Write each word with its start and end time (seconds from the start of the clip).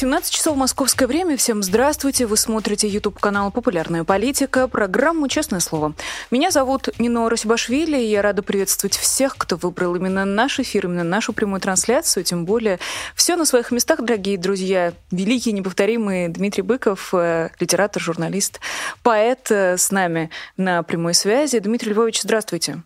17 0.00 0.32
часов 0.32 0.56
московское 0.56 1.06
время. 1.06 1.36
Всем 1.36 1.62
здравствуйте. 1.62 2.24
Вы 2.24 2.38
смотрите 2.38 2.88
YouTube-канал 2.88 3.50
«Популярная 3.50 4.02
политика», 4.02 4.66
программу 4.66 5.28
«Честное 5.28 5.60
слово». 5.60 5.92
Меня 6.30 6.50
зовут 6.50 6.88
Нино 6.98 7.28
Расибашвили, 7.28 8.00
и 8.00 8.06
я 8.06 8.22
рада 8.22 8.42
приветствовать 8.42 8.96
всех, 8.96 9.36
кто 9.36 9.56
выбрал 9.56 9.94
именно 9.96 10.24
наш 10.24 10.58
эфир, 10.58 10.86
именно 10.86 11.04
нашу 11.04 11.34
прямую 11.34 11.60
трансляцию. 11.60 12.24
Тем 12.24 12.46
более 12.46 12.78
все 13.14 13.36
на 13.36 13.44
своих 13.44 13.72
местах, 13.72 14.00
дорогие 14.00 14.38
друзья. 14.38 14.94
Великий, 15.10 15.52
неповторимый 15.52 16.28
Дмитрий 16.28 16.62
Быков, 16.62 17.12
э, 17.12 17.50
литератор, 17.60 18.00
журналист, 18.00 18.58
поэт 19.02 19.50
э, 19.50 19.76
с 19.76 19.90
нами 19.90 20.30
на 20.56 20.82
прямой 20.82 21.12
связи. 21.12 21.58
Дмитрий 21.58 21.92
Львович, 21.92 22.22
здравствуйте. 22.22 22.82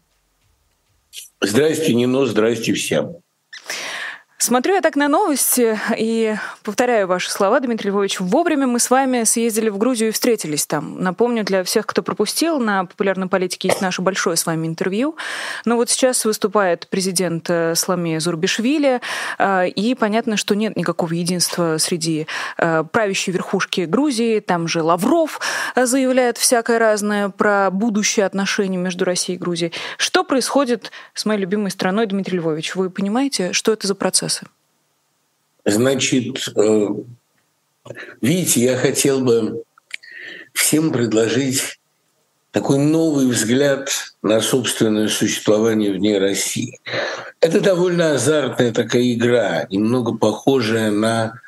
Здрасте, 1.41 1.95
Нино, 1.95 2.27
здрасте 2.27 2.73
всем. 2.75 3.19
Смотрю 4.37 4.74
я 4.74 4.80
так 4.83 4.97
на 4.97 5.09
новости 5.09 5.79
и 5.97 6.34
повторяю 6.65 7.06
ваши 7.06 7.30
слова, 7.30 7.61
Дмитрий 7.61 7.91
Львович. 7.91 8.19
Вовремя 8.19 8.66
мы 8.66 8.80
с 8.80 8.91
вами 8.91 9.23
съездили 9.23 9.70
в 9.70 9.79
Грузию 9.79 10.09
и 10.09 10.12
встретились 10.12 10.66
там. 10.66 11.01
Напомню 11.01 11.45
для 11.45 11.62
всех, 11.62 11.87
кто 11.87 12.02
пропустил, 12.02 12.59
на 12.59 12.84
популярной 12.84 13.28
политике 13.28 13.69
есть 13.69 13.80
наше 13.80 14.02
большое 14.02 14.37
с 14.37 14.45
вами 14.45 14.66
интервью. 14.66 15.16
Но 15.65 15.77
вот 15.77 15.89
сейчас 15.89 16.25
выступает 16.25 16.89
президент 16.89 17.48
э, 17.48 17.75
Сламе 17.77 18.19
Зурбишвили, 18.19 19.01
э, 19.39 19.69
и 19.69 19.95
понятно, 19.95 20.37
что 20.37 20.55
нет 20.55 20.77
никакого 20.77 21.12
единства 21.12 21.78
среди 21.78 22.27
э, 22.59 22.84
правящей 22.91 23.33
верхушки 23.33 23.83
Грузии. 23.83 24.41
Там 24.41 24.66
же 24.66 24.83
Лавров 24.83 25.41
заявляет 25.77 26.39
всякое 26.39 26.78
разное 26.78 27.28
про 27.28 27.70
будущее 27.70 28.27
отношения 28.27 28.78
между 28.78 29.05
Россией 29.05 29.39
и 29.39 29.41
Грузией. 29.41 29.72
Что 29.97 30.25
происходит 30.25 30.91
с 31.14 31.25
моей 31.25 31.41
любимой 31.41 31.70
страной, 31.70 32.06
Дмитрий 32.06 32.39
Львович? 32.39 32.75
Вы 32.75 32.91
понимаете, 32.91 33.53
что 33.53 33.72
это 33.72 33.87
за 33.87 33.94
процесс? 33.94 34.23
Процессы? 34.25 34.47
Значит, 35.64 36.48
э, 36.56 36.89
видите, 38.20 38.61
я 38.61 38.77
хотел 38.77 39.20
бы 39.20 39.64
всем 40.53 40.92
предложить 40.92 41.78
такой 42.50 42.78
новый 42.78 43.27
взгляд 43.27 43.91
на 44.22 44.41
собственное 44.41 45.08
существование 45.08 45.92
вне 45.92 46.19
России. 46.19 46.81
Это 47.41 47.61
довольно 47.61 48.12
азартная 48.12 48.72
такая 48.72 49.12
игра, 49.12 49.66
немного 49.70 50.16
похожая 50.16 50.91
на 50.91 51.41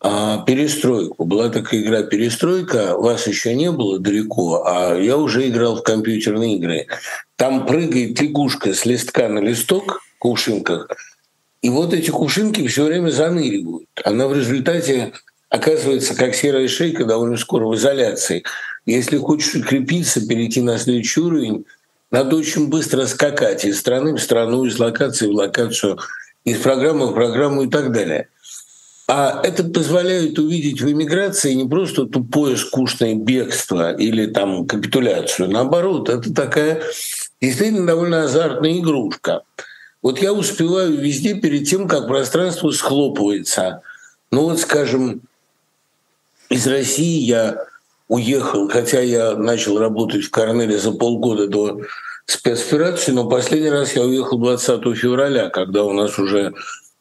а, 0.00 0.44
перестройку. 0.44 1.24
Была 1.24 1.48
такая 1.48 1.80
игра 1.80 2.02
перестройка, 2.02 2.96
вас 2.98 3.26
еще 3.26 3.54
не 3.54 3.70
было 3.70 3.98
далеко, 3.98 4.64
а 4.66 4.94
я 4.96 5.16
уже 5.16 5.48
играл 5.48 5.76
в 5.76 5.82
компьютерные 5.82 6.56
игры. 6.56 6.86
Там 7.36 7.64
прыгает 7.64 8.20
лягушка 8.20 8.74
с 8.74 8.84
листка 8.84 9.28
на 9.28 9.38
листок 9.38 10.02
в 10.16 10.18
кувшинках, 10.18 10.88
и 11.62 11.68
вот 11.68 11.92
эти 11.92 12.10
кувшинки 12.10 12.66
все 12.66 12.84
время 12.84 13.10
заныривают. 13.10 13.88
Она 14.04 14.28
в 14.28 14.34
результате 14.34 15.12
оказывается 15.48 16.14
как 16.14 16.34
серая 16.34 16.68
шейка 16.68 17.04
довольно 17.04 17.36
скоро 17.36 17.66
в 17.66 17.74
изоляции. 17.74 18.44
Если 18.86 19.18
хочешь 19.18 19.54
укрепиться, 19.54 20.26
перейти 20.26 20.62
на 20.62 20.78
следующий 20.78 21.20
уровень, 21.20 21.66
надо 22.10 22.36
очень 22.36 22.68
быстро 22.68 23.06
скакать 23.06 23.64
из 23.64 23.78
страны 23.78 24.14
в 24.14 24.20
страну, 24.20 24.64
из 24.64 24.78
локации 24.78 25.26
в 25.26 25.32
локацию, 25.32 25.98
из 26.44 26.58
программы 26.58 27.08
в 27.08 27.14
программу 27.14 27.62
и 27.62 27.68
так 27.68 27.92
далее. 27.92 28.28
А 29.06 29.40
это 29.42 29.64
позволяет 29.64 30.38
увидеть 30.38 30.80
в 30.80 30.90
эмиграции 30.90 31.52
не 31.54 31.68
просто 31.68 32.06
тупое 32.06 32.56
скучное 32.56 33.16
бегство 33.16 33.92
или 33.92 34.26
там 34.26 34.66
капитуляцию. 34.66 35.50
Наоборот, 35.50 36.08
это 36.08 36.32
такая 36.32 36.82
действительно 37.40 37.86
довольно 37.86 38.22
азартная 38.22 38.78
игрушка. 38.78 39.42
Вот 40.02 40.20
я 40.20 40.32
успеваю 40.32 40.96
везде 40.96 41.34
перед 41.34 41.68
тем, 41.68 41.86
как 41.86 42.06
пространство 42.06 42.70
схлопывается. 42.70 43.82
Ну 44.30 44.44
вот, 44.44 44.58
скажем, 44.60 45.22
из 46.48 46.66
России 46.66 47.20
я 47.20 47.64
уехал, 48.08 48.68
хотя 48.68 49.00
я 49.00 49.36
начал 49.36 49.78
работать 49.78 50.24
в 50.24 50.30
Корнеле 50.30 50.78
за 50.78 50.92
полгода 50.92 51.48
до 51.48 51.80
спецоперации, 52.26 53.12
но 53.12 53.28
последний 53.28 53.70
раз 53.70 53.94
я 53.94 54.02
уехал 54.02 54.38
20 54.38 54.96
февраля, 54.96 55.50
когда 55.50 55.84
у 55.84 55.92
нас 55.92 56.18
уже 56.18 56.54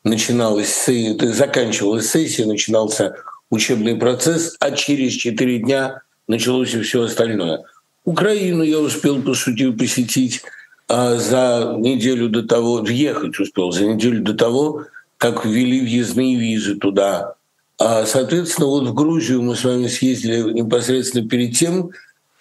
начиналась, 0.03 0.87
заканчивалась 0.87 2.09
сессия, 2.09 2.45
начинался 2.45 3.15
учебный 3.49 3.95
процесс, 3.95 4.55
а 4.59 4.71
через 4.71 5.13
4 5.13 5.59
дня 5.59 6.01
началось 6.27 6.73
и 6.73 6.81
все 6.81 7.03
остальное. 7.03 7.63
Украину 8.05 8.63
я 8.63 8.79
успел, 8.79 9.21
по 9.21 9.33
сути, 9.33 9.71
посетить 9.71 10.41
за 10.89 11.75
неделю 11.77 12.29
до 12.29 12.43
того, 12.43 12.77
въехать 12.77 13.39
успел, 13.39 13.71
за 13.71 13.85
неделю 13.85 14.23
до 14.23 14.33
того, 14.33 14.85
как 15.17 15.45
ввели 15.45 15.81
въездные 15.81 16.35
визы 16.35 16.75
туда. 16.75 17.35
А, 17.77 18.05
соответственно, 18.05 18.67
вот 18.67 18.87
в 18.87 18.93
Грузию 18.93 19.41
мы 19.41 19.55
с 19.55 19.63
вами 19.63 19.87
съездили 19.87 20.51
непосредственно 20.51 21.27
перед 21.27 21.55
тем, 21.55 21.91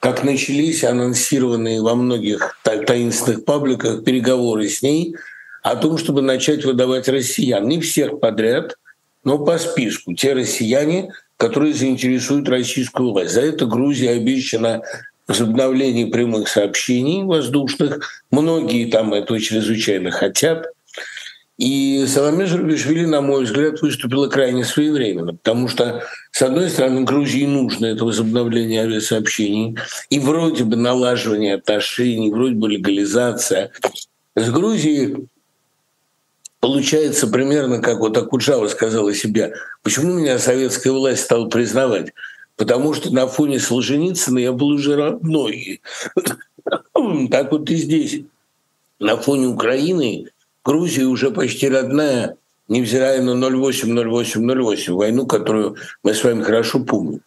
как 0.00 0.24
начались 0.24 0.84
анонсированные 0.84 1.82
во 1.82 1.94
многих 1.94 2.58
таинственных 2.62 3.44
пабликах 3.44 4.04
переговоры 4.04 4.68
с 4.68 4.80
ней 4.82 5.14
о 5.62 5.76
том, 5.76 5.98
чтобы 5.98 6.22
начать 6.22 6.64
выдавать 6.64 7.08
россиян. 7.08 7.66
Не 7.68 7.80
всех 7.80 8.20
подряд, 8.20 8.76
но 9.24 9.38
по 9.38 9.58
списку. 9.58 10.14
Те 10.14 10.32
россияне, 10.32 11.12
которые 11.36 11.74
заинтересуют 11.74 12.48
российскую 12.48 13.12
власть. 13.12 13.34
За 13.34 13.42
это 13.42 13.66
Грузия 13.66 14.10
обещана 14.10 14.82
возобновлении 15.28 16.06
прямых 16.06 16.48
сообщений 16.48 17.22
воздушных. 17.22 18.24
Многие 18.30 18.90
там 18.90 19.12
этого 19.12 19.38
чрезвычайно 19.38 20.10
хотят. 20.10 20.66
И 21.58 22.04
Саламе 22.06 22.46
Журбишвили, 22.46 23.04
на 23.04 23.20
мой 23.20 23.44
взгляд, 23.44 23.82
выступила 23.82 24.28
крайне 24.28 24.64
своевременно, 24.64 25.34
потому 25.34 25.66
что, 25.66 26.04
с 26.30 26.40
одной 26.40 26.70
стороны, 26.70 27.02
Грузии 27.02 27.46
нужно 27.46 27.86
это 27.86 28.04
возобновление 28.04 28.82
авиасообщений 28.82 29.76
и 30.08 30.20
вроде 30.20 30.62
бы 30.62 30.76
налаживание 30.76 31.56
отношений, 31.56 32.30
вроде 32.30 32.54
бы 32.54 32.68
легализация. 32.68 33.72
С 34.36 34.50
Грузией 34.50 35.26
получается 36.60 37.26
примерно 37.26 37.80
как 37.80 37.98
вот 37.98 38.16
Акуджава 38.16 38.68
сказала 38.68 39.12
себе, 39.12 39.52
почему 39.82 40.14
меня 40.14 40.38
советская 40.38 40.92
власть 40.92 41.24
стала 41.24 41.48
признавать? 41.48 42.12
Потому 42.58 42.92
что 42.92 43.14
на 43.14 43.26
фоне 43.26 43.58
Солженицына 43.60 44.38
я 44.38 44.52
был 44.52 44.68
уже 44.68 44.96
родной. 44.96 45.80
Так 47.30 47.52
вот 47.52 47.70
и 47.70 47.76
здесь. 47.76 48.22
На 48.98 49.16
фоне 49.16 49.46
Украины 49.46 50.26
Грузия 50.64 51.04
уже 51.04 51.30
почти 51.30 51.68
родная, 51.68 52.36
невзирая 52.66 53.22
на 53.22 53.30
08-08-08, 53.46 54.92
войну, 54.92 55.24
которую 55.26 55.76
мы 56.02 56.12
с 56.12 56.24
вами 56.24 56.42
хорошо 56.42 56.80
помним. 56.80 57.20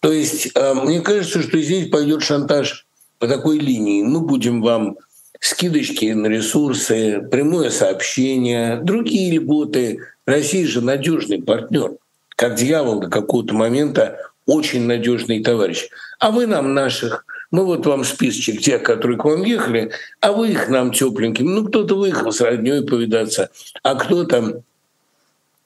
То 0.00 0.12
есть 0.12 0.50
э, 0.54 0.74
мне 0.74 1.00
кажется, 1.00 1.40
что 1.40 1.58
здесь 1.60 1.88
пойдет 1.88 2.22
шантаж 2.22 2.84
по 3.20 3.28
такой 3.28 3.58
линии. 3.58 4.02
Мы 4.02 4.20
будем 4.20 4.60
вам 4.60 4.98
скидочки 5.40 6.06
на 6.06 6.26
ресурсы, 6.26 7.26
прямое 7.30 7.70
сообщение, 7.70 8.80
другие 8.82 9.38
льготы. 9.38 10.00
Россия 10.26 10.66
же 10.66 10.82
надежный 10.82 11.40
партнер. 11.40 11.92
Как 12.30 12.56
дьявол 12.56 13.00
до 13.00 13.08
какого-то 13.08 13.54
момента 13.54 14.31
очень 14.46 14.86
надежный 14.86 15.42
товарищ. 15.42 15.88
А 16.18 16.30
вы 16.30 16.46
нам 16.46 16.74
наших, 16.74 17.24
мы 17.50 17.64
вот 17.64 17.86
вам 17.86 18.04
списочек 18.04 18.60
тех, 18.60 18.82
которые 18.82 19.18
к 19.18 19.24
вам 19.24 19.44
ехали, 19.44 19.90
а 20.20 20.32
вы 20.32 20.50
их 20.50 20.68
нам 20.68 20.92
тепленьким. 20.92 21.54
Ну, 21.54 21.66
кто-то 21.66 21.96
выехал 21.96 22.32
с 22.32 22.40
родней 22.40 22.82
повидаться, 22.82 23.50
а 23.82 23.94
кто-то 23.94 24.62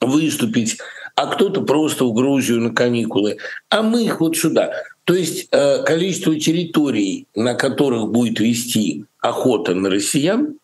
выступить, 0.01 0.77
а 1.15 1.27
кто-то 1.27 1.61
просто 1.61 2.05
в 2.05 2.13
Грузию 2.13 2.61
на 2.61 2.73
каникулы, 2.73 3.37
а 3.69 3.81
мы 3.81 4.05
их 4.05 4.19
вот 4.19 4.37
сюда. 4.37 4.71
То 5.05 5.15
есть 5.15 5.47
э, 5.51 5.83
количество 5.83 6.37
территорий, 6.39 7.27
на 7.33 7.55
которых 7.55 8.09
будет 8.09 8.39
вести 8.39 9.05
охота 9.21 9.73
на 9.73 9.89
россиян, 9.89 10.57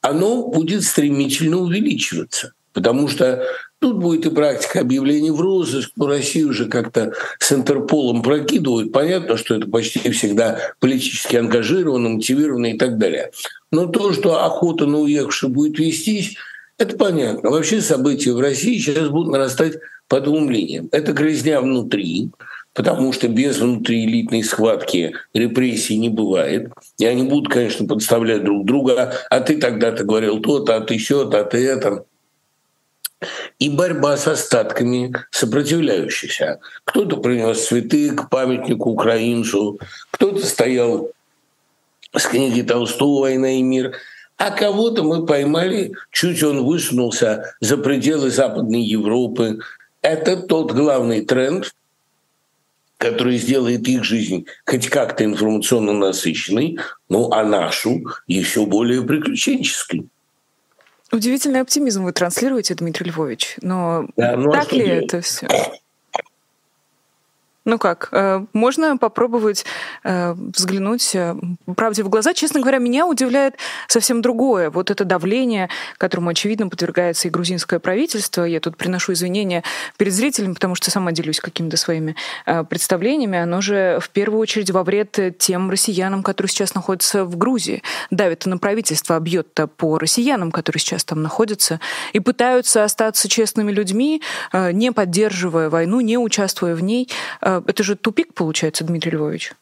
оно 0.00 0.48
будет 0.48 0.84
стремительно 0.84 1.58
увеличиваться. 1.58 2.52
Потому 2.72 3.08
что 3.08 3.44
Тут 3.82 3.96
будет 3.96 4.24
и 4.26 4.30
практика 4.30 4.78
объявлений 4.78 5.32
в 5.32 5.40
розыск, 5.40 5.90
но 5.96 6.06
Россию 6.06 6.50
уже 6.50 6.66
как-то 6.66 7.14
с 7.40 7.50
Интерполом 7.50 8.22
прокидывают. 8.22 8.92
Понятно, 8.92 9.36
что 9.36 9.56
это 9.56 9.66
почти 9.66 10.08
всегда 10.12 10.60
политически 10.78 11.34
ангажировано, 11.34 12.10
мотивировано 12.10 12.66
и 12.66 12.78
так 12.78 12.96
далее. 12.96 13.32
Но 13.72 13.86
то, 13.86 14.12
что 14.12 14.44
охота 14.44 14.86
на 14.86 15.00
уехавших 15.00 15.50
будет 15.50 15.80
вестись, 15.80 16.36
это 16.78 16.96
понятно. 16.96 17.50
Вообще 17.50 17.80
события 17.80 18.32
в 18.32 18.38
России 18.38 18.78
сейчас 18.78 19.08
будут 19.08 19.32
нарастать 19.32 19.78
по 20.06 20.20
двум 20.20 20.48
линиям. 20.48 20.88
Это 20.92 21.12
грязня 21.12 21.60
внутри, 21.60 22.30
потому 22.74 23.12
что 23.12 23.26
без 23.26 23.58
внутриэлитной 23.58 24.44
схватки 24.44 25.14
репрессий 25.34 25.98
не 25.98 26.08
бывает. 26.08 26.70
И 26.98 27.04
они 27.04 27.24
будут, 27.24 27.52
конечно, 27.52 27.84
подставлять 27.84 28.44
друг 28.44 28.64
друга. 28.64 29.12
А 29.28 29.40
ты 29.40 29.56
тогда-то 29.56 30.04
говорил 30.04 30.38
то-то, 30.38 30.76
а 30.76 30.80
ты 30.82 30.98
все-то, 30.98 31.40
а 31.40 31.44
ты 31.44 31.66
это. 31.66 32.04
И 33.58 33.68
борьба 33.68 34.16
с 34.16 34.26
остатками 34.26 35.14
сопротивляющихся. 35.30 36.60
Кто-то 36.84 37.18
принес 37.18 37.66
цветы 37.66 38.10
к 38.10 38.28
памятнику 38.28 38.90
украинцу, 38.90 39.78
кто-то 40.10 40.44
стоял 40.44 41.10
с 42.14 42.26
книги 42.26 42.62
Толстого 42.62 43.22
«Война 43.22 43.52
и 43.52 43.62
мир», 43.62 43.94
а 44.36 44.50
кого-то 44.50 45.04
мы 45.04 45.24
поймали, 45.24 45.92
чуть 46.10 46.42
он 46.42 46.64
высунулся 46.64 47.54
за 47.60 47.76
пределы 47.76 48.30
Западной 48.30 48.82
Европы. 48.82 49.60
Это 50.00 50.36
тот 50.36 50.72
главный 50.72 51.24
тренд, 51.24 51.72
который 52.98 53.36
сделает 53.36 53.86
их 53.88 54.04
жизнь 54.04 54.46
хоть 54.64 54.88
как-то 54.88 55.24
информационно 55.24 55.92
насыщенной, 55.92 56.78
ну 57.08 57.30
а 57.32 57.44
нашу 57.44 58.04
еще 58.26 58.66
более 58.66 59.02
приключенческой. 59.02 60.08
Удивительный 61.12 61.60
оптимизм 61.60 62.04
вы 62.04 62.12
транслируете, 62.12 62.74
Дмитрий 62.74 63.10
Львович. 63.10 63.56
Но 63.60 64.06
да, 64.16 64.34
ну, 64.36 64.50
так 64.50 64.72
ли 64.72 64.86
это 64.86 65.20
все? 65.20 65.46
Ну 67.64 67.78
как, 67.78 68.08
э, 68.10 68.44
можно 68.52 68.96
попробовать 68.96 69.64
э, 70.02 70.32
взглянуть 70.32 71.14
э, 71.14 71.36
правде 71.76 72.02
в 72.02 72.08
глаза. 72.08 72.34
Честно 72.34 72.60
говоря, 72.60 72.78
меня 72.78 73.06
удивляет 73.06 73.54
совсем 73.86 74.20
другое. 74.20 74.68
Вот 74.68 74.90
это 74.90 75.04
давление, 75.04 75.68
которому, 75.96 76.30
очевидно, 76.30 76.68
подвергается 76.68 77.28
и 77.28 77.30
грузинское 77.30 77.78
правительство. 77.78 78.42
Я 78.42 78.58
тут 78.58 78.76
приношу 78.76 79.12
извинения 79.12 79.62
перед 79.96 80.12
зрителями, 80.12 80.54
потому 80.54 80.74
что 80.74 80.90
сама 80.90 81.12
делюсь 81.12 81.38
какими-то 81.38 81.76
своими 81.76 82.16
представлениями. 82.68 83.38
Оно 83.38 83.60
же 83.60 83.98
в 84.00 84.10
первую 84.10 84.40
очередь 84.40 84.72
во 84.72 84.82
вред 84.82 85.38
тем 85.38 85.70
россиянам, 85.70 86.24
которые 86.24 86.50
сейчас 86.50 86.74
находятся 86.74 87.24
в 87.24 87.36
Грузии. 87.36 87.82
Давит 88.10 88.44
на 88.46 88.58
правительство, 88.58 89.16
а 89.16 89.20
бьет-то 89.20 89.68
по 89.68 89.98
россиянам, 89.98 90.50
которые 90.50 90.80
сейчас 90.80 91.04
там 91.04 91.22
находятся, 91.22 91.78
и 92.12 92.18
пытаются 92.18 92.82
остаться 92.82 93.28
честными 93.28 93.70
людьми, 93.70 94.20
не 94.52 94.90
поддерживая 94.90 95.70
войну, 95.70 96.00
не 96.00 96.18
участвуя 96.18 96.74
в 96.74 96.82
ней 96.82 97.08
это 97.66 97.82
же 97.82 97.96
тупик 97.96 98.32
получается, 98.34 98.84
Дмитрий 98.84 99.12
Львович. 99.12 99.52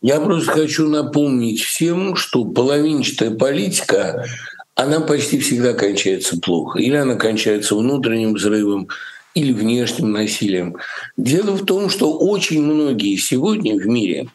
Я 0.00 0.20
просто 0.20 0.52
хочу 0.52 0.88
напомнить 0.88 1.60
всем, 1.60 2.14
что 2.14 2.44
половинчатая 2.44 3.30
политика, 3.32 4.26
она 4.74 5.00
почти 5.00 5.40
всегда 5.40 5.72
кончается 5.72 6.38
плохо. 6.40 6.78
Или 6.78 6.94
она 6.94 7.16
кончается 7.16 7.74
внутренним 7.74 8.34
взрывом, 8.34 8.88
или 9.34 9.52
внешним 9.52 10.12
насилием. 10.12 10.76
Дело 11.16 11.52
в 11.52 11.64
том, 11.64 11.90
что 11.90 12.16
очень 12.16 12.62
многие 12.62 13.16
сегодня 13.16 13.74
в 13.74 13.86
мире 13.86 14.28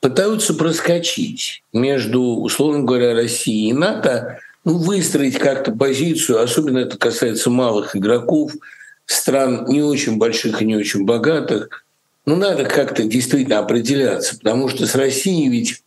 пытаются 0.00 0.54
проскочить 0.54 1.62
между, 1.72 2.22
условно 2.22 2.84
говоря, 2.84 3.14
Россией 3.14 3.70
и 3.70 3.74
НАТО, 3.74 4.40
ну, 4.64 4.78
выстроить 4.78 5.38
как-то 5.38 5.72
позицию, 5.72 6.42
особенно 6.42 6.78
это 6.78 6.96
касается 6.96 7.50
малых 7.50 7.94
игроков– 7.94 8.52
стран 9.08 9.64
не 9.68 9.82
очень 9.82 10.18
больших 10.18 10.60
и 10.62 10.66
не 10.66 10.76
очень 10.76 11.04
богатых, 11.04 11.84
ну, 12.26 12.36
надо 12.36 12.64
как-то 12.64 13.04
действительно 13.04 13.58
определяться, 13.58 14.36
потому 14.36 14.68
что 14.68 14.86
с 14.86 14.94
Россией 14.94 15.48
ведь, 15.48 15.82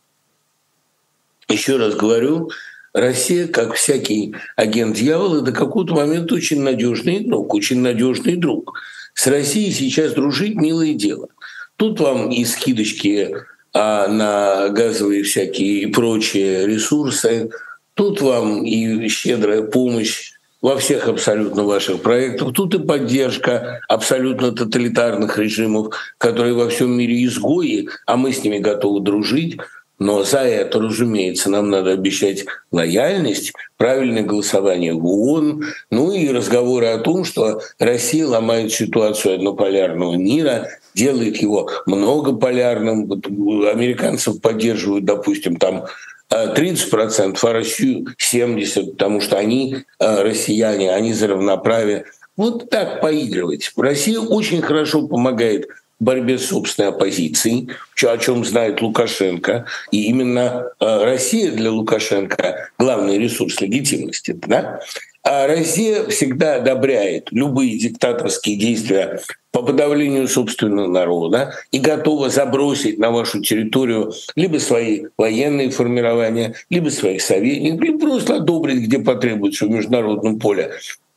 еще 1.48 1.76
раз 1.76 1.94
говорю, 1.94 2.50
Россия, 2.92 3.46
как 3.46 3.74
всякий 3.74 4.34
агент 4.56 4.96
дьявола, 4.96 5.40
до 5.40 5.52
какого-то 5.52 5.94
момента 5.94 6.34
очень 6.34 6.60
надежный 6.60 7.20
друг, 7.20 7.54
очень 7.54 7.80
надежный 7.80 8.36
друг. 8.36 8.74
С 9.14 9.26
Россией 9.28 9.70
сейчас 9.70 10.14
дружить 10.14 10.56
милое 10.56 10.94
дело. 10.94 11.28
Тут 11.76 12.00
вам 12.00 12.30
и 12.30 12.44
скидочки 12.44 13.34
а, 13.72 14.08
на 14.08 14.68
газовые 14.70 15.22
всякие 15.22 15.82
и 15.82 15.86
прочие 15.86 16.66
ресурсы, 16.66 17.50
тут 17.94 18.20
вам 18.20 18.64
и 18.64 19.08
щедрая 19.08 19.62
помощь 19.62 20.32
во 20.62 20.78
всех 20.78 21.08
абсолютно 21.08 21.64
ваших 21.64 22.00
проектах. 22.00 22.54
Тут 22.54 22.74
и 22.74 22.78
поддержка 22.78 23.80
абсолютно 23.88 24.52
тоталитарных 24.52 25.36
режимов, 25.36 25.94
которые 26.16 26.54
во 26.54 26.68
всем 26.68 26.96
мире 26.96 27.24
изгои, 27.24 27.88
а 28.06 28.16
мы 28.16 28.32
с 28.32 28.42
ними 28.42 28.58
готовы 28.58 29.00
дружить. 29.00 29.58
Но 29.98 30.24
за 30.24 30.38
это, 30.38 30.80
разумеется, 30.80 31.48
нам 31.48 31.70
надо 31.70 31.92
обещать 31.92 32.44
лояльность, 32.72 33.52
правильное 33.76 34.24
голосование 34.24 34.94
в 34.94 35.06
ООН, 35.06 35.64
ну 35.90 36.12
и 36.12 36.28
разговоры 36.28 36.86
о 36.86 36.98
том, 36.98 37.24
что 37.24 37.60
Россия 37.78 38.26
ломает 38.26 38.72
ситуацию 38.72 39.36
однополярного 39.36 40.14
мира, 40.14 40.68
делает 40.94 41.36
его 41.36 41.70
многополярным. 41.86 43.12
Американцев 43.12 44.40
поддерживают, 44.40 45.04
допустим, 45.04 45.56
там 45.56 45.86
30%, 46.32 47.38
а 47.42 47.52
Россию 47.52 48.06
70%, 48.18 48.92
потому 48.92 49.20
что 49.20 49.36
они 49.36 49.76
э, 49.98 50.22
россияне, 50.22 50.92
они 50.92 51.12
за 51.12 51.28
равноправие. 51.28 52.06
Вот 52.36 52.70
так 52.70 53.00
поигрывать. 53.00 53.70
Россия 53.76 54.18
очень 54.18 54.62
хорошо 54.62 55.06
помогает 55.06 55.66
в 56.00 56.04
борьбе 56.04 56.38
с 56.38 56.46
собственной 56.46 56.88
оппозицией, 56.88 57.68
о 58.02 58.18
чем 58.18 58.44
знает 58.44 58.80
Лукашенко. 58.80 59.66
И 59.90 60.06
именно 60.06 60.66
э, 60.80 61.04
Россия 61.04 61.52
для 61.52 61.70
Лукашенко 61.70 62.70
главный 62.78 63.18
ресурс 63.18 63.60
легитимности. 63.60 64.32
Да? 64.32 64.80
А 65.22 65.46
Россия 65.46 66.06
всегда 66.08 66.56
одобряет 66.56 67.28
любые 67.30 67.78
диктаторские 67.78 68.56
действия 68.56 69.20
по 69.52 69.62
подавлению 69.62 70.26
собственного 70.26 70.88
народа 70.88 71.54
и 71.70 71.78
готова 71.78 72.30
забросить 72.30 72.98
на 72.98 73.10
вашу 73.10 73.40
территорию 73.40 74.12
либо 74.34 74.58
свои 74.58 75.04
военные 75.16 75.70
формирования, 75.70 76.54
либо 76.70 76.88
своих 76.88 77.22
советников, 77.22 77.80
либо 77.82 77.98
просто 78.00 78.36
одобрить, 78.36 78.80
где 78.86 78.98
потребуется 78.98 79.66
в 79.66 79.70
международном 79.70 80.38
поле. 80.38 80.72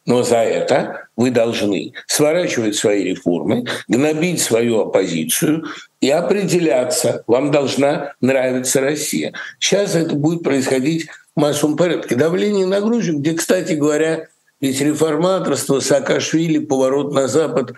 Но 0.05 0.21
за 0.21 0.37
это 0.37 1.07
вы 1.15 1.31
должны 1.31 1.93
сворачивать 2.05 2.75
свои 2.75 3.05
реформы, 3.05 3.65
гнобить 3.87 4.39
свою 4.39 4.81
оппозицию 4.81 5.65
и 5.99 6.09
определяться. 6.09 7.23
Вам 7.25 7.49
должна 7.49 8.13
нравиться 8.21 8.81
Россия. 8.81 9.33
Сейчас 9.59 9.95
это 9.95 10.15
будет 10.15 10.43
происходить 10.43 11.07
в 11.35 11.39
массовом 11.39 11.75
порядке. 11.75 12.15
Давление 12.15 12.67
на 12.67 12.81
Грузию, 12.81 13.17
где, 13.17 13.33
кстати 13.33 13.73
говоря, 13.73 14.27
ведь 14.61 14.79
реформаторство, 14.79 15.79
Саакашвили, 15.79 16.59
поворот 16.59 17.13
на 17.13 17.27
Запад, 17.27 17.73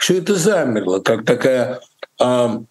все 0.00 0.16
это 0.16 0.34
замерло, 0.34 1.00
как 1.00 1.26
такая 1.26 1.80
а, 2.18 2.62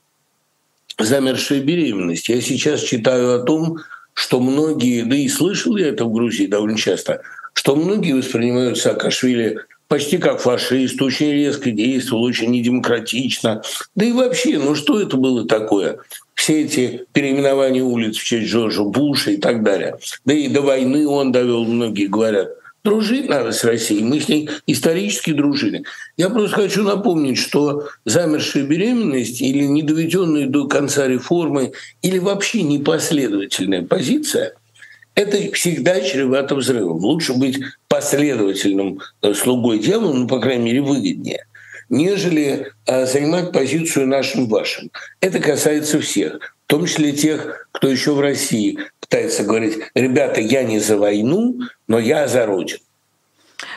замершая 0.97 1.61
беременность. 1.61 2.27
Я 2.27 2.41
сейчас 2.41 2.81
читаю 2.81 3.35
о 3.35 3.43
том, 3.43 3.77
что 4.13 4.39
многие, 4.39 5.03
да 5.03 5.15
и 5.15 5.29
слышал 5.29 5.77
я 5.77 5.89
это 5.89 6.05
в 6.05 6.11
Грузии 6.11 6.47
довольно 6.47 6.75
часто, 6.75 7.21
что 7.53 7.75
многие 7.75 8.13
воспринимают 8.13 8.79
Саакашвили 8.79 9.59
почти 9.87 10.17
как 10.17 10.41
фашист, 10.41 10.99
очень 11.03 11.31
резко 11.31 11.69
действовал, 11.69 12.23
очень 12.23 12.49
недемократично. 12.49 13.61
Да 13.93 14.05
и 14.05 14.11
вообще, 14.11 14.57
ну 14.57 14.73
что 14.73 14.99
это 14.99 15.15
было 15.15 15.47
такое? 15.47 15.99
Все 16.33 16.63
эти 16.63 17.05
переименования 17.13 17.83
улиц 17.83 18.17
в 18.17 18.23
честь 18.23 18.47
Джорджа 18.47 18.83
Буша 18.83 19.31
и 19.31 19.37
так 19.37 19.61
далее. 19.61 19.99
Да 20.25 20.33
и 20.33 20.47
до 20.47 20.61
войны 20.61 21.07
он 21.07 21.31
довел, 21.31 21.63
многие 21.65 22.07
говорят. 22.07 22.58
Дружить 22.83 23.27
надо 23.27 23.51
с 23.51 23.63
Россией. 23.63 24.03
Мы 24.03 24.19
с 24.19 24.29
ней 24.29 24.49
исторически 24.67 25.31
дружили. 25.31 25.83
Я 26.15 26.29
просто 26.29 26.55
хочу 26.55 26.83
напомнить, 26.83 27.37
что 27.37 27.89
замершая 28.05 28.63
беременность 28.63 29.41
или 29.41 29.63
недоведенные 29.63 30.47
до 30.47 30.67
конца 30.67 31.07
реформы 31.07 31.73
или 32.01 32.19
вообще 32.19 32.63
непоследовательная 32.63 33.83
позиция 33.83 34.53
это 35.19 35.51
всегда 35.53 35.99
чревато 35.99 36.55
взрывом. 36.55 36.99
Лучше 36.99 37.33
быть 37.33 37.59
последовательным 37.89 39.01
э, 39.21 39.33
слугой 39.33 39.79
дела, 39.79 40.13
ну, 40.13 40.27
по 40.27 40.39
крайней 40.39 40.63
мере, 40.63 40.81
выгоднее, 40.81 41.45
нежели 41.89 42.71
э, 42.85 43.05
занимать 43.05 43.51
позицию 43.51 44.07
нашим 44.07 44.47
вашим. 44.47 44.91
Это 45.19 45.39
касается 45.39 45.99
всех, 45.99 46.55
в 46.69 46.71
том 46.71 46.85
числе 46.85 47.13
тех, 47.13 47.67
кто 47.71 47.87
еще 47.89 48.13
в 48.13 48.19
России 48.19 48.77
пытается 48.99 49.43
говорить, 49.43 49.79
ребята, 49.95 50.39
я 50.39 50.61
не 50.61 50.77
за 50.77 50.99
войну, 50.99 51.61
но 51.87 51.97
я 51.97 52.27
за 52.27 52.45
Родину. 52.45 52.81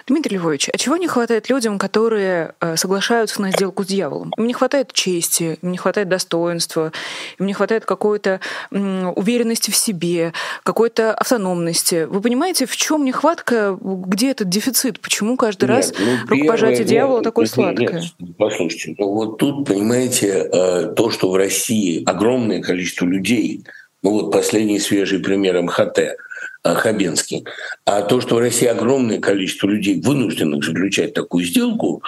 Дмитрий 0.06 0.36
Львович, 0.36 0.70
а 0.72 0.78
чего 0.78 0.96
не 0.96 1.08
хватает 1.08 1.48
людям, 1.50 1.78
которые 1.78 2.54
э, 2.60 2.76
соглашаются 2.76 3.40
на 3.42 3.50
сделку 3.50 3.84
с 3.84 3.86
дьяволом? 3.86 4.32
Им 4.36 4.46
не 4.46 4.52
хватает 4.52 4.92
чести, 4.92 5.58
им 5.60 5.72
не 5.72 5.78
хватает 5.78 6.08
достоинства, 6.08 6.92
им 7.38 7.46
не 7.46 7.52
хватает 7.52 7.84
какой-то 7.84 8.40
уверенности 8.70 9.70
в 9.70 9.76
себе, 9.76 10.32
какой-то 10.62 11.14
автономности. 11.14 12.06
Вы 12.08 12.20
понимаете, 12.20 12.66
в 12.66 12.76
чем 12.76 13.04
нехватка, 13.04 13.76
где 13.80 14.30
этот 14.30 14.48
дефицит? 14.48 15.00
Почему 15.00 15.36
каждый 15.36 15.68
нет, 15.68 15.76
раз 15.76 15.94
ну, 15.98 16.28
рукопожатие 16.28 16.84
дьявола 16.84 17.18
нет, 17.18 17.24
такое 17.24 17.44
нет, 17.44 17.54
сладкое? 17.54 18.02
Нет, 18.18 18.36
послушайте, 18.36 18.94
ну 18.98 19.12
вот 19.12 19.38
тут, 19.38 19.66
понимаете, 19.66 20.48
э, 20.52 20.94
то, 20.96 21.10
что 21.10 21.30
в 21.30 21.36
России 21.36 22.02
огромное 22.06 22.62
количество 22.62 23.06
людей, 23.06 23.64
ну 24.02 24.12
вот 24.12 24.32
последний 24.32 24.78
свежий 24.78 25.18
пример 25.20 25.60
МХТ– 25.62 25.98
Хабенский. 26.64 27.44
А 27.84 28.02
то, 28.02 28.20
что 28.20 28.36
в 28.36 28.38
России 28.38 28.66
огромное 28.66 29.18
количество 29.18 29.66
людей 29.68 30.00
вынужденных 30.00 30.64
заключать 30.64 31.14
такую 31.14 31.44
сделку, 31.44 32.02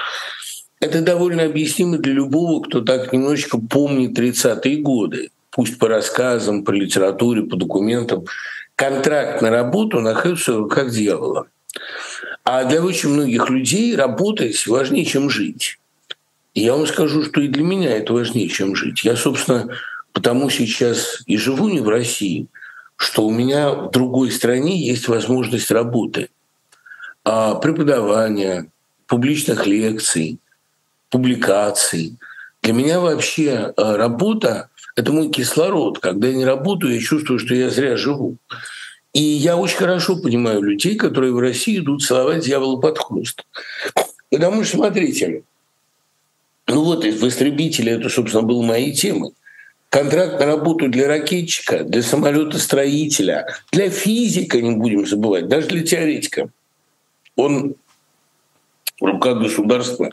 это 0.81 1.01
довольно 1.01 1.45
объяснимо 1.45 1.99
для 1.99 2.13
любого, 2.13 2.63
кто 2.63 2.81
так 2.81 3.13
немножечко 3.13 3.59
помнит 3.59 4.19
30-е 4.19 4.77
годы. 4.77 5.31
Пусть 5.51 5.79
по 5.79 5.89
рассказам, 5.89 6.65
по 6.65 6.73
литературе, 6.73 7.43
по 7.43 7.57
документам. 7.57 8.25
Контракт 8.77 9.41
на 9.41 9.51
работу 9.51 10.01
находится 10.01 10.53
в 10.53 10.59
руках 10.59 10.91
дьявола. 10.91 11.47
А 12.45 12.65
для 12.65 12.83
очень 12.83 13.11
многих 13.11 13.49
людей 13.49 13.95
работать 13.97 14.67
важнее, 14.67 15.05
чем 15.05 15.31
жить. 15.31 15.79
И 16.55 16.61
я 16.61 16.75
вам 16.75 16.87
скажу, 16.87 17.25
что 17.25 17.41
и 17.41 17.49
для 17.49 17.63
меня 17.63 17.97
это 17.97 18.13
важнее, 18.13 18.49
чем 18.49 18.77
жить. 18.77 19.05
Я, 19.05 19.17
собственно, 19.17 19.69
потому 20.13 20.51
сейчас 20.51 21.23
и 21.27 21.37
живу 21.37 21.69
не 21.69 21.81
в 21.81 21.89
России, 21.89 22.47
что 23.05 23.27
у 23.27 23.31
меня 23.31 23.71
в 23.71 23.91
другой 23.91 24.31
стране 24.31 24.79
есть 24.79 25.09
возможность 25.09 25.71
работы, 25.71 26.31
а 27.23 27.55
преподавания, 27.57 28.69
публичных 29.07 29.67
лекций, 29.67 30.39
публикаций. 31.11 32.17
Для 32.63 32.73
меня 32.73 33.01
вообще 33.01 33.75
а, 33.77 33.99
работа— 33.99 34.71
это 34.97 35.13
мой 35.13 35.29
кислород. 35.29 35.99
Когда 35.99 36.29
я 36.29 36.35
не 36.35 36.47
работаю, 36.47 36.95
я 36.95 37.01
чувствую, 37.01 37.39
что 37.39 37.55
я 37.55 37.69
зря 37.69 37.99
живу. 37.99 38.39
И 39.13 39.23
я 39.23 39.59
очень 39.59 39.77
хорошо 39.77 40.17
понимаю 40.17 40.63
людей, 40.63 40.97
которые 40.97 41.35
в 41.35 41.39
России 41.39 41.79
идут 41.79 42.03
целовать 42.03 42.45
дьявола 42.45 42.81
под 42.81 42.99
хвост. 42.99 43.45
Потому 44.31 44.65
что, 44.65 44.79
смотрите, 44.79 45.43
ну 46.67 46.83
вот 46.85 47.05
в 47.05 47.29
«Истребителе» 47.29 47.93
это, 47.93 48.09
собственно, 48.09 48.43
был 48.43 48.63
моей 48.63 48.95
темой. 48.95 49.33
Контракт 49.95 50.41
на 50.41 50.47
работу 50.47 50.89
для 50.89 51.07
ракетчика, 51.07 51.85
для 51.85 52.03
самолетостроителя, 52.03 53.47
для 53.71 53.91
физика, 53.91 54.61
не 54.61 54.75
будем 54.75 55.07
забывать, 55.07 55.47
даже 55.47 55.69
для 55.69 55.85
теоретика. 55.85 56.49
Он 57.37 57.77
в 59.01 59.05
руках 59.05 59.39
государства. 59.39 60.11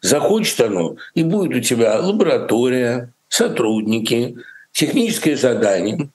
Захочет 0.00 0.58
оно, 0.62 0.96
и 1.12 1.24
будет 1.24 1.54
у 1.54 1.60
тебя 1.60 2.00
лаборатория, 2.00 3.12
сотрудники, 3.28 4.38
техническое 4.72 5.36
задание. 5.36 6.08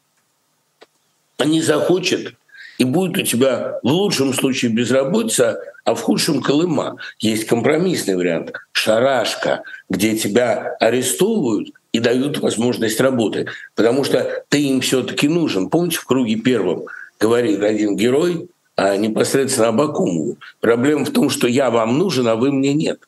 А 1.38 1.46
не 1.46 1.62
захочет, 1.62 2.34
и 2.79 2.84
будет 2.84 3.20
у 3.20 3.22
тебя 3.22 3.77
в 3.84 3.89
лучшем 3.89 4.34
случае 4.34 4.72
безработица, 4.72 5.62
а 5.86 5.93
в 5.93 6.01
худшем 6.01 6.41
Колыма. 6.41 6.98
Есть 7.20 7.46
компромиссный 7.46 8.15
вариант– 8.15 8.53
шарашка, 8.72 9.62
где 9.88 10.17
тебя 10.17 10.75
арестовывают 10.79 11.75
и 11.94 12.00
дают 12.00 12.40
возможность 12.40 13.00
работы, 13.00 13.46
потому 13.76 14.04
что 14.04 14.44
ты 14.50 14.64
им 14.64 14.82
все 14.82 15.04
таки 15.04 15.30
нужен. 15.30 15.70
Помните, 15.70 15.98
в 15.98 16.06
круге 16.06 16.36
первом 16.36 16.86
говорит 17.20 17.64
один 17.64 17.96
герой, 17.96 18.50
а 18.76 18.98
непосредственно 18.98 19.70
Абакумову. 19.70 20.38
Проблема 20.60 21.06
в 21.06 21.12
том, 21.12 21.30
что 21.30 21.48
я 21.48 21.70
вам 21.70 21.98
нужен, 21.98 22.28
а 22.28 22.36
вы 22.36 22.52
мне 22.52 22.74
нет. 22.74 23.00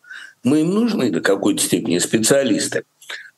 Мы 0.43 0.61
им 0.61 0.69
нужны 0.69 1.09
до 1.09 1.21
какой-то 1.21 1.61
степени 1.61 1.97
специалисты. 1.97 2.83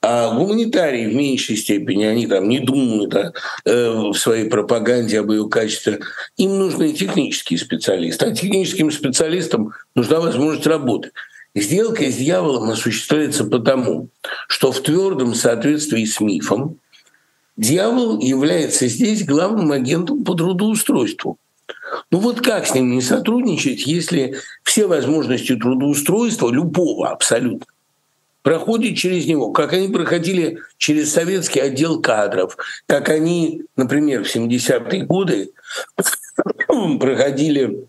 А 0.02 0.36
гуманитарии 0.36 1.08
в 1.08 1.16
меньшей 1.16 1.56
степени, 1.56 2.04
они 2.04 2.28
там 2.28 2.48
не 2.48 2.60
думают 2.60 3.16
о, 3.16 3.34
э, 3.66 3.90
в 3.90 4.14
своей 4.14 4.48
пропаганде 4.48 5.20
об 5.20 5.32
ее 5.32 5.50
качестве. 5.50 6.00
Им 6.36 6.60
нужны 6.60 6.94
технические 6.94 7.58
специалисты. 7.58 8.26
А 8.26 8.36
техническим 8.36 8.92
специалистам 8.92 9.74
нужна 9.96 10.20
возможность 10.20 10.68
работы. 10.68 11.12
Сделка 11.60 12.04
с 12.12 12.16
дьяволом 12.16 12.70
осуществляется 12.70 13.44
потому, 13.44 14.10
что 14.48 14.72
в 14.72 14.80
твердом 14.82 15.34
соответствии 15.34 16.06
с 16.06 16.20
мифом 16.20 16.78
дьявол 17.56 18.20
является 18.20 18.88
здесь 18.88 19.26
главным 19.26 19.72
агентом 19.72 20.24
по 20.24 20.36
трудоустройству. 20.36 21.40
Ну 22.12 22.20
вот 22.20 22.42
как 22.42 22.68
с 22.68 22.76
ним 22.76 22.92
не 22.92 23.02
сотрудничать, 23.02 23.88
если 23.88 24.38
все 24.62 24.86
возможности 24.86 25.56
трудоустройства 25.56 26.52
любого 26.52 27.10
абсолютно 27.10 27.66
проходит 28.44 28.96
через 28.96 29.26
него, 29.26 29.52
как 29.52 29.74
они 29.74 29.88
проходили 29.88 30.60
через 30.78 31.12
советский 31.12 31.60
отдел 31.60 32.00
кадров, 32.00 32.56
как 32.86 33.10
они, 33.10 33.64
например, 33.76 34.24
в 34.24 34.36
70-е 34.36 35.06
годы 35.06 35.50
проходили 37.00 37.88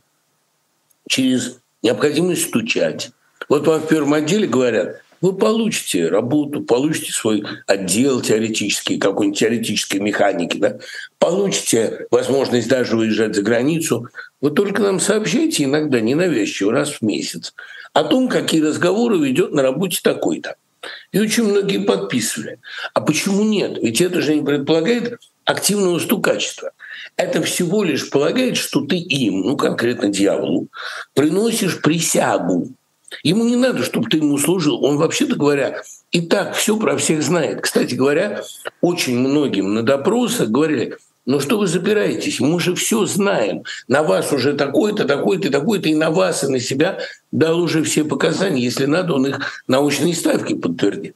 через 1.07 1.59
необходимость 1.83 2.49
стучать. 2.49 3.11
Вот 3.49 3.67
вам 3.67 3.81
в 3.81 3.89
первом 3.89 4.15
отделе 4.15 4.47
говорят, 4.47 5.03
вы 5.21 5.33
получите 5.33 6.09
работу, 6.09 6.63
получите 6.63 7.13
свой 7.13 7.45
отдел 7.67 8.21
теоретический, 8.21 8.99
какой-нибудь 8.99 9.39
теоретической 9.39 10.01
механики, 10.01 10.57
да? 10.57 10.79
получите 11.19 12.07
возможность 12.11 12.69
даже 12.69 12.97
уезжать 12.97 13.35
за 13.35 13.43
границу. 13.43 14.09
Вы 14.41 14.51
только 14.51 14.83
нам 14.83 15.01
сообщайте 15.01 15.65
иногда 15.65 16.01
ненавязчиво, 16.01 16.73
раз 16.73 16.93
в 16.93 17.03
месяц, 17.03 17.55
о 17.93 18.05
том, 18.05 18.29
какие 18.29 18.63
разговоры 18.63 19.19
ведет 19.19 19.53
на 19.53 19.63
работе 19.63 19.99
такой-то. 20.03 20.55
И 21.11 21.19
очень 21.19 21.45
многие 21.45 21.79
подписывали. 21.79 22.61
А 22.95 23.01
почему 23.01 23.43
нет? 23.43 23.79
Ведь 23.83 24.01
это 24.01 24.21
же 24.21 24.37
не 24.37 24.45
предполагает 24.45 25.19
активного 25.45 25.99
стукачества. 25.99 26.71
Это 27.17 27.43
всего 27.43 27.83
лишь 27.83 28.11
полагает, 28.11 28.57
что 28.57 28.83
ты 28.83 28.97
им, 28.97 29.41
ну 29.41 29.57
конкретно 29.57 30.09
дьяволу, 30.09 30.69
приносишь 31.15 31.81
присягу. 31.81 32.69
Ему 33.23 33.45
не 33.45 33.57
надо, 33.57 33.83
чтобы 33.83 34.09
ты 34.09 34.19
ему 34.19 34.39
служил. 34.39 34.85
Он, 34.85 34.97
вообще-то 34.97 35.37
говоря, 35.37 35.83
и 36.11 36.21
так 36.21 36.55
все 36.55 36.77
про 36.77 36.97
всех 36.97 37.23
знает. 37.23 37.61
Кстати 37.61 37.95
говоря, 37.95 38.43
очень 38.81 39.19
многим 39.19 39.75
на 39.75 39.83
допросах 39.83 40.49
говорили, 40.49 40.97
ну 41.27 41.41
что 41.41 41.59
вы 41.59 41.67
запираетесь? 41.67 42.41
Мы 42.41 42.59
же 42.59 42.75
все 42.75 43.05
знаем. 43.05 43.65
На 43.87 44.03
вас 44.03 44.33
уже 44.33 44.55
такой-то, 44.55 45.05
такой-то, 45.05 45.51
такой-то, 45.51 45.89
и 45.89 45.95
на 45.95 46.11
вас, 46.11 46.43
и 46.45 46.49
на 46.49 46.59
себя 46.59 47.01
дал 47.33 47.61
уже 47.61 47.83
все 47.83 48.05
показания. 48.05 48.63
Если 48.63 48.87
надо, 48.87 49.15
он 49.15 49.27
их 49.27 49.63
научные 49.67 50.15
ставки 50.15 50.55
подтвердит. 50.55 51.15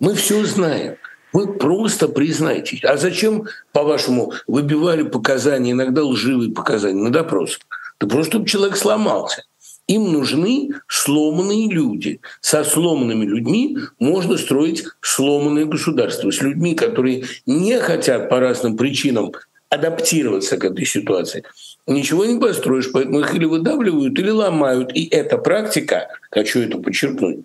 Мы 0.00 0.14
все 0.14 0.44
знаем. 0.44 0.96
Вы 1.34 1.52
просто 1.52 2.08
признайтесь. 2.08 2.84
А 2.84 2.96
зачем, 2.96 3.48
по-вашему, 3.72 4.32
выбивали 4.46 5.02
показания, 5.02 5.72
иногда 5.72 6.04
лживые 6.04 6.52
показания 6.52 7.02
на 7.02 7.10
допрос? 7.10 7.58
Да 8.00 8.06
просто 8.06 8.30
чтобы 8.30 8.48
человек 8.48 8.76
сломался. 8.76 9.42
Им 9.86 10.12
нужны 10.12 10.70
сломанные 10.88 11.68
люди. 11.68 12.20
Со 12.40 12.64
сломанными 12.64 13.24
людьми 13.24 13.78
можно 13.98 14.38
строить 14.38 14.84
сломанное 15.00 15.66
государство. 15.66 16.30
С 16.30 16.40
людьми, 16.40 16.74
которые 16.74 17.24
не 17.44 17.78
хотят 17.78 18.30
по 18.30 18.40
разным 18.40 18.76
причинам 18.76 19.32
адаптироваться 19.68 20.56
к 20.56 20.64
этой 20.64 20.86
ситуации, 20.86 21.44
ничего 21.86 22.24
не 22.24 22.40
построишь, 22.40 22.90
поэтому 22.92 23.20
их 23.20 23.34
или 23.34 23.44
выдавливают, 23.44 24.18
или 24.18 24.30
ломают. 24.30 24.94
И 24.94 25.06
эта 25.08 25.36
практика, 25.36 26.08
хочу 26.30 26.60
это 26.60 26.78
подчеркнуть, 26.78 27.44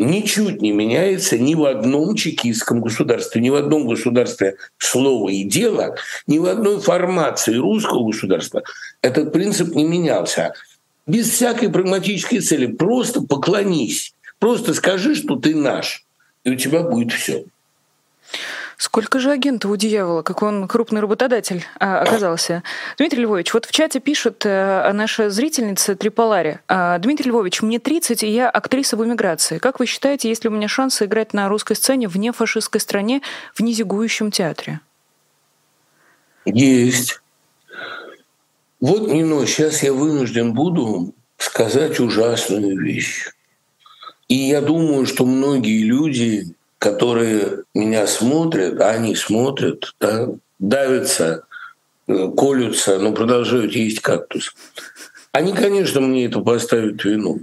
ничуть 0.00 0.62
не 0.62 0.72
меняется 0.72 1.38
ни 1.38 1.54
в 1.54 1.64
одном 1.64 2.16
чекистском 2.16 2.80
государстве, 2.80 3.40
ни 3.40 3.50
в 3.50 3.54
одном 3.54 3.86
государстве 3.86 4.56
слова 4.78 5.28
и 5.28 5.44
дела, 5.44 5.94
ни 6.26 6.38
в 6.38 6.46
одной 6.46 6.80
формации 6.80 7.54
русского 7.54 8.06
государства 8.06 8.62
этот 9.02 9.32
принцип 9.32 9.74
не 9.74 9.84
менялся 9.84 10.54
без 11.10 11.28
всякой 11.30 11.70
прагматической 11.70 12.40
цели. 12.40 12.66
Просто 12.66 13.22
поклонись, 13.22 14.14
просто 14.38 14.74
скажи, 14.74 15.14
что 15.14 15.36
ты 15.36 15.54
наш, 15.54 16.04
и 16.44 16.50
у 16.50 16.56
тебя 16.56 16.82
будет 16.82 17.12
все. 17.12 17.44
Сколько 18.76 19.18
же 19.18 19.30
агентов 19.30 19.70
у 19.70 19.76
дьявола, 19.76 20.22
как 20.22 20.42
он 20.42 20.66
крупный 20.66 21.02
работодатель 21.02 21.66
а, 21.78 22.00
оказался. 22.00 22.62
Дмитрий 22.96 23.24
Львович, 23.24 23.52
вот 23.52 23.66
в 23.66 23.72
чате 23.72 24.00
пишет 24.00 24.42
а, 24.46 24.90
наша 24.94 25.28
зрительница 25.28 25.96
Триполари. 25.96 26.60
А, 26.66 26.96
Дмитрий 26.98 27.30
Львович, 27.30 27.60
мне 27.60 27.78
30, 27.78 28.22
и 28.22 28.28
я 28.28 28.48
актриса 28.48 28.96
в 28.96 29.04
эмиграции. 29.04 29.58
Как 29.58 29.80
вы 29.80 29.86
считаете, 29.86 30.30
есть 30.30 30.44
ли 30.44 30.48
у 30.48 30.52
меня 30.54 30.66
шансы 30.66 31.04
играть 31.04 31.34
на 31.34 31.50
русской 31.50 31.76
сцене 31.76 32.08
вне 32.08 32.32
фашистской 32.32 32.80
стране 32.80 33.20
в 33.54 33.60
незигующем 33.60 34.30
театре? 34.30 34.80
Есть. 36.46 37.20
Вот, 38.80 39.08
Нино, 39.08 39.46
сейчас 39.46 39.82
я 39.82 39.92
вынужден 39.92 40.54
буду 40.54 41.14
сказать 41.36 42.00
ужасную 42.00 42.80
вещь. 42.80 43.28
И 44.28 44.34
я 44.34 44.60
думаю, 44.60 45.06
что 45.06 45.26
многие 45.26 45.82
люди, 45.82 46.54
которые 46.78 47.64
меня 47.74 48.06
смотрят, 48.06 48.80
а 48.80 48.90
они 48.90 49.14
смотрят, 49.16 49.94
да, 50.00 50.28
давятся, 50.58 51.44
э, 52.06 52.30
колются, 52.36 52.98
но 52.98 53.12
продолжают 53.12 53.74
есть 53.74 54.00
кактус. 54.00 54.54
Они, 55.32 55.52
конечно, 55.52 56.00
мне 56.00 56.26
это 56.26 56.40
поставят 56.40 57.04
вину. 57.04 57.40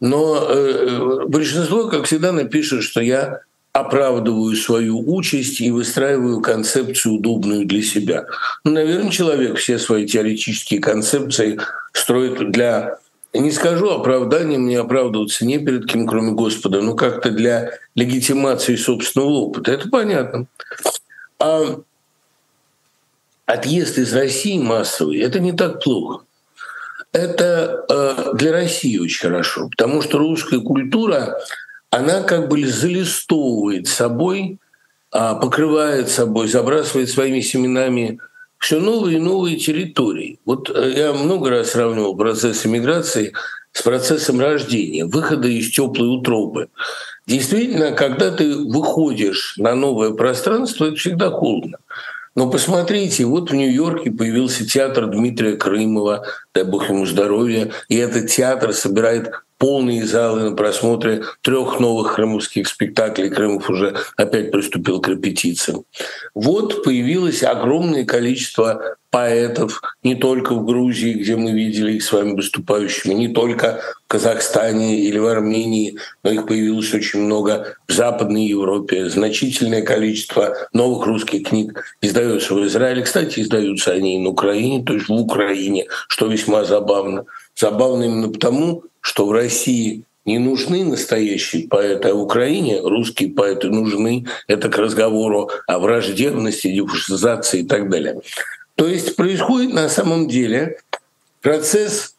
Но 0.00 0.46
э, 0.48 0.54
э 0.54 1.26
большинство, 1.26 1.88
как 1.88 2.04
всегда, 2.06 2.32
напишет, 2.32 2.82
что 2.82 3.00
я 3.02 3.40
оправдываю 3.80 4.54
свою 4.56 5.02
участь 5.12 5.60
и 5.60 5.70
выстраиваю 5.70 6.40
концепцию, 6.40 7.16
удобную 7.16 7.66
для 7.66 7.82
себя. 7.82 8.26
Ну, 8.64 8.72
наверное, 8.72 9.10
человек 9.10 9.58
все 9.58 9.78
свои 9.78 10.06
теоретические 10.06 10.80
концепции 10.80 11.58
строит 11.92 12.50
для 12.50 12.98
не 13.32 13.52
скажу 13.52 13.90
оправдания, 13.90 14.58
мне 14.58 14.80
оправдываться 14.80 15.46
не 15.46 15.58
перед 15.58 15.86
кем, 15.86 16.06
кроме 16.06 16.32
Господа, 16.32 16.80
но 16.80 16.94
как-то 16.94 17.30
для 17.30 17.70
легитимации 17.94 18.74
собственного 18.74 19.30
опыта. 19.30 19.70
Это 19.70 19.88
понятно. 19.88 20.46
А 21.38 21.80
отъезд 23.46 23.98
из 23.98 24.12
России 24.12 24.58
массовый– 24.58 25.18
это 25.20 25.38
не 25.38 25.52
так 25.52 25.82
плохо. 25.82 26.24
Это 27.12 27.84
э, 27.88 28.34
для 28.34 28.52
России 28.52 28.98
очень 28.98 29.20
хорошо, 29.20 29.68
потому 29.68 30.00
что 30.00 30.18
русская 30.18 30.60
культура 30.60 31.40
она 31.90 32.22
как 32.22 32.48
бы 32.48 32.64
залистовывает 32.64 33.88
собой, 33.88 34.58
а, 35.12 35.34
покрывает 35.34 36.08
собой, 36.08 36.48
забрасывает 36.48 37.10
своими 37.10 37.40
семенами 37.40 38.20
все 38.58 38.78
новые 38.78 39.16
и 39.16 39.20
новые 39.20 39.56
территории. 39.56 40.38
Вот 40.44 40.70
э, 40.70 40.92
я 40.96 41.12
много 41.12 41.50
раз 41.50 41.70
сравнивал 41.70 42.14
процесс 42.14 42.64
иммиграции 42.66 43.32
с 43.72 43.82
процессом 43.82 44.38
рождения, 44.38 45.06
выхода 45.06 45.48
из 45.48 45.70
теплой 45.70 46.18
утробы. 46.18 46.68
Действительно, 47.26 47.92
когда 47.92 48.30
ты 48.30 48.54
выходишь 48.54 49.54
на 49.56 49.74
новое 49.74 50.10
пространство, 50.10 50.86
это 50.86 50.96
всегда 50.96 51.30
холодно. 51.30 51.78
Но 52.40 52.48
посмотрите, 52.48 53.26
вот 53.26 53.50
в 53.50 53.54
Нью-Йорке 53.54 54.10
появился 54.10 54.66
театр 54.66 55.08
Дмитрия 55.08 55.58
Крымова, 55.58 56.24
дай 56.54 56.64
бог 56.64 56.88
ему 56.88 57.04
здоровья, 57.04 57.70
и 57.90 57.96
этот 57.98 58.30
театр 58.30 58.72
собирает 58.72 59.30
полные 59.58 60.06
залы 60.06 60.48
на 60.48 60.56
просмотре 60.56 61.22
трех 61.42 61.80
новых 61.80 62.14
крымовских 62.14 62.66
спектаклей. 62.66 63.28
Крымов 63.28 63.68
уже 63.68 63.94
опять 64.16 64.52
приступил 64.52 65.02
к 65.02 65.08
репетициям. 65.08 65.84
Вот 66.34 66.82
появилось 66.82 67.42
огромное 67.42 68.06
количество 68.06 68.96
поэтов 69.10 69.82
не 70.02 70.14
только 70.14 70.54
в 70.54 70.64
Грузии, 70.64 71.14
где 71.14 71.36
мы 71.36 71.52
видели 71.52 71.94
их 71.94 72.02
с 72.02 72.12
вами 72.12 72.34
выступающими, 72.34 73.12
не 73.12 73.28
только 73.28 73.80
в 74.04 74.08
Казахстане 74.08 75.00
или 75.00 75.18
в 75.18 75.26
Армении, 75.26 75.96
но 76.22 76.30
их 76.30 76.46
появилось 76.46 76.92
очень 76.94 77.20
много 77.20 77.76
в 77.86 77.92
Западной 77.92 78.46
Европе. 78.46 79.08
Значительное 79.10 79.82
количество 79.82 80.56
новых 80.72 81.06
русских 81.06 81.48
книг 81.48 81.84
издается 82.00 82.54
в 82.54 82.64
Израиле. 82.66 83.02
Кстати, 83.02 83.40
издаются 83.40 83.92
они 83.92 84.16
и 84.16 84.18
на 84.18 84.30
Украине, 84.30 84.84
то 84.84 84.94
есть 84.94 85.08
в 85.08 85.12
Украине, 85.12 85.86
что 86.08 86.26
весьма 86.26 86.64
забавно. 86.64 87.24
Забавно 87.56 88.04
именно 88.04 88.28
потому, 88.28 88.84
что 89.00 89.26
в 89.26 89.32
России 89.32 90.04
не 90.24 90.38
нужны 90.38 90.84
настоящие 90.84 91.66
поэты, 91.66 92.08
а 92.08 92.14
в 92.14 92.20
Украине 92.20 92.80
русские 92.80 93.30
поэты 93.30 93.68
нужны. 93.68 94.26
Это 94.46 94.68
к 94.68 94.78
разговору 94.78 95.50
о 95.66 95.78
враждебности, 95.78 96.72
диффушизации 96.72 97.60
и 97.60 97.66
так 97.66 97.90
далее. 97.90 98.20
То 98.80 98.86
есть 98.86 99.14
происходит 99.14 99.74
на 99.74 99.90
самом 99.90 100.26
деле 100.26 100.78
процесс 101.42 102.14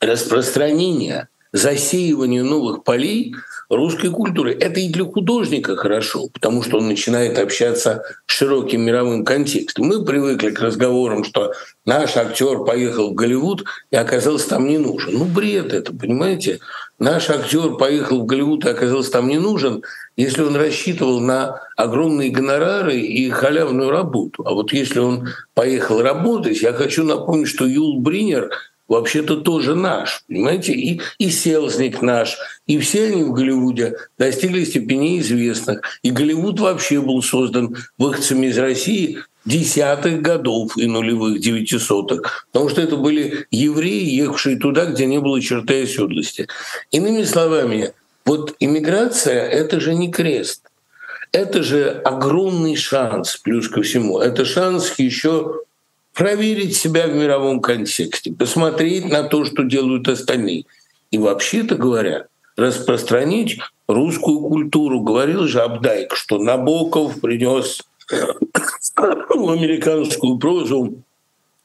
распространения, 0.00 1.28
засеивания 1.52 2.42
новых 2.42 2.82
полей 2.82 3.32
русской 3.70 4.10
культуры. 4.10 4.54
Это 4.54 4.80
и 4.80 4.88
для 4.88 5.04
художника 5.04 5.76
хорошо, 5.76 6.26
потому 6.32 6.64
что 6.64 6.78
он 6.78 6.88
начинает 6.88 7.38
общаться 7.38 8.02
с 8.26 8.32
широким 8.32 8.82
мировым 8.82 9.24
контекстом. 9.24 9.86
Мы 9.86 10.04
привыкли 10.04 10.50
к 10.50 10.58
разговорам, 10.58 11.22
что 11.22 11.52
наш 11.84 12.16
актер 12.16 12.64
поехал 12.64 13.10
в 13.12 13.14
Голливуд 13.14 13.66
и 13.92 13.96
оказался 13.96 14.48
там 14.48 14.66
не 14.66 14.78
нужен. 14.78 15.14
Ну, 15.14 15.26
бред 15.26 15.74
это, 15.74 15.92
понимаете? 15.94 16.58
Наш 16.98 17.30
актер 17.30 17.76
поехал 17.76 18.22
в 18.22 18.26
Голливуд 18.26 18.64
и 18.64 18.70
оказался 18.70 19.12
там 19.12 19.28
не 19.28 19.38
нужен, 19.38 19.84
если 20.16 20.42
он 20.42 20.56
рассчитывал 20.56 21.20
на 21.20 21.60
огромные 21.76 22.30
гонорары 22.30 22.98
и 22.98 23.30
халявную 23.30 23.90
работу. 23.90 24.42
А 24.44 24.52
вот 24.52 24.72
если 24.72 24.98
он 24.98 25.28
поехал 25.54 26.02
работать, 26.02 26.60
я 26.60 26.72
хочу 26.72 27.04
напомнить, 27.04 27.48
что 27.48 27.66
Юл 27.66 28.00
Бринер 28.00 28.50
вообще-то 28.88 29.36
тоже 29.36 29.76
наш, 29.76 30.24
понимаете, 30.26 30.72
и, 30.72 31.00
и 31.18 31.30
Селзник 31.30 32.02
наш, 32.02 32.36
и 32.66 32.78
все 32.78 33.04
они 33.04 33.22
в 33.22 33.32
Голливуде 33.32 33.96
достигли 34.18 34.64
степени 34.64 35.20
известных. 35.20 35.82
И 36.02 36.10
Голливуд 36.10 36.58
вообще 36.58 37.00
был 37.00 37.22
создан 37.22 37.76
выходцами 37.96 38.46
из 38.46 38.58
России 38.58 39.18
десятых 39.48 40.20
годов 40.20 40.76
и 40.76 40.86
нулевых, 40.86 41.40
девятисотых, 41.40 42.46
потому 42.52 42.68
что 42.68 42.82
это 42.82 42.96
были 42.96 43.46
евреи, 43.50 44.04
ехавшие 44.04 44.58
туда, 44.58 44.84
где 44.86 45.06
не 45.06 45.20
было 45.20 45.40
черты 45.40 45.82
оседлости. 45.82 46.48
Иными 46.90 47.24
словами, 47.24 47.92
вот 48.24 48.54
иммиграция— 48.60 49.48
это 49.48 49.80
же 49.80 49.94
не 49.94 50.10
крест. 50.10 50.62
Это 51.32 51.62
же 51.62 51.90
огромный 52.04 52.76
шанс, 52.76 53.36
плюс 53.36 53.68
ко 53.68 53.82
всему. 53.82 54.18
Это 54.18 54.44
шанс 54.44 54.94
еще 54.98 55.62
проверить 56.14 56.76
себя 56.76 57.06
в 57.06 57.14
мировом 57.14 57.60
контексте, 57.60 58.32
посмотреть 58.32 59.06
на 59.06 59.24
то, 59.24 59.44
что 59.44 59.62
делают 59.62 60.08
остальные. 60.08 60.64
И 61.10 61.18
вообще-то 61.18 61.76
говоря, 61.76 62.26
распространить 62.56 63.60
русскую 63.86 64.40
культуру. 64.40 65.00
Говорил 65.00 65.46
же 65.46 65.60
Абдайк, 65.62 66.14
что 66.14 66.38
Набоков 66.38 67.20
принес 67.20 67.82
американскую 68.96 70.38
прозу 70.38 71.02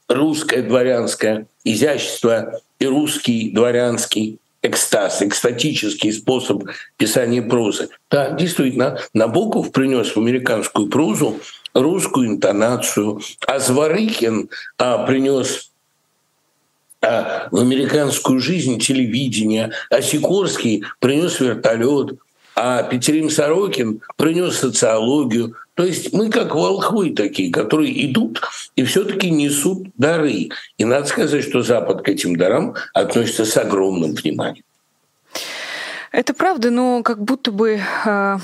русское 0.08 0.62
дворянское 0.62 1.48
изящество 1.63 2.60
и 2.80 2.86
русский 2.86 3.52
дворянский 3.52 4.39
экстаз, 4.62 5.22
экстатический 5.22 6.12
способ 6.12 6.63
писания 6.98 7.41
прозы. 7.41 7.89
Да, 8.10 8.32
действительно, 8.32 8.98
Набоков 9.13 9.72
принес 9.72 10.15
в 10.15 10.20
американскую 10.20 10.88
прозу 10.88 11.39
русскую 11.74 12.28
интонацию, 12.28 13.20
а 13.46 13.60
Зворыкин 13.60 14.50
а, 14.78 15.06
принес 15.06 15.72
а, 17.02 17.50
в 17.52 17.58
американскую 17.58 18.39
жизнь 18.39 18.80
телевидение, 18.80 19.72
а 19.89 20.02
Сикорский 20.02 20.86
принес 21.00 21.39
вертолет, 21.39 22.18
а 22.56 22.84
Петерим 22.84 23.30
Сорокин 23.30 24.02
принес 24.18 24.58
социологию. 24.58 25.56
То 25.76 25.84
есть 25.86 26.13
мы 26.13 26.30
как 26.30 26.54
волхвы 26.54 27.12
такие, 27.12 27.52
которые 27.52 28.06
идут 28.06 28.42
и 28.76 28.84
все-таки 28.84 29.30
несут 29.32 29.88
дары. 29.98 30.50
И 30.78 30.86
надо 30.86 31.08
сказать, 31.08 31.44
что 31.44 31.62
Запад 31.62 32.04
к 32.04 32.10
этим 32.10 32.36
дарам 32.36 32.76
относится 32.94 33.46
с 33.46 33.58
огромным 33.58 34.13
вниманием. 34.13 34.63
Это 36.12 36.36
правда, 36.36 36.70
но 36.70 37.02
как 37.02 37.24
будто 37.24 37.52
бы 37.52 37.80
а, 38.06 38.38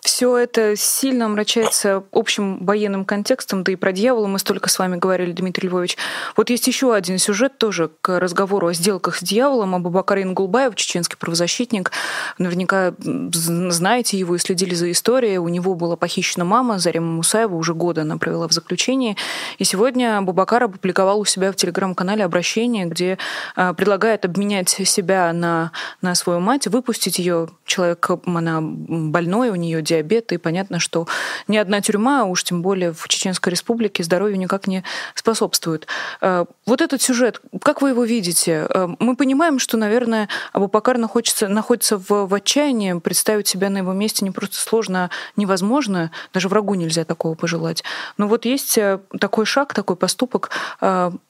все 0.00 0.36
это 0.36 0.76
сильно 0.76 1.26
омрачается 1.26 2.04
общим 2.12 2.64
военным 2.64 3.04
контекстом, 3.04 3.64
да 3.64 3.72
и 3.72 3.76
про 3.76 3.92
дьявола 3.92 4.26
мы 4.26 4.38
столько 4.38 4.68
с 4.68 4.78
вами 4.78 4.96
говорили, 4.96 5.32
Дмитрий 5.32 5.68
Львович. 5.68 5.96
Вот 6.36 6.50
есть 6.50 6.66
еще 6.66 6.94
один 6.94 7.18
сюжет 7.18 7.58
тоже 7.58 7.90
к 8.00 8.18
разговору 8.18 8.68
о 8.68 8.72
сделках 8.72 9.16
с 9.16 9.22
дьяволом. 9.22 9.74
Абубакар 9.74 10.20
Ингулбаев, 10.20 10.74
чеченский 10.74 11.18
правозащитник, 11.18 11.92
наверняка 12.38 12.94
знаете 12.98 14.18
его 14.18 14.36
и 14.36 14.38
следили 14.38 14.74
за 14.74 14.90
историей. 14.90 15.38
У 15.38 15.48
него 15.48 15.74
была 15.74 15.96
похищена 15.96 16.44
мама, 16.44 16.78
Зарема 16.78 17.12
Мусаева, 17.12 17.54
уже 17.54 17.74
года 17.74 18.02
она 18.02 18.16
провела 18.16 18.48
в 18.48 18.52
заключении. 18.52 19.16
И 19.58 19.64
сегодня 19.64 20.18
Абубакар 20.18 20.64
опубликовал 20.64 21.20
у 21.20 21.24
себя 21.24 21.52
в 21.52 21.56
телеграм-канале 21.56 22.24
обращение, 22.24 22.86
где 22.86 23.18
а, 23.54 23.74
предлагает 23.74 24.24
обменять 24.24 24.70
себя 24.70 25.32
на, 25.32 25.72
на 26.00 26.14
свою 26.14 26.40
мать, 26.40 26.66
выпустить 26.66 27.18
ее. 27.18 27.48
Человек, 27.64 28.08
она 28.24 28.60
больной, 28.62 29.50
у 29.50 29.54
нее 29.54 29.82
диабет, 29.90 30.32
и 30.32 30.38
понятно, 30.38 30.78
что 30.78 31.06
ни 31.48 31.56
одна 31.56 31.80
тюрьма, 31.80 32.22
а 32.22 32.24
уж 32.24 32.44
тем 32.44 32.62
более 32.62 32.92
в 32.92 33.08
Чеченской 33.08 33.50
республике, 33.50 34.02
здоровью 34.02 34.38
никак 34.38 34.66
не 34.66 34.84
способствует. 35.14 35.86
Э, 36.20 36.44
вот 36.66 36.80
этот 36.80 37.02
сюжет, 37.02 37.40
как 37.62 37.82
вы 37.82 37.90
его 37.90 38.04
видите? 38.04 38.66
Э, 38.68 38.88
мы 38.98 39.16
понимаем, 39.16 39.58
что, 39.58 39.76
наверное, 39.76 40.28
Абубакар 40.52 40.98
находится, 40.98 41.48
находится 41.48 41.98
в, 41.98 42.26
в 42.26 42.34
отчаянии, 42.34 42.98
представить 42.98 43.48
себя 43.48 43.68
на 43.70 43.78
его 43.78 43.92
месте 43.92 44.24
не 44.24 44.30
просто 44.30 44.56
сложно, 44.56 45.04
а 45.04 45.10
невозможно, 45.36 46.10
даже 46.32 46.48
врагу 46.48 46.74
нельзя 46.74 47.04
такого 47.04 47.34
пожелать. 47.34 47.82
Но 48.16 48.28
вот 48.28 48.44
есть 48.44 48.78
э, 48.78 49.00
такой 49.18 49.44
шаг, 49.44 49.74
такой 49.74 49.96
поступок, 49.96 50.50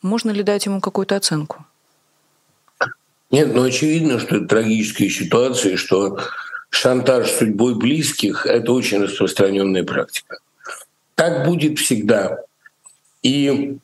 можно 0.02 0.30
ли 0.30 0.42
дать 0.42 0.66
ему 0.66 0.80
какую-то 0.80 1.16
оценку? 1.16 1.64
Нет, 3.30 3.54
ну 3.54 3.62
очевидно, 3.62 4.18
что 4.18 4.36
это 4.36 4.46
трагические 4.46 5.08
ситуации, 5.08 5.76
что 5.76 6.18
шантаж 6.70 7.30
судьбой 7.30 7.74
близких— 7.74 8.46
это 8.46 8.72
очень 8.72 9.02
распространенная 9.02 9.84
практика. 9.84 10.38
Так 11.14 11.44
будет 11.46 11.78
всегда. 11.78 12.38
И 13.22 13.76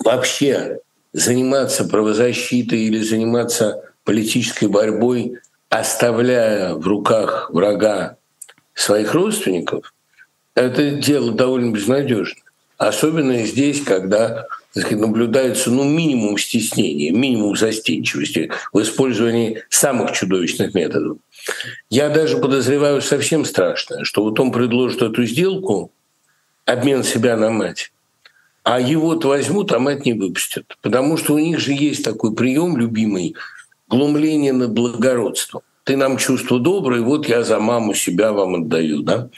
вообще 0.00 0.80
заниматься 1.12 1.84
правозащитой 1.84 2.80
или 2.80 3.00
заниматься 3.00 3.84
политической 4.04 4.68
борьбой, 4.68 5.38
оставляя 5.68 6.74
в 6.74 6.86
руках 6.86 7.50
врага 7.50 8.16
своих 8.74 9.14
родственников, 9.14 9.92
это 10.54 10.90
дело 10.92 11.32
довольно 11.32 11.72
безнадежно. 11.72 12.40
Особенно 12.78 13.44
здесь, 13.44 13.82
когда 13.82 14.46
сказать, 14.80 15.00
наблюдается 15.00 15.70
ну, 15.70 15.84
минимум 15.84 16.38
стеснения, 16.38 17.10
минимум 17.12 17.56
застенчивости 17.56 18.50
в 18.72 18.80
использовании 18.80 19.62
самых 19.68 20.12
чудовищных 20.12 20.74
методов. 20.74 21.18
Я 21.90 22.08
даже 22.08 22.38
подозреваю 22.38 23.00
совсем 23.02 23.44
страшное, 23.44 24.04
что 24.04 24.22
вот 24.22 24.38
он 24.40 24.52
предложит 24.52 25.02
эту 25.02 25.24
сделку, 25.24 25.92
обмен 26.64 27.02
себя 27.02 27.36
на 27.36 27.50
мать, 27.50 27.92
а 28.62 28.80
его-то 28.80 29.28
возьмут, 29.28 29.72
а 29.72 29.78
мать 29.78 30.04
не 30.04 30.12
выпустят. 30.12 30.76
Потому 30.82 31.16
что 31.16 31.34
у 31.34 31.38
них 31.38 31.58
же 31.58 31.72
есть 31.72 32.04
такой 32.04 32.34
прием 32.34 32.76
любимый— 32.76 33.34
глумление 33.88 34.52
над 34.52 34.72
благородством. 34.72 35.62
Ты 35.84 35.96
нам 35.96 36.18
чувство 36.18 36.60
доброе, 36.60 37.00
вот 37.00 37.26
я 37.28 37.42
за 37.42 37.58
маму 37.58 37.94
себя 37.94 38.32
вам 38.32 38.56
отдаю, 38.56 39.02
да? 39.02 39.30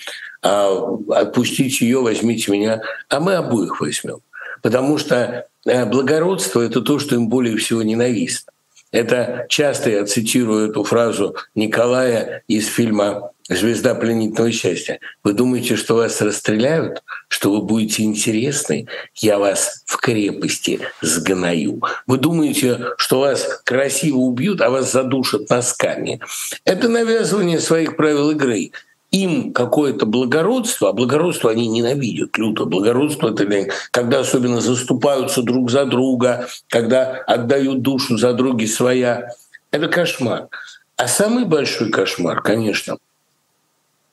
А 0.42 0.98
отпустите 1.10 1.84
ее, 1.84 2.00
возьмите 2.00 2.50
меня, 2.50 2.82
а 3.08 3.20
мы 3.20 3.34
обоих 3.34 3.80
возьмем. 3.80 4.20
Потому 4.62 4.98
что 4.98 5.46
э, 5.66 5.86
благородство— 5.86 6.60
это 6.62 6.80
то, 6.80 6.98
что 6.98 7.14
им 7.14 7.28
более 7.28 7.56
всего 7.56 7.82
ненавистно. 7.82 8.52
Это 8.92 9.46
часто 9.48 9.90
я 9.90 10.04
цитирую 10.04 10.70
эту 10.70 10.82
фразу 10.82 11.36
Николая 11.54 12.42
из 12.48 12.66
фильма 12.66 13.30
звезда 13.48 13.94
пленительного 13.94 14.50
счастья. 14.50 14.98
Вы 15.22 15.32
думаете, 15.32 15.76
что 15.76 15.94
вас 15.94 16.20
расстреляют, 16.20 17.02
что 17.28 17.52
вы 17.52 17.62
будете 17.62 18.02
интересны? 18.02 18.86
Я 19.14 19.38
вас 19.38 19.82
в 19.86 19.96
крепости 19.96 20.80
сгною. 21.02 21.80
Вы 22.06 22.18
думаете, 22.18 22.86
что 22.96 23.20
вас 23.20 23.60
красиво 23.64 24.18
убьют, 24.18 24.60
а 24.60 24.70
вас 24.70 24.92
задушат 24.92 25.48
носками? 25.50 26.20
Это 26.64 26.88
навязывание 26.88 27.60
своих 27.60 27.96
правил 27.96 28.30
игры 28.30 28.72
им 29.10 29.52
какое-то 29.52 30.06
благородство, 30.06 30.90
а 30.90 30.92
благородство 30.92 31.50
они 31.50 31.68
ненавидят 31.68 32.38
люто. 32.38 32.64
Благородство— 32.64 33.30
это 33.32 33.68
когда 33.90 34.20
особенно 34.20 34.60
заступаются 34.60 35.42
друг 35.42 35.70
за 35.70 35.84
друга, 35.84 36.48
когда 36.68 37.16
отдают 37.26 37.82
душу 37.82 38.16
за 38.16 38.32
други 38.32 38.66
своя. 38.66 39.30
Это 39.70 39.88
кошмар. 39.88 40.48
А 40.96 41.08
самый 41.08 41.44
большой 41.44 41.90
кошмар, 41.90 42.42
конечно, 42.42 42.98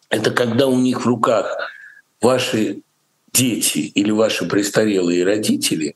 это 0.10 0.32
когда 0.32 0.68
у 0.68 0.80
них 0.80 1.02
в 1.02 1.08
руках 1.08 1.58
ваши 2.22 2.82
дети 3.34 3.80
или 3.80 4.10
ваши 4.10 4.48
престарелые 4.48 5.26
родители, 5.26 5.96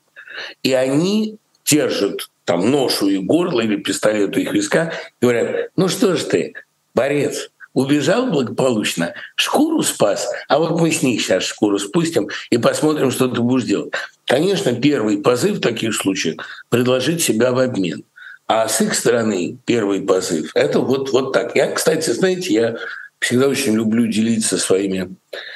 и 0.62 0.72
они 0.72 1.38
держат 1.64 2.30
там 2.44 2.70
нож 2.70 3.02
у 3.02 3.08
их 3.08 3.24
горла 3.24 3.60
или 3.60 3.76
пистолет 3.76 4.36
у 4.36 4.40
их 4.40 4.52
виска 4.52 4.92
и 5.20 5.24
говорят, 5.24 5.70
ну 5.76 5.88
что 5.88 6.16
ж 6.16 6.22
ты, 6.24 6.54
борец, 6.94 7.50
убежал 7.74 8.26
благополучно, 8.26 9.14
шкуру 9.34 9.82
спас, 9.82 10.28
а 10.48 10.58
вот 10.58 10.80
мы 10.80 10.90
с 10.90 11.02
них 11.02 11.20
сейчас 11.20 11.44
шкуру 11.44 11.78
спустим 11.78 12.28
и 12.50 12.58
посмотрим, 12.58 13.10
что 13.10 13.28
ты 13.28 13.40
будешь 13.40 13.64
делать. 13.64 13.92
Конечно, 14.26 14.74
первый 14.74 15.18
позыв 15.18 15.58
в 15.58 15.60
таких 15.60 15.94
случаях— 15.94 16.36
предложить 16.68 17.22
себя 17.22 17.52
в 17.52 17.58
обмен. 17.58 18.04
А 18.46 18.68
с 18.68 18.80
их 18.80 18.94
стороны 18.94 19.56
первый 19.64 20.02
позыв— 20.02 20.50
это 20.54 20.80
вот, 20.80 21.10
вот 21.12 21.32
так. 21.32 21.56
Я, 21.56 21.70
кстати, 21.70 22.10
знаете, 22.10 22.52
я 22.52 22.76
всегда 23.18 23.48
очень 23.48 23.74
люблю 23.74 24.06
делиться 24.06 24.58
своими 24.58 25.14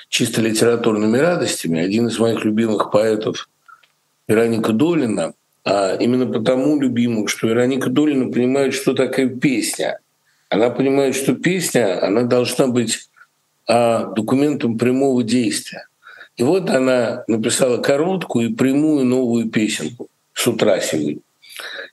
чисто 0.08 0.40
литературными 0.40 1.18
радостями. 1.18 1.80
Один 1.80 2.08
из 2.08 2.18
моих 2.18 2.44
любимых 2.44 2.90
поэтов 2.90 3.48
Вероника 4.28 4.72
Долина, 4.72 5.34
а 5.64 5.96
именно 5.96 6.26
потому 6.26 6.80
любимых, 6.80 7.28
что 7.28 7.48
Вероника 7.48 7.90
Долина 7.90 8.32
понимает, 8.32 8.72
что 8.72 8.94
такое 8.94 9.28
песня. 9.28 9.98
Она 10.48 10.70
понимает, 10.70 11.16
что 11.16 11.34
песня, 11.34 12.04
она 12.04 12.22
должна 12.22 12.68
быть 12.68 13.08
а, 13.66 14.04
документом 14.12 14.78
прямого 14.78 15.22
действия. 15.22 15.86
И 16.36 16.42
вот 16.42 16.70
она 16.70 17.24
написала 17.26 17.78
короткую 17.78 18.50
и 18.50 18.54
прямую 18.54 19.04
новую 19.04 19.50
песенку 19.50 20.08
с 20.34 20.46
утра 20.46 20.80
сегодня. 20.80 21.20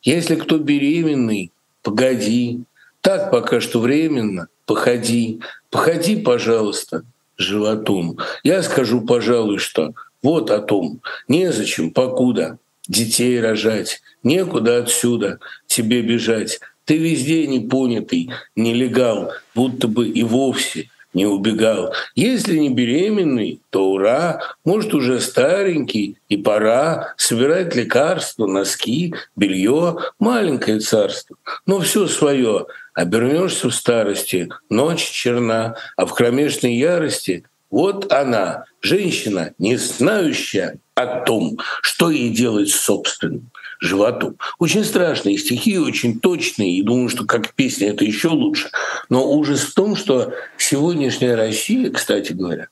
Если 0.04 0.36
кто 0.36 0.58
беременный, 0.58 1.52
погоди, 1.82 2.62
так 3.02 3.32
пока 3.32 3.62
что 3.62 3.80
временно, 3.80 4.48
походи, 4.66 5.40
походи, 5.70 6.18
пожалуйста, 6.18 7.04
животом. 7.38 8.18
Я 8.44 8.62
скажу, 8.64 9.02
пожалуй, 9.02 9.60
что 9.60 9.94
вот 10.22 10.52
о 10.52 10.60
том, 10.60 11.02
незачем, 11.28 11.92
покуда 11.92 12.58
детей 12.88 13.40
рожать, 13.40 14.02
некуда 14.24 14.78
отсюда 14.78 15.40
тебе 15.68 16.02
бежать. 16.02 16.60
Ты 16.86 16.98
везде 16.98 17.48
непонятый, 17.48 18.30
нелегал, 18.56 19.32
будто 19.56 19.88
бы 19.88 20.08
и 20.08 20.24
вовсе 20.24 20.90
не 21.14 21.26
убегал. 21.26 21.94
Если 22.16 22.58
не 22.58 22.70
беременный, 22.70 23.62
то 23.70 23.92
ура, 23.92 24.42
может 24.66 24.94
уже 24.94 25.20
старенький, 25.20 26.18
и 26.28 26.38
пора 26.38 27.14
собирать 27.18 27.76
лекарства, 27.76 28.48
носки, 28.48 29.14
белье, 29.36 29.98
маленькое 30.20 30.80
царство. 30.80 31.38
Но 31.66 31.80
все 31.80 32.08
свое 32.08 32.66
обернешься 32.94 33.70
в 33.70 33.76
старости, 33.76 34.50
ночь 34.70 35.10
черна, 35.10 35.76
а 35.96 36.06
в 36.06 36.14
кромешной 36.14 36.76
ярости 36.76 37.44
вот 37.70 38.12
она, 38.12 38.66
женщина, 38.82 39.54
не 39.58 39.78
знающая 39.78 40.78
о 40.94 41.22
том, 41.22 41.58
что 41.82 42.12
ей 42.12 42.30
делать 42.30 42.70
собственным 42.70 43.50
животом. 43.84 44.38
Очень 44.60 44.84
страшные 44.84 45.38
стихи, 45.38 45.78
очень 45.78 46.20
точные, 46.20 46.78
и 46.78 46.84
думаю, 46.84 47.10
что 47.10 47.26
как 47.26 47.54
песня 47.54 47.90
это 47.90 48.06
еще 48.06 48.30
лучше. 48.30 48.70
Но 49.10 49.30
ужас 49.32 49.62
в 49.62 49.74
том, 49.74 49.96
что 49.96 50.34
сегодняшняя 50.58 51.36
Россия, 51.36 51.92
кстати 51.92 52.34
говоря, 52.34 52.68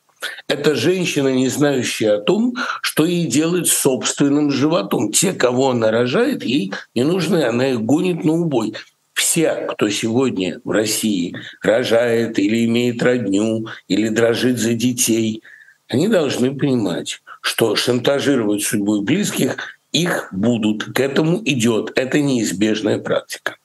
это 0.47 0.75
женщина, 0.75 1.29
не 1.29 1.49
знающая 1.49 2.15
о 2.15 2.21
том, 2.21 2.55
что 2.81 3.05
ей 3.05 3.25
делать 3.25 3.67
собственным 3.67 4.51
животом. 4.51 5.11
Те, 5.11 5.33
кого 5.33 5.71
она 5.71 5.91
рожает, 5.91 6.43
ей 6.43 6.73
не 6.95 7.03
нужны, 7.03 7.43
она 7.43 7.69
их 7.69 7.81
гонит 7.81 8.23
на 8.23 8.33
убой 8.33 8.73
все, 9.21 9.67
кто 9.69 9.87
сегодня 9.89 10.59
в 10.63 10.71
России 10.71 11.35
рожает 11.61 12.39
или 12.39 12.65
имеет 12.65 13.03
родню, 13.03 13.67
или 13.87 14.09
дрожит 14.09 14.57
за 14.57 14.73
детей, 14.73 15.43
они 15.87 16.07
должны 16.07 16.55
понимать, 16.55 17.21
что 17.41 17.75
шантажировать 17.75 18.63
судьбой 18.63 19.01
близких 19.01 19.57
их 19.91 20.29
будут. 20.31 20.85
К 20.93 20.99
этому 20.99 21.41
идет. 21.43 21.91
Это 21.95 22.19
неизбежная 22.19 22.99
практика 22.99 23.57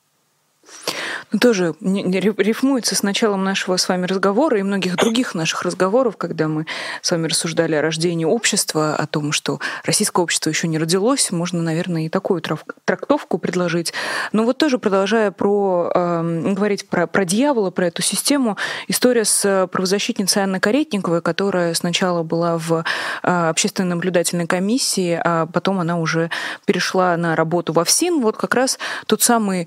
тоже 1.40 1.74
рифмуется 1.80 2.94
с 2.94 3.02
началом 3.02 3.42
нашего 3.42 3.76
с 3.76 3.88
вами 3.88 4.06
разговора 4.06 4.58
и 4.58 4.62
многих 4.62 4.96
других 4.96 5.34
наших 5.34 5.62
разговоров, 5.62 6.16
когда 6.16 6.46
мы 6.46 6.66
с 7.02 7.10
вами 7.10 7.26
рассуждали 7.26 7.74
о 7.74 7.82
рождении 7.82 8.24
общества, 8.24 8.94
о 8.94 9.06
том, 9.06 9.32
что 9.32 9.60
российское 9.84 10.22
общество 10.22 10.50
еще 10.50 10.68
не 10.68 10.78
родилось, 10.78 11.32
можно, 11.32 11.62
наверное, 11.62 12.06
и 12.06 12.08
такую 12.08 12.42
трактовку 12.84 13.38
предложить. 13.38 13.92
Но 14.32 14.44
вот 14.44 14.58
тоже 14.58 14.78
продолжая 14.78 15.32
про, 15.32 15.90
э, 15.92 16.52
говорить 16.52 16.88
про, 16.88 17.06
про 17.06 17.24
дьявола, 17.24 17.70
про 17.70 17.88
эту 17.88 18.02
систему, 18.02 18.56
история 18.86 19.24
с 19.24 19.68
правозащитницей 19.72 20.44
Анной 20.44 20.60
Каретниковой, 20.60 21.22
которая 21.22 21.74
сначала 21.74 22.22
была 22.22 22.56
в 22.56 22.84
э, 23.22 23.48
общественной 23.48 23.90
наблюдательной 23.90 24.46
комиссии, 24.46 25.20
а 25.22 25.46
потом 25.46 25.80
она 25.80 25.98
уже 25.98 26.30
перешла 26.66 27.16
на 27.16 27.34
работу 27.34 27.72
во 27.72 27.84
ФСИН. 27.84 28.20
Вот 28.20 28.36
как 28.36 28.54
раз 28.54 28.78
тот 29.06 29.22
самый 29.22 29.66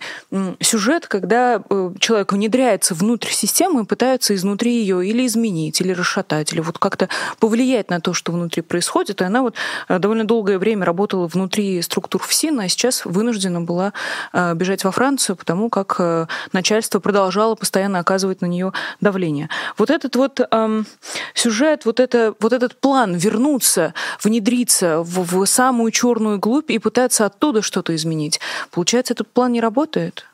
сюжет, 0.61 1.07
когда 1.07 1.48
Э, 1.57 1.91
человек 1.99 2.33
внедряется 2.33 2.93
внутрь 2.93 3.29
системы 3.29 3.81
и 3.81 3.85
пытается 3.85 4.35
изнутри 4.35 4.73
ее 4.79 5.05
или 5.07 5.25
изменить, 5.25 5.81
или 5.81 5.93
расшатать, 5.93 6.53
или 6.53 6.59
вот 6.59 6.77
как-то 6.77 7.09
повлиять 7.39 7.89
на 7.89 7.99
то, 7.99 8.13
что 8.13 8.31
внутри 8.31 8.61
происходит. 8.61 9.21
И 9.21 9.23
она 9.23 9.41
вот 9.41 9.55
э, 9.87 9.99
довольно 9.99 10.25
долгое 10.25 10.59
время 10.59 10.85
работала 10.85 11.27
внутри 11.27 11.81
структур 11.81 12.21
ФСИН, 12.21 12.59
а 12.59 12.67
сейчас 12.67 13.05
вынуждена 13.05 13.61
была 13.61 13.93
э, 14.33 14.53
бежать 14.53 14.83
во 14.83 14.91
Францию, 14.91 15.35
потому 15.35 15.69
как 15.69 16.29
начальство 16.51 16.99
продолжало 16.99 17.55
постоянно 17.55 17.99
оказывать 17.99 18.41
на 18.41 18.45
нее 18.45 18.73
давление. 19.01 19.49
Вот 19.77 19.89
этот 19.89 20.15
вот 20.15 20.39
эм, 20.51 20.85
сюжет, 21.33 21.85
вот, 21.85 21.99
это, 21.99 22.33
вот 22.39 22.53
этот 22.53 22.79
план 22.79 23.15
вернуться, 23.15 23.93
внедриться 24.23 25.01
в, 25.01 25.23
в 25.23 25.45
самую 25.45 25.91
черную 25.91 26.39
глубь 26.39 26.69
и 26.71 26.79
пытаться 26.79 27.25
оттуда 27.25 27.61
что-то 27.61 27.95
изменить, 27.95 28.39
получается, 28.71 29.13
этот 29.13 29.27
план 29.27 29.51
не 29.51 29.61
работает? 29.61 30.28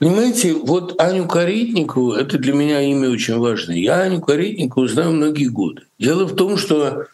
Понимаете, 0.00 0.54
вот 0.54 0.98
Аню 0.98 1.26
Каретникову, 1.26 2.14
это 2.14 2.38
для 2.38 2.54
меня 2.54 2.80
имя 2.80 3.10
очень 3.10 3.36
важное. 3.36 3.76
Я 3.76 4.00
Аню 4.00 4.22
Каретникову 4.22 4.88
знаю 4.88 5.12
многие 5.12 5.48
годы. 5.48 5.82
Дело 5.98 6.24
в 6.24 6.34
том, 6.34 6.56
что 6.56 7.04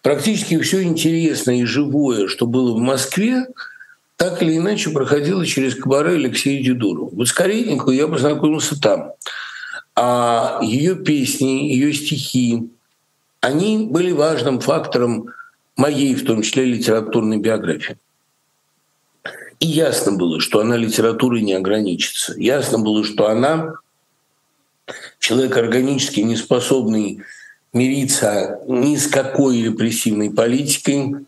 практически 0.00 0.56
все 0.60 0.84
интересное 0.84 1.56
и 1.56 1.64
живое, 1.64 2.28
что 2.28 2.46
было 2.46 2.72
в 2.72 2.78
Москве, 2.78 3.48
так 4.16 4.44
или 4.44 4.58
иначе 4.58 4.90
проходило 4.90 5.44
через 5.44 5.74
кабаре 5.74 6.12
Алексея 6.12 6.62
Дедурова. 6.62 7.10
Вот 7.12 7.26
с 7.26 7.32
Каретниковой 7.32 7.96
я 7.96 8.06
познакомился 8.06 8.80
там. 8.80 9.10
А 9.96 10.60
ее 10.62 10.94
песни, 10.94 11.72
ее 11.72 11.92
стихи, 11.92 12.70
они 13.40 13.88
были 13.90 14.12
важным 14.12 14.60
фактором 14.60 15.30
моей, 15.76 16.14
в 16.14 16.24
том 16.24 16.42
числе, 16.42 16.64
литературной 16.64 17.38
биографии. 17.38 17.96
И 19.60 19.66
ясно 19.66 20.12
было, 20.12 20.40
что 20.40 20.60
она 20.60 20.76
литературой 20.76 21.42
не 21.42 21.54
ограничится. 21.54 22.34
Ясно 22.36 22.78
было, 22.78 23.04
что 23.04 23.28
она 23.28 23.74
человек 25.18 25.56
органически 25.56 26.20
не 26.20 26.36
способный 26.36 27.22
мириться 27.72 28.60
ни 28.66 28.96
с 28.96 29.06
какой 29.06 29.62
репрессивной 29.62 30.30
политикой, 30.30 31.26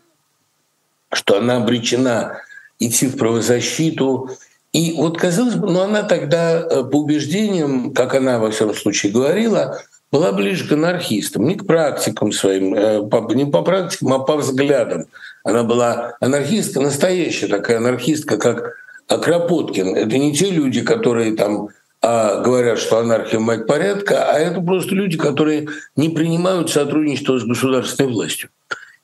что 1.11 1.37
она 1.37 1.57
обречена 1.57 2.41
идти 2.79 3.07
в 3.07 3.17
правозащиту. 3.17 4.29
И 4.71 4.93
вот 4.93 5.17
казалось 5.17 5.55
бы, 5.55 5.69
но 5.69 5.83
она 5.83 6.03
тогда 6.03 6.59
э, 6.59 6.83
по 6.83 6.97
убеждениям, 6.97 7.93
как 7.93 8.13
она 8.15 8.39
во 8.39 8.51
всяком 8.51 8.75
случае 8.75 9.11
говорила, 9.11 9.81
была 10.11 10.31
ближе 10.31 10.67
к 10.67 10.71
анархистам, 10.71 11.47
не 11.47 11.55
к 11.55 11.65
практикам 11.65 12.31
своим, 12.31 12.73
э, 12.73 13.01
не 13.35 13.45
по 13.45 13.63
практикам, 13.63 14.13
а 14.13 14.19
по 14.19 14.37
взглядам. 14.37 15.05
Она 15.43 15.63
была 15.63 16.15
анархистка, 16.19 16.81
настоящая 16.81 17.47
такая 17.47 17.77
анархистка, 17.77 18.37
как 18.37 18.75
Кропоткин. 19.07 19.95
Это 19.95 20.17
не 20.17 20.35
те 20.35 20.51
люди, 20.51 20.81
которые 20.81 21.35
там 21.35 21.69
а, 22.01 22.41
говорят, 22.41 22.79
что 22.79 22.99
анархия– 22.99 23.39
мать 23.41 23.67
порядка, 23.67 24.31
а 24.31 24.37
это 24.37 24.61
просто 24.61 24.95
люди, 24.95 25.17
которые 25.17 25.67
не 25.95 26.09
принимают 26.09 26.69
сотрудничество 26.69 27.39
с 27.39 27.43
государственной 27.43 28.11
властью. 28.11 28.49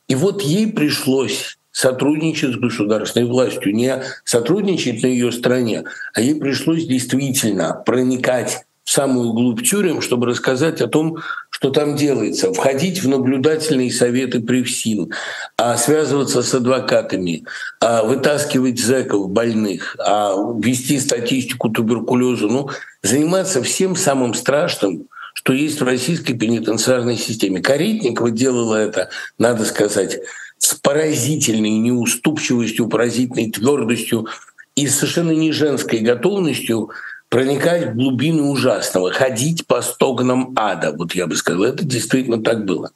И 0.08 0.16
вот 0.16 0.42
ей 0.42 0.72
пришлось 0.72 1.58
сотрудничать 1.72 2.54
с 2.54 2.58
государственной 2.58 3.26
властью, 3.26 3.76
не 3.76 4.02
сотрудничать 4.24 5.04
на 5.04 5.08
ее 5.08 5.32
стороне, 5.32 5.84
а 6.14 6.22
ей 6.22 6.36
пришлось 6.36 6.86
действительно 6.86 7.74
проникать 7.86 8.66
самую 8.86 9.34
глубь 9.34 9.68
тюрем, 9.68 10.00
чтобы 10.00 10.28
рассказать 10.28 10.80
о 10.80 10.88
том, 10.88 11.18
что 11.50 11.72
там 11.72 11.96
делается, 11.96 12.54
входить 12.54 13.04
в 13.04 13.10
наблюдательные 13.10 13.92
советы 13.92 14.40
при 14.40 14.64
ФСИН, 14.64 15.12
а 15.58 15.76
связываться 15.76 16.44
с 16.44 16.54
адвокатами, 16.54 17.44
а 17.82 18.04
вытаскивать 18.04 18.80
зэков 18.80 19.30
больных, 19.30 19.96
а 20.00 20.36
вести 20.60 21.00
статистику 21.00 21.70
туберкулеза, 21.70 22.48
ну, 22.48 22.70
заниматься 23.02 23.64
всем 23.64 23.96
самым 23.96 24.36
страшным, 24.36 25.08
что 25.34 25.52
есть 25.52 25.82
в 25.82 25.84
российской 25.84 26.34
пенитенциарной 26.34 27.18
системе. 27.18 27.62
Каретникова 27.62 28.32
делала 28.32 28.76
это, 28.76 29.10
надо 29.38 29.66
сказать, 29.66 30.20
с 30.60 30.76
поразительной 30.76 31.72
неуступчивостью, 31.72 32.88
поразительной 32.88 33.52
твердостью 33.52 34.28
и 34.76 34.88
совершенно 34.88 35.32
не 35.32 35.52
женской 35.52 36.00
готовностью 36.00 36.90
проникать 37.30 37.88
в 37.88 37.96
глубины 37.96 38.44
ужасного, 38.44 39.12
ходить 39.12 39.66
по 39.68 39.82
стогнам 39.82 40.54
ада, 40.56 40.92
вот 40.92 41.14
я 41.16 41.28
бы 41.28 41.36
сказал, 41.36 41.64
это 41.64 41.84
действительно 41.84 42.42
так 42.42 42.66
было. 42.66 42.92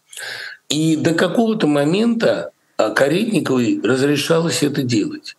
И 0.69 0.95
до 0.95 1.13
какого-то 1.13 1.67
момента 1.67 2.51
а, 2.77 2.91
Каретниковой 2.91 3.81
разрешалось 3.83 4.63
это 4.63 4.83
делать. 4.83 5.35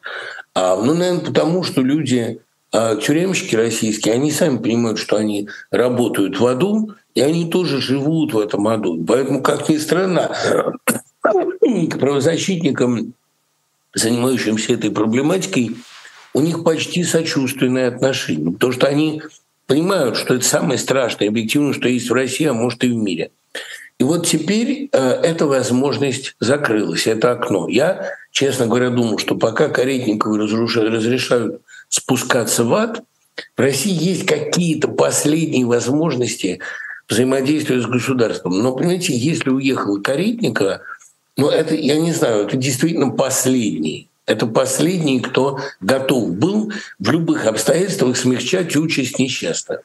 А, 0.55 0.77
ну, 0.77 0.95
наверное, 0.95 1.25
потому 1.25 1.63
что 1.63 1.81
люди, 1.81 2.41
а, 2.73 2.97
тюремщики 2.97 3.55
российские, 3.55 4.15
они 4.15 4.33
сами 4.33 4.59
понимают, 4.59 4.99
что 4.99 5.17
они 5.17 5.49
работают 5.71 6.39
в 6.39 6.47
аду, 6.47 6.95
и 7.15 7.21
они 7.21 7.51
тоже 7.51 7.81
живут 7.81 8.35
в 8.35 8.39
этом 8.39 8.69
аду. 8.69 9.03
Поэтому, 9.07 9.43
как 9.43 9.69
ни 9.69 9.79
странно, 9.79 10.37
к 11.23 11.99
правозащитникам, 11.99 13.15
занимающимся 13.95 14.75
этой 14.75 14.91
проблематикой, 14.91 15.77
у 16.35 16.41
них 16.41 16.65
почти 16.65 17.05
сочувственное 17.05 17.89
отношение, 17.89 18.53
потому 18.53 18.73
что 18.73 18.87
они 18.87 19.23
понимают, 19.67 20.17
что 20.17 20.35
это 20.35 20.45
самое 20.45 20.79
страшное, 20.79 21.29
объективно, 21.29 21.73
что 21.73 21.89
есть 21.89 22.11
в 22.11 22.15
России, 22.15 22.47
а 22.47 22.53
может 22.53 22.83
и 22.85 22.89
в 22.89 22.95
мире. 22.97 23.31
И 23.99 24.03
вот 24.03 24.27
теперь 24.27 24.89
э, 24.93 24.99
эта 24.99 25.47
возможность 25.47 26.35
закрылась, 26.41 27.07
это 27.07 27.33
окно. 27.33 27.69
Я, 27.69 28.11
честно 28.33 28.67
говоря, 28.67 28.91
думаю, 28.91 29.19
что 29.19 29.35
пока 29.35 29.69
Каретниковы 29.69 30.39
разрешают 30.39 31.61
спускаться 31.89 32.65
в 32.65 32.73
ад, 32.75 33.03
в 33.57 33.61
России 33.61 33.93
есть 33.93 34.27
какие-то 34.27 34.89
последние 34.89 35.67
возможности 35.67 36.61
взаимодействия 37.09 37.81
с 37.81 37.87
государством. 37.87 38.63
Но, 38.63 38.73
понимаете, 38.73 39.17
если 39.17 39.51
уехала 39.51 40.01
Каретникова, 40.01 40.81
ну 41.37 41.49
это, 41.49 41.75
я 41.75 41.99
не 42.01 42.13
знаю, 42.13 42.47
это 42.47 42.57
действительно 42.57 43.11
последний 43.11 44.10
это 44.31 44.47
последний, 44.47 45.21
кто 45.21 45.59
готов 45.81 46.37
был 46.37 46.73
в 47.01 47.11
любых 47.11 47.47
обстоятельствах 47.47 48.17
смягчать 48.17 48.77
участь 48.77 49.19
несчастных. 49.19 49.81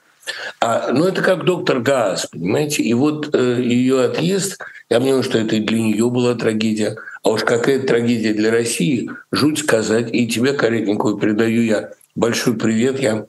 А, 0.62 0.92
ну, 0.92 1.06
это 1.06 1.24
как 1.24 1.46
доктор 1.46 1.80
Гаас, 1.80 2.28
понимаете? 2.28 2.84
И 2.84 2.94
вот 2.94 3.34
э, 3.34 3.62
ее 3.62 4.04
отъезд, 4.04 4.60
я 4.90 5.00
понимаю, 5.00 5.24
что 5.24 5.40
это 5.40 5.56
и 5.56 5.62
для 5.62 5.80
нее 5.80 6.10
была 6.12 6.36
трагедия, 6.36 6.96
а 7.24 7.30
уж 7.30 7.44
какая 7.44 7.80
трагедия 7.80 8.34
для 8.34 8.52
России, 8.52 9.10
жуть 9.32 9.60
сказать. 9.60 10.14
И 10.14 10.28
тебе, 10.28 10.54
Каретникову, 10.54 11.18
передаю 11.18 11.64
я 11.64 11.92
большой 12.16 12.56
привет. 12.56 13.00
Я 13.00 13.26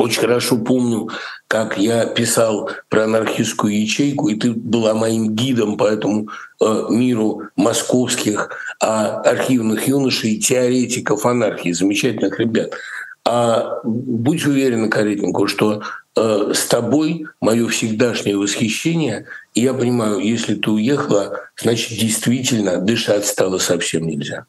очень 0.00 0.20
хорошо 0.20 0.56
помню, 0.56 1.10
как 1.46 1.76
я 1.76 2.06
писал 2.06 2.70
про 2.88 3.04
анархистскую 3.04 3.78
ячейку, 3.78 4.28
и 4.28 4.34
ты 4.34 4.52
была 4.52 4.94
моим 4.94 5.34
гидом 5.34 5.76
по 5.76 5.84
этому 5.84 6.28
э, 6.60 6.86
миру 6.88 7.42
московских 7.54 8.50
э, 8.80 8.86
архивных 8.86 9.86
юношей, 9.86 10.38
теоретиков 10.38 11.26
анархии, 11.26 11.72
замечательных 11.72 12.38
ребят. 12.40 12.72
А 13.26 13.80
будь 13.84 14.46
уверена, 14.46 14.88
Каретенко, 14.88 15.46
что 15.46 15.82
э, 16.16 16.52
с 16.54 16.64
тобой 16.64 17.26
мое 17.40 17.68
всегдашнее 17.68 18.38
восхищение, 18.38 19.26
и 19.54 19.60
я 19.60 19.74
понимаю, 19.74 20.20
если 20.20 20.54
ты 20.54 20.70
уехала, 20.70 21.40
значит, 21.60 21.98
действительно 21.98 22.78
дышать 22.78 23.26
стало 23.26 23.58
совсем 23.58 24.06
нельзя. 24.06 24.46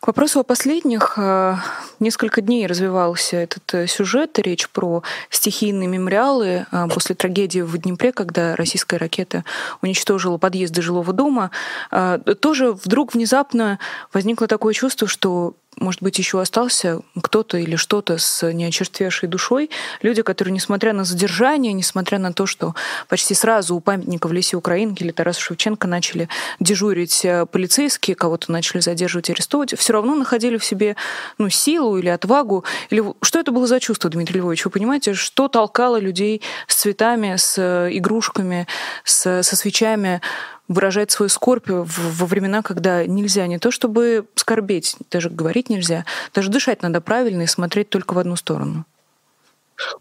К 0.00 0.06
вопросу 0.06 0.40
о 0.40 0.44
последних. 0.44 1.18
Э, 1.18 1.56
несколько 1.98 2.40
дней 2.40 2.66
развивался 2.66 3.36
этот 3.36 3.74
э, 3.74 3.86
сюжет, 3.86 4.38
речь 4.38 4.70
про 4.70 5.02
стихийные 5.28 5.88
мемориалы 5.88 6.64
э, 6.72 6.88
после 6.88 7.14
трагедии 7.14 7.60
в 7.60 7.76
Днепре, 7.76 8.10
когда 8.10 8.56
российская 8.56 8.96
ракета 8.96 9.44
уничтожила 9.82 10.38
подъезды 10.38 10.80
жилого 10.80 11.12
дома. 11.12 11.50
Тоже 12.40 12.72
вдруг 12.72 13.12
внезапно 13.12 13.78
возникло 14.10 14.46
такое 14.46 14.72
чувство, 14.72 15.06
что 15.06 15.54
может 15.76 16.02
быть, 16.02 16.18
еще 16.18 16.40
остался 16.40 17.00
кто-то 17.22 17.56
или 17.56 17.76
что-то 17.76 18.18
с 18.18 18.50
неочерствевшей 18.50 19.28
душой. 19.28 19.70
Люди, 20.02 20.22
которые, 20.22 20.52
несмотря 20.52 20.92
на 20.92 21.04
задержание, 21.04 21.72
несмотря 21.72 22.18
на 22.18 22.32
то, 22.32 22.46
что 22.46 22.74
почти 23.08 23.34
сразу 23.34 23.76
у 23.76 23.80
памятника 23.80 24.26
в 24.26 24.32
лесе 24.32 24.56
Украинки 24.56 25.02
или 25.02 25.12
Тараса 25.12 25.40
Шевченко 25.40 25.86
начали 25.86 26.28
дежурить 26.58 27.24
э, 27.24 27.46
полицейские, 27.46 28.16
кого-то 28.16 28.50
начали 28.52 28.80
задерживать, 28.80 29.30
арестовывать, 29.30 29.78
все 29.78 29.92
равно 29.92 30.14
находили 30.14 30.58
в 30.58 30.64
себе 30.64 30.96
ну, 31.38 31.48
силу 31.48 31.98
или 31.98 32.08
отвагу. 32.08 32.64
Или 32.90 33.02
что 33.22 33.38
это 33.38 33.52
было 33.52 33.66
за 33.66 33.80
чувство, 33.80 34.10
Дмитрий 34.10 34.40
Львович? 34.40 34.64
Вы 34.64 34.70
понимаете, 34.72 35.14
что 35.14 35.48
толкало 35.48 35.98
людей 35.98 36.42
с 36.66 36.76
цветами, 36.76 37.36
с 37.36 37.56
э, 37.58 37.90
игрушками, 37.96 38.66
с, 39.04 39.42
со 39.42 39.56
свечами 39.56 40.20
выражать 40.70 41.10
свою 41.10 41.28
скорбь 41.28 41.68
во 41.68 42.26
времена, 42.26 42.62
когда 42.62 43.04
нельзя 43.04 43.46
не 43.46 43.58
то 43.58 43.70
чтобы 43.70 44.24
скорбеть, 44.34 44.96
даже 45.10 45.28
говорить 45.28 45.68
нельзя, 45.68 46.04
даже 46.34 46.50
дышать 46.50 46.82
надо 46.82 47.00
правильно 47.00 47.42
и 47.42 47.46
смотреть 47.46 47.90
только 47.90 48.14
в 48.14 48.18
одну 48.18 48.36
сторону. 48.36 48.86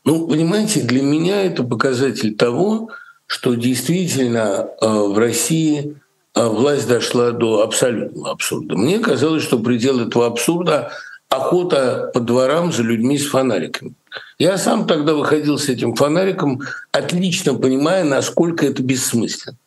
Ну, 0.05 0.27
понимаете, 0.27 0.81
для 0.81 1.01
меня 1.01 1.43
это 1.43 1.63
показатель 1.63 2.35
того, 2.35 2.89
что 3.25 3.55
действительно 3.55 4.67
э, 4.81 4.87
в 4.87 5.17
России 5.17 5.95
э, 6.35 6.45
власть 6.45 6.87
дошла 6.87 7.31
до 7.31 7.63
абсолютного 7.63 8.31
абсурда. 8.31 8.75
Мне 8.75 8.99
казалось, 8.99 9.43
что 9.43 9.59
предел 9.59 9.99
этого 9.99 10.27
абсурда— 10.27 10.91
охота 11.29 12.09
по 12.13 12.19
дворам 12.19 12.73
за 12.73 12.83
людьми 12.83 13.17
с 13.17 13.27
фонариками. 13.27 13.93
Я 14.39 14.57
сам 14.57 14.87
тогда 14.87 15.13
выходил 15.13 15.57
с 15.57 15.69
этим 15.69 15.95
фонариком, 15.95 16.61
отлично 16.91 17.53
понимая, 17.53 18.03
насколько 18.03 18.65
это 18.65 18.81
бессмысленно. 18.81 19.57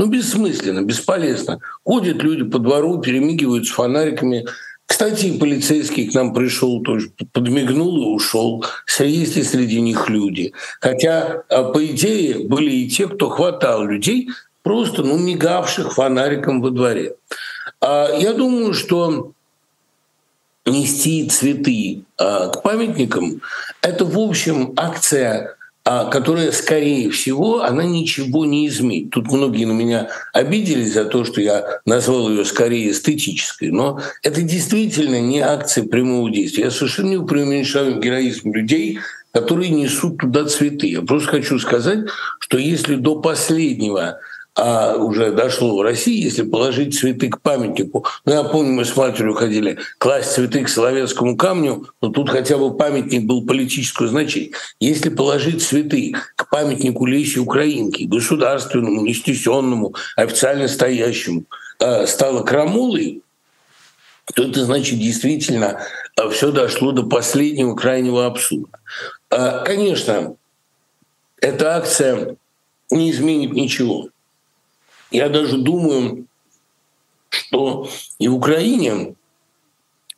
Ну, 0.00 0.06
бессмысленно, 0.06 0.80
бесполезно. 0.80 1.60
Ходят 1.84 2.22
люди 2.22 2.42
по 2.42 2.58
двору, 2.58 3.02
перемигивают 3.02 3.66
с 3.66 3.70
фонариками. 3.70 4.46
Кстати, 4.86 5.26
и 5.26 5.38
полицейский 5.38 6.10
к 6.10 6.14
нам 6.14 6.32
пришел, 6.32 6.80
тоже 6.80 7.10
подмигнул 7.34 7.98
и 7.98 8.14
ушел. 8.14 8.64
Есть 8.98 9.36
ли 9.36 9.42
среди 9.42 9.78
них 9.82 10.08
люди? 10.08 10.54
Хотя, 10.80 11.42
а, 11.50 11.64
по 11.64 11.84
идее, 11.84 12.48
были 12.48 12.70
и 12.70 12.88
те, 12.88 13.08
кто 13.08 13.28
хватал 13.28 13.84
людей, 13.84 14.30
просто 14.62 15.02
ну, 15.02 15.18
мигавших 15.18 15.92
фонариком 15.92 16.62
во 16.62 16.70
дворе. 16.70 17.16
А 17.82 18.08
я 18.16 18.32
думаю, 18.32 18.72
что 18.72 19.32
нести 20.64 21.28
цветы 21.28 22.04
а, 22.16 22.48
к 22.48 22.62
памятникам— 22.62 23.42
это, 23.82 24.06
в 24.06 24.18
общем, 24.18 24.72
акция 24.78 25.58
которая, 26.10 26.52
скорее 26.52 27.10
всего, 27.10 27.62
она 27.62 27.84
ничего 27.84 28.44
не 28.44 28.68
изменит. 28.68 29.10
Тут 29.10 29.32
многие 29.32 29.64
на 29.64 29.72
меня 29.72 30.08
обиделись 30.32 30.92
за 30.92 31.04
то, 31.04 31.24
что 31.24 31.40
я 31.40 31.80
назвал 31.84 32.30
ее 32.30 32.44
скорее 32.44 32.92
эстетической, 32.92 33.70
но 33.70 34.00
это 34.22 34.42
действительно 34.42 35.20
не 35.20 35.40
акция 35.40 35.84
прямого 35.84 36.30
действия. 36.30 36.64
Я 36.64 36.70
совершенно 36.70 37.10
не 37.10 37.26
преуменьшаю 37.26 38.00
героизм 38.00 38.52
людей, 38.52 39.00
которые 39.32 39.70
несут 39.70 40.18
туда 40.18 40.44
цветы. 40.46 40.88
Я 40.88 41.02
просто 41.02 41.30
хочу 41.30 41.58
сказать, 41.58 42.00
что 42.38 42.58
если 42.58 42.96
до 42.96 43.20
последнего 43.20 44.20
а 44.54 44.96
уже 44.96 45.32
дошло 45.32 45.76
в 45.76 45.82
России, 45.82 46.22
если 46.22 46.42
положить 46.42 46.98
цветы 46.98 47.28
к 47.28 47.40
памятнику. 47.40 48.04
Ну, 48.24 48.32
я 48.32 48.42
помню, 48.42 48.72
мы 48.72 48.84
с 48.84 48.96
матерью 48.96 49.34
ходили 49.34 49.78
класть 49.98 50.32
цветы 50.32 50.64
к 50.64 50.68
Соловецкому 50.68 51.36
камню, 51.36 51.86
но 52.00 52.08
тут 52.08 52.30
хотя 52.30 52.58
бы 52.58 52.76
памятник 52.76 53.24
был 53.24 53.46
политического 53.46 54.08
значения. 54.08 54.50
Если 54.80 55.08
положить 55.08 55.62
цветы 55.62 56.14
к 56.36 56.50
памятнику 56.50 57.06
Леси 57.06 57.38
Украинки, 57.38 58.04
государственному, 58.04 59.06
институционному, 59.08 59.94
официально 60.16 60.68
стоящему, 60.68 61.44
а, 61.78 62.06
стало 62.06 62.42
крамулой, 62.42 63.22
то 64.34 64.44
это 64.44 64.64
значит 64.64 64.98
действительно 64.98 65.80
а, 66.16 66.28
все 66.28 66.50
дошло 66.50 66.92
до 66.92 67.04
последнего 67.04 67.74
крайнего 67.74 68.26
абсурда. 68.26 68.78
А, 69.30 69.60
конечно, 69.60 70.34
эта 71.40 71.76
акция 71.76 72.36
не 72.90 73.10
изменит 73.10 73.52
ничего. 73.52 74.08
Я 75.10 75.28
даже 75.28 75.58
думаю, 75.58 76.26
что 77.28 77.88
и 78.18 78.28
в 78.28 78.34
Украине 78.34 79.14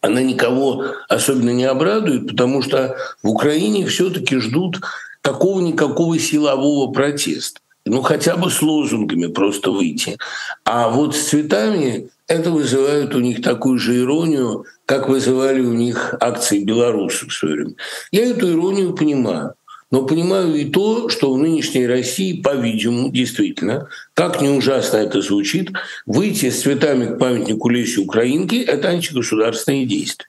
она 0.00 0.20
никого 0.22 0.84
особенно 1.08 1.50
не 1.50 1.64
обрадует, 1.64 2.28
потому 2.28 2.62
что 2.62 2.96
в 3.22 3.28
Украине 3.28 3.86
все-таки 3.86 4.38
ждут 4.38 4.80
какого-никакого 5.22 6.18
силового 6.18 6.92
протеста. 6.92 7.60
Ну, 7.84 8.02
хотя 8.02 8.36
бы 8.36 8.50
с 8.50 8.62
лозунгами 8.62 9.26
просто 9.26 9.70
выйти. 9.70 10.16
А 10.64 10.88
вот 10.88 11.16
с 11.16 11.28
цветами 11.28 12.10
это 12.28 12.50
вызывает 12.50 13.14
у 13.14 13.20
них 13.20 13.42
такую 13.42 13.78
же 13.78 13.98
иронию, 13.98 14.64
как 14.86 15.08
вызывали 15.08 15.60
у 15.60 15.72
них 15.72 16.14
акции 16.20 16.62
белорусов 16.62 17.30
в 17.30 17.34
свое 17.34 17.54
время. 17.54 17.74
Я 18.12 18.26
эту 18.26 18.52
иронию 18.52 18.94
понимаю. 18.94 19.54
Но 19.92 20.04
понимаю 20.04 20.54
и 20.56 20.64
то, 20.64 21.08
что 21.08 21.32
в 21.32 21.38
нынешней 21.38 21.86
России, 21.86 22.40
по-видимому, 22.40 23.10
действительно, 23.10 23.88
как 24.14 24.40
не 24.40 24.48
ужасно 24.48 24.96
это 24.96 25.20
звучит, 25.20 25.70
выйти 26.06 26.50
с 26.50 26.62
цветами 26.62 27.14
к 27.14 27.18
памятнику 27.18 27.68
Леси 27.68 28.00
Украинки– 28.00 28.56
это 28.66 28.88
антигосударственные 28.88 29.86
действия. 29.86 30.26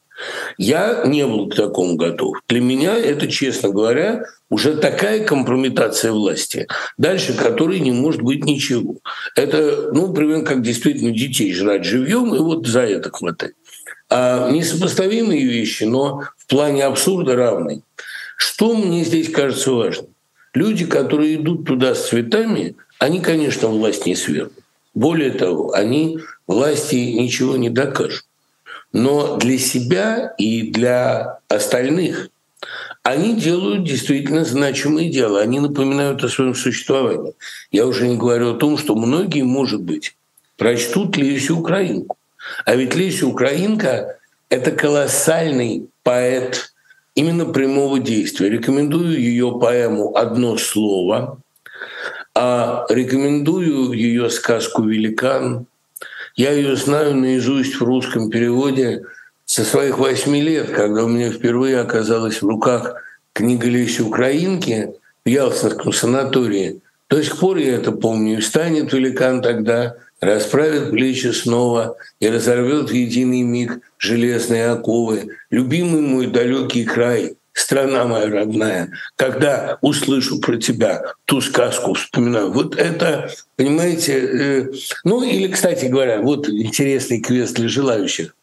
Я 0.58 1.04
не 1.06 1.26
был 1.26 1.50
к 1.50 1.56
такому 1.56 1.96
готов. 1.96 2.38
Для 2.48 2.62
меня 2.62 2.96
это, 2.96 3.28
честно 3.28 3.70
говоря, 3.70 4.26
уже 4.50 4.76
такая 4.76 5.26
компрометация 5.26 6.12
власти, 6.12 6.68
дальше 6.98 7.34
которой 7.34 7.80
не 7.80 7.92
может 7.92 8.22
быть 8.22 8.46
ничего. 8.46 8.98
Это, 9.36 9.92
ну, 9.94 10.14
примерно 10.14 10.46
как 10.46 10.62
действительно 10.62 11.12
детей 11.12 11.54
жрать 11.54 11.86
живьем, 11.86 12.36
и 12.36 12.40
вот 12.40 12.68
за 12.68 12.82
это 12.82 13.10
хватает. 13.12 13.56
А 14.10 14.52
несопоставимые 14.52 15.46
вещи, 15.46 15.86
но 15.86 16.24
в 16.38 16.48
плане 16.48 16.84
абсурда 16.86 17.36
равные. 17.36 17.82
Что 18.46 18.76
мне 18.76 19.06
здесь 19.06 19.32
кажется 19.32 19.72
важным? 19.72 20.10
Люди, 20.54 20.86
которые 20.86 21.36
идут 21.36 21.66
туда 21.66 21.96
с 21.96 22.10
цветами, 22.10 22.76
они, 23.00 23.22
конечно, 23.22 23.70
власть 23.70 24.06
не 24.06 24.18
свергнут. 24.18 24.66
Более 24.94 25.32
того, 25.32 25.72
они 25.72 26.20
власти 26.46 26.96
ничего 26.96 27.56
не 27.56 27.70
докажут. 27.70 28.26
Но 28.92 29.38
для 29.38 29.58
себя 29.58 30.34
и 30.38 30.70
для 30.72 31.40
остальных 31.48 32.32
они 33.02 33.40
делают 33.40 33.86
действительно 33.86 34.44
значимые 34.44 35.10
дела. 35.10 35.40
Они 35.40 35.62
напоминают 35.62 36.22
о 36.26 36.28
своем 36.28 36.54
существовании. 36.54 37.36
Я 37.72 37.88
уже 37.88 38.10
не 38.10 38.18
говорю 38.18 38.52
о 38.52 38.60
том, 38.60 38.78
что 38.78 38.94
многие, 38.96 39.44
может 39.44 39.82
быть, 39.82 40.18
прочтут 40.58 41.16
Лесю 41.16 41.60
Украинку. 41.60 42.18
А 42.66 42.76
ведь 42.76 42.94
Леся 42.94 43.26
Украинка— 43.26 44.18
это 44.50 44.72
колоссальный 44.72 45.88
поэт 46.04 46.73
именно 47.16 47.46
прямого 47.46 48.00
действия. 48.00 48.50
Рекомендую 48.50 49.20
ее 49.20 49.58
поэму 49.60 50.16
«Одно 50.16 50.58
слово», 50.58 51.40
а 52.36 52.86
рекомендую 52.90 53.92
ее 53.94 54.30
сказку 54.30 54.84
«Великан», 54.84 55.68
я 56.36 56.52
ее 56.52 56.76
знаю 56.76 57.16
наизусть 57.16 57.76
в 57.76 57.84
русском 57.84 58.32
переводе 58.32 59.04
со 59.46 59.64
своих 59.64 60.00
восьми 60.00 60.42
лет, 60.42 60.72
когда 60.72 61.04
у 61.04 61.08
меня 61.08 61.32
впервые 61.32 61.80
оказалась 61.80 62.42
в 62.42 62.48
руках 62.48 62.96
книга 63.34 63.68
Леси 63.68 64.02
Украинки 64.02 64.94
в 65.24 65.30
Ялтинском 65.30 65.94
санатории. 65.94 66.82
До 67.08 67.22
сих 67.22 67.38
пор 67.38 67.58
я 67.58 67.76
это 67.76 67.92
помню. 67.92 68.38
И 68.38 68.42
встанет 68.42 68.94
великан 68.94 69.44
тогда, 69.44 69.98
расправит 70.24 70.92
плечи 70.92 71.28
снова 71.28 71.96
и 72.20 72.28
разорвет 72.28 72.90
в 72.90 72.94
единый 72.94 73.42
миг 73.42 73.80
железные 73.98 74.70
оковы. 74.70 75.30
Любимый 75.50 76.02
мой 76.02 76.28
далекий 76.28 76.86
край, 76.86 77.36
страна 77.54 78.06
моя 78.06 78.30
родная, 78.30 78.92
когда 79.16 79.78
услышу 79.82 80.40
про 80.40 80.58
тебя 80.58 81.04
ту 81.26 81.42
сказку, 81.42 81.94
вспоминаю. 81.94 82.52
Вот 82.52 82.76
это, 82.76 83.30
понимаете, 83.56 84.14
э, 84.14 84.72
ну 85.04 85.24
или, 85.24 85.48
кстати 85.48 85.86
говоря, 85.86 86.22
вот 86.22 86.50
интересный 86.50 87.22
квест 87.22 87.56
для 87.56 87.70
желающих. 87.70 88.36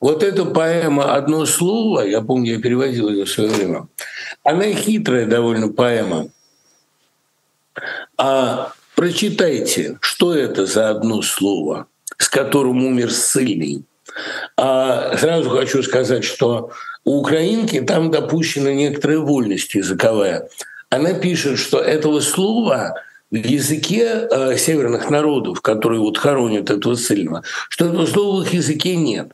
Вот 0.00 0.22
эта 0.22 0.46
поэма 0.46 1.14
«Одно 1.14 1.44
слово», 1.44 2.02
я 2.02 2.22
помню, 2.22 2.54
я 2.54 2.60
переводил 2.60 3.10
ее 3.10 3.26
в 3.26 3.30
свое 3.30 3.50
время, 3.50 3.86
она 4.42 4.64
хитрая 4.72 5.26
довольно 5.26 5.68
поэма. 5.68 6.28
А 8.16 8.72
прочитайте, 9.00 9.96
что 10.02 10.34
это 10.34 10.66
за 10.66 10.90
одно 10.90 11.22
слово, 11.22 11.86
с 12.18 12.28
которым 12.28 12.84
умер 12.84 13.10
ссыльный. 13.10 13.84
А 14.58 15.16
сразу 15.16 15.48
хочу 15.48 15.82
сказать, 15.82 16.22
что 16.22 16.72
у 17.06 17.20
украинки 17.20 17.80
там 17.80 18.10
допущена 18.10 18.74
некоторая 18.74 19.20
вольность 19.20 19.74
языковая. 19.74 20.50
Она 20.90 21.14
пишет, 21.14 21.58
что 21.58 21.78
этого 21.78 22.20
слова 22.20 22.94
в 23.30 23.36
языке 23.36 24.28
э, 24.30 24.58
северных 24.58 25.08
народов, 25.08 25.62
которые 25.62 26.02
вот 26.02 26.18
хоронят 26.18 26.68
этого 26.68 26.94
сильного, 26.94 27.42
что 27.70 27.86
этого 27.86 28.04
слова 28.04 28.42
в 28.42 28.42
их 28.42 28.52
языке 28.52 28.96
нет. 28.96 29.32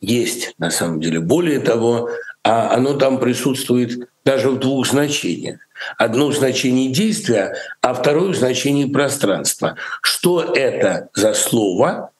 Есть, 0.00 0.54
на 0.58 0.72
самом 0.72 1.00
деле. 1.00 1.20
Более 1.20 1.60
того, 1.60 2.10
а 2.42 2.74
оно 2.74 2.94
там 2.94 3.20
присутствует 3.20 4.08
даже 4.24 4.50
в 4.50 4.58
двух 4.58 4.84
значениях. 4.88 5.60
Одно 5.96 6.28
в 6.28 6.36
значении 6.36 6.88
действия, 6.88 7.54
а 7.80 7.94
второе 7.94 8.32
в 8.32 8.36
значении 8.36 8.86
пространства. 8.86 9.76
Что 10.02 10.42
это 10.42 11.08
за 11.14 11.34
слово 11.34 12.10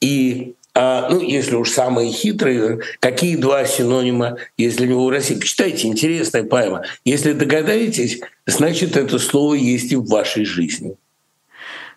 и 0.00 0.54
а, 0.76 1.08
ну, 1.08 1.20
если 1.20 1.54
уж 1.54 1.70
самые 1.70 2.10
хитрые, 2.10 2.80
какие 2.98 3.36
два 3.36 3.64
синонима 3.64 4.38
есть 4.56 4.78
для 4.78 4.88
него 4.88 5.06
в 5.06 5.10
России? 5.10 5.36
Почитайте, 5.36 5.86
интересная 5.86 6.42
поэма. 6.42 6.82
Если 7.04 7.32
догадаетесь, 7.32 8.20
значит, 8.44 8.96
это 8.96 9.20
слово 9.20 9.54
есть 9.54 9.92
и 9.92 9.96
в 9.96 10.08
вашей 10.08 10.44
жизни. 10.44 10.96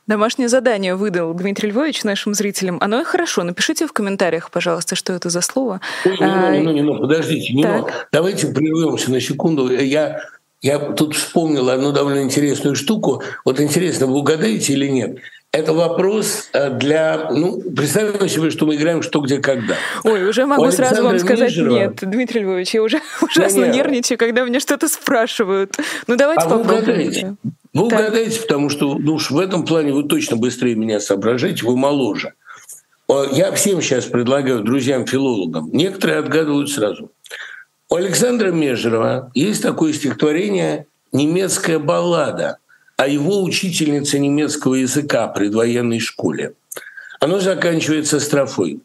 Домашнее 0.06 0.48
задание 0.48 0.96
выдал 0.96 1.34
Дмитрий 1.34 1.70
Львович 1.70 2.06
нашим 2.06 2.34
зрителям. 2.34 2.78
Оно 2.80 3.02
и 3.02 3.04
хорошо. 3.04 3.44
Напишите 3.44 3.88
в 3.88 3.92
комментариях, 3.92 4.52
пожалуйста, 4.52 4.96
что 4.96 5.12
это 5.12 5.30
за 5.30 5.42
слово. 5.42 5.82
Ой, 6.06 6.18
не, 6.18 6.24
а, 6.24 6.52
не, 6.52 6.66
не, 6.66 6.82
не, 6.82 6.98
подождите, 6.98 7.54
не 7.54 7.66
но. 7.66 7.90
Давайте 8.14 8.48
прервемся 8.48 9.12
на 9.12 9.20
секунду. 9.20 9.70
Я, 9.70 10.22
я 10.62 10.80
тут 10.80 11.16
вспомнил 11.16 11.70
одну 11.70 11.92
довольно 11.92 12.24
интересную 12.24 12.76
штуку. 12.76 13.22
Вот 13.46 13.60
интересно, 13.60 14.08
вы 14.08 14.20
угадаете 14.20 14.74
или 14.74 14.88
нет? 14.88 15.18
Это 15.54 15.74
вопрос 15.74 16.50
э, 16.54 16.72
для... 16.72 17.30
Ну, 17.32 17.62
представим 17.72 18.28
себе, 18.28 18.52
что 18.52 18.66
мы 18.66 18.76
играем 18.76 19.02
«Что, 19.02 19.22
где, 19.22 19.40
когда». 19.40 19.76
Ой, 20.04 20.28
уже 20.28 20.46
могу 20.46 20.70
сразу 20.72 21.04
вам 21.04 21.18
сказать 21.20 21.52
Нижерова... 21.52 21.76
нет, 21.78 22.00
Дмитрий 22.02 22.42
Львович. 22.42 22.74
Я 22.74 22.84
уже 22.84 23.00
ужасно 23.22 23.66
нет, 23.66 23.76
нервничаю, 23.76 24.18
когда 24.18 24.44
меня 24.44 24.60
что-то 24.60 24.90
спрашивают. 24.90 25.78
Ну, 26.06 26.16
давайте 26.16 26.44
а 26.44 26.50
попробуем. 26.50 26.76
Вы 26.76 26.82
угадаете, 26.82 27.36
вы 27.74 27.86
угадаете 27.86 28.42
потому 28.42 28.70
что 28.70 28.96
ну, 28.96 29.14
уж 29.14 29.32
в 29.32 29.40
этом 29.40 29.66
плане 29.66 29.94
вы 29.94 30.04
точно 30.04 30.36
быстрее 30.36 30.76
меня 30.76 31.00
соображаете, 31.00 31.66
вы 31.66 31.78
моложе. 31.78 32.34
Я 33.32 33.54
всем 33.54 33.82
сейчас 33.82 34.06
предлагаю, 34.06 34.64
друзьям-филологам, 34.64 35.70
некоторые 35.72 36.20
отгадывают 36.20 36.70
сразу. 36.70 37.10
У 37.90 37.96
Александра 37.96 38.52
Межерова 38.52 39.32
есть 39.34 39.62
такое 39.62 39.94
стихотворение 39.94 40.88
«Немецкая 41.14 41.80
баллада», 41.80 42.58
а 42.98 43.08
его 43.08 43.42
учительница 43.44 44.20
немецкого 44.20 44.76
языка 44.76 45.28
при 45.28 45.50
военной 45.50 46.00
школе. 46.00 46.54
Оно 47.22 47.40
заканчивается 47.40 48.20
строфой. 48.20 48.82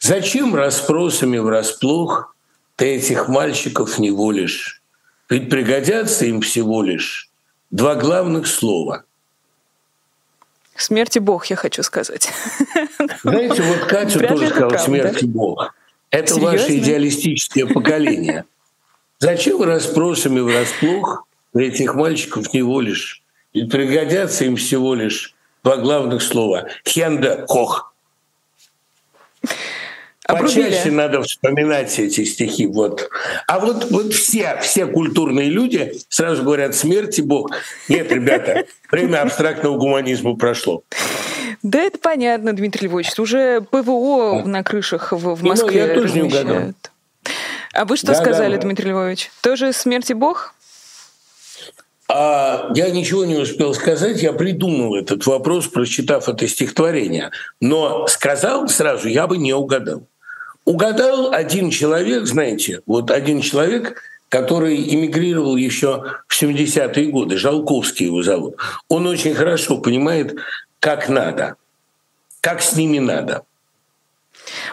«Зачем 0.00 0.54
расспросами 0.54 1.36
врасплох 1.36 2.34
ты 2.76 2.96
этих 2.96 3.28
мальчиков 3.28 3.98
не 3.98 4.10
волишь? 4.10 4.82
Ведь 5.28 5.50
пригодятся 5.50 6.24
им 6.24 6.40
всего 6.40 6.82
лишь 6.82 7.30
два 7.70 7.94
главных 7.94 8.46
слова». 8.46 9.04
Смерти 10.76 11.18
Бог, 11.18 11.46
я 11.46 11.56
хочу 11.56 11.82
сказать. 11.82 12.30
Знаете, 13.22 13.62
вот 13.62 13.80
Катя 13.86 14.18
Вряд 14.18 14.30
тоже 14.30 14.48
сказала 14.48 14.78
«Смерти 14.78 15.24
Бог». 15.26 15.74
Это 16.14 16.34
Серьезно? 16.34 16.50
ваше 16.52 16.76
идеалистическое 16.78 17.66
поколение. 17.66 18.44
Зачем 19.18 19.60
расспросами 19.62 20.38
врасплох 20.38 21.26
этих 21.52 21.96
мальчиков 21.96 22.54
не 22.54 22.62
волишь? 22.62 23.22
И 23.52 23.64
пригодятся 23.64 24.44
им 24.44 24.54
всего 24.54 24.94
лишь 24.94 25.34
два 25.64 25.76
главных 25.76 26.22
слова– 26.22 26.68
хенда, 26.86 27.44
кох. 27.48 27.92
Обрубили. 30.26 30.64
Почаще 30.70 30.90
надо 30.92 31.22
вспоминать 31.22 31.98
эти 31.98 32.24
стихи. 32.24 32.66
Вот. 32.66 33.10
А 33.48 33.58
вот, 33.58 33.90
вот 33.90 34.14
все, 34.14 34.58
все 34.62 34.86
культурные 34.86 35.50
люди 35.50 35.94
сразу 36.08 36.44
говорят 36.44 36.76
«смерти 36.76 37.22
Бог». 37.22 37.50
Нет, 37.88 38.10
ребята, 38.12 38.66
время 38.90 39.22
абстрактного 39.22 39.76
гуманизма 39.76 40.36
прошло. 40.36 40.84
Да, 41.64 41.80
это 41.80 41.98
понятно, 41.98 42.52
Дмитрий 42.52 42.88
Львович. 42.88 43.18
Уже 43.18 43.62
ПВО 43.62 44.42
на 44.44 44.62
крышах 44.62 45.12
в, 45.12 45.34
в 45.34 45.42
Москве 45.42 45.86
ну, 45.86 45.88
я 45.88 45.94
тоже 45.94 46.12
не 46.12 46.22
угадал. 46.22 46.74
А 47.72 47.84
вы 47.86 47.96
что 47.96 48.08
да, 48.08 48.14
сказали, 48.16 48.56
да, 48.56 48.62
Дмитрий 48.62 48.90
Львович? 48.90 49.30
Тоже 49.40 49.72
смерти 49.72 50.12
Бог? 50.12 50.54
А 52.06 52.70
я 52.74 52.90
ничего 52.90 53.24
не 53.24 53.36
успел 53.36 53.72
сказать, 53.72 54.22
я 54.22 54.34
придумал 54.34 54.94
этот 54.94 55.24
вопрос, 55.24 55.66
прочитав 55.66 56.28
это 56.28 56.46
стихотворение. 56.46 57.30
Но 57.62 58.06
сказал 58.08 58.68
сразу, 58.68 59.08
я 59.08 59.26
бы 59.26 59.38
не 59.38 59.54
угадал. 59.54 60.06
Угадал 60.66 61.32
один 61.32 61.70
человек, 61.70 62.26
знаете, 62.26 62.82
вот 62.84 63.10
один 63.10 63.40
человек, 63.40 64.02
который 64.28 64.76
эмигрировал 64.76 65.56
еще 65.56 66.04
в 66.28 66.42
70-е 66.42 67.06
годы, 67.06 67.38
Жалковский 67.38 68.06
его 68.06 68.22
зовут. 68.22 68.56
Он 68.88 69.06
очень 69.06 69.34
хорошо 69.34 69.78
понимает, 69.78 70.36
как 70.84 71.08
надо, 71.08 71.56
как 72.42 72.60
с 72.60 72.76
ними 72.76 72.98
надо. 72.98 73.44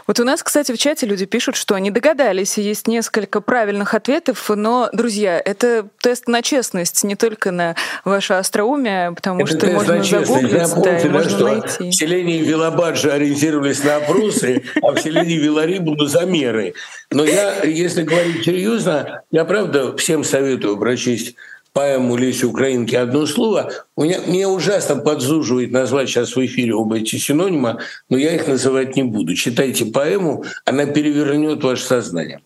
Вот 0.07 0.19
у 0.19 0.25
нас, 0.25 0.43
кстати, 0.43 0.73
в 0.73 0.77
чате 0.77 1.05
люди 1.05 1.25
пишут, 1.25 1.55
что 1.55 1.73
они 1.75 1.89
догадались, 1.89 2.57
и 2.57 2.61
есть 2.61 2.85
несколько 2.85 3.39
правильных 3.39 3.93
ответов, 3.93 4.49
но, 4.49 4.89
друзья, 4.91 5.39
это 5.39 5.87
тест 6.01 6.27
на 6.27 6.41
честность, 6.41 7.05
не 7.05 7.15
только 7.15 7.51
на 7.51 7.77
ваше 8.03 8.33
остроумие, 8.33 9.13
потому 9.13 9.39
это 9.39 9.57
что 9.57 9.67
можно 9.67 10.03
загуглить, 10.03 10.51
да, 10.83 10.99
и 10.99 11.07
можно 11.07 11.29
что 11.29 11.47
найти. 11.47 11.89
В 11.91 11.93
селении 11.93 12.41
Вилабаджи 12.41 13.09
ориентировались 13.09 13.81
на 13.85 13.95
опросы, 13.95 14.63
а 14.81 14.91
в 14.91 14.99
селении 14.99 15.37
Виларибу 15.37 15.95
на 15.95 16.07
замеры. 16.07 16.73
Но 17.09 17.23
я, 17.23 17.63
если 17.63 18.03
говорить 18.03 18.43
серьезно, 18.43 19.21
я 19.31 19.45
правда 19.45 19.95
всем 19.95 20.25
советую 20.25 20.77
прочесть 20.77 21.37
поэму 21.73 22.15
Леси 22.15 22.45
Украинки 22.45 22.95
одно 22.95 23.25
слово. 23.25 23.71
У 23.95 24.03
меня, 24.03 24.19
мне 24.25 24.47
ужасно 24.47 24.97
подзуживает 24.97 25.71
назвать 25.71 26.09
сейчас 26.09 26.35
в 26.35 26.45
эфире 26.45 26.73
оба 26.73 26.97
эти 26.97 27.15
синонима, 27.15 27.79
но 28.09 28.17
я 28.17 28.35
их 28.35 28.47
называть 28.47 28.95
не 28.95 29.03
буду. 29.03 29.35
Читайте 29.35 29.85
поэму, 29.85 30.43
она 30.65 30.85
перевернет 30.85 31.63
ваше 31.63 31.83
сознание. 31.83 32.41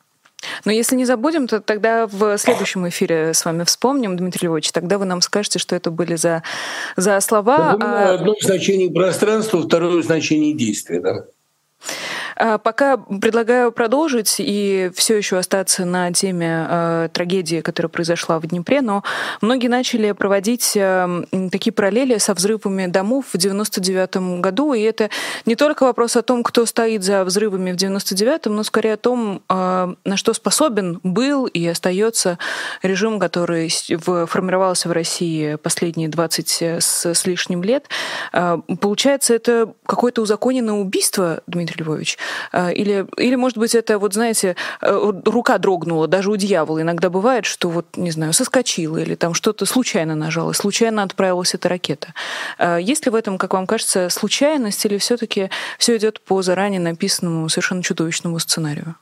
Но 0.63 0.71
если 0.71 0.95
не 0.95 1.05
забудем, 1.05 1.47
то 1.47 1.59
тогда 1.59 2.07
в 2.07 2.37
следующем 2.37 2.87
эфире 2.89 3.33
с 3.33 3.45
вами 3.45 3.63
вспомним, 3.63 4.15
Дмитрий 4.15 4.47
Львович, 4.47 4.71
тогда 4.71 4.97
вы 4.97 5.05
нам 5.05 5.21
скажете, 5.21 5.59
что 5.59 5.75
это 5.75 5.91
были 5.91 6.15
за, 6.15 6.43
за 6.95 7.19
слова. 7.19 7.77
а... 7.81 8.13
Одно 8.13 8.35
значение 8.41 8.91
пространства, 8.91 9.63
второе 9.63 10.01
значение 10.03 10.53
действия. 10.53 11.01
Да? 11.01 11.25
А, 12.37 12.57
пока 12.57 12.97
предлагаю 12.97 13.71
продолжить 13.71 14.35
и 14.39 14.91
все 14.93 15.17
еще 15.17 15.37
остаться 15.37 15.85
на 15.85 16.11
теме 16.11 16.67
э, 16.69 17.09
трагедии, 17.13 17.61
которая 17.61 17.89
произошла 17.89 18.39
в 18.39 18.47
Днепре, 18.47 18.81
но 18.81 19.03
многие 19.41 19.67
начали 19.67 20.11
проводить 20.11 20.73
э, 20.75 21.23
такие 21.51 21.71
параллели 21.71 22.17
со 22.17 22.33
взрывами 22.33 22.87
домов 22.87 23.27
в 23.33 23.37
99 23.37 24.41
году, 24.41 24.73
и 24.73 24.81
это 24.81 25.09
не 25.45 25.55
только 25.55 25.83
вопрос 25.83 26.17
о 26.17 26.23
том, 26.23 26.43
кто 26.43 26.65
стоит 26.65 27.03
за 27.03 27.23
взрывами 27.23 27.71
в 27.71 27.75
99-м, 27.75 28.55
но 28.55 28.63
скорее 28.63 28.93
о 28.93 28.97
том, 28.97 29.41
э, 29.49 29.93
на 30.03 30.17
что 30.17 30.33
способен 30.33 30.99
был 31.03 31.45
и 31.45 31.65
остается 31.65 32.37
режим, 32.81 33.19
который 33.19 33.69
формировался 33.69 34.89
в 34.89 34.91
России 34.91 35.55
последние 35.55 36.09
20 36.09 36.61
с, 36.61 37.05
с 37.05 37.25
лишним 37.25 37.63
лет. 37.63 37.87
Э, 38.33 38.57
получается, 38.81 39.33
это 39.33 39.73
какое-то 39.85 40.21
узаконенное 40.21 40.73
убийство, 40.73 41.41
Дмитрий 41.47 41.83
Львович. 41.83 42.17
А, 42.51 42.69
или, 42.69 43.05
или, 43.17 43.35
может 43.35 43.57
быть, 43.57 43.75
это, 43.75 43.99
вот 43.99 44.13
знаете, 44.13 44.55
э, 44.81 45.13
рука 45.25 45.57
дрогнула, 45.57 46.07
даже 46.07 46.31
у 46.31 46.35
дьявола 46.35 46.81
иногда 46.81 47.09
бывает, 47.09 47.45
что 47.45 47.69
вот, 47.69 47.85
не 47.95 48.11
знаю, 48.11 48.33
соскочила 48.33 48.97
или 48.97 49.15
там 49.15 49.33
что-то 49.33 49.65
случайно 49.65 50.15
нажала, 50.15 50.53
случайно 50.53 51.03
отправилась 51.03 51.53
эта 51.53 51.69
ракета. 51.69 52.13
А, 52.57 52.77
есть 52.77 53.05
ли 53.05 53.11
в 53.11 53.15
этом, 53.15 53.37
как 53.37 53.53
вам 53.53 53.67
кажется, 53.67 54.09
случайность 54.09 54.83
или 54.85 54.97
все-таки 54.97 55.49
все 55.77 55.97
идет 55.97 56.21
по 56.21 56.41
заранее 56.41 56.79
написанному 56.79 57.49
совершенно 57.49 57.83
чудовищному 57.83 58.39
сценарию? 58.39 58.95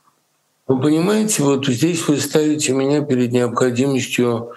Вы 0.66 0.80
понимаете, 0.80 1.42
вот 1.42 1.66
здесь 1.66 2.08
вы 2.08 2.16
ставите 2.18 2.72
меня 2.72 3.02
перед 3.02 3.32
необходимостью 3.32 4.54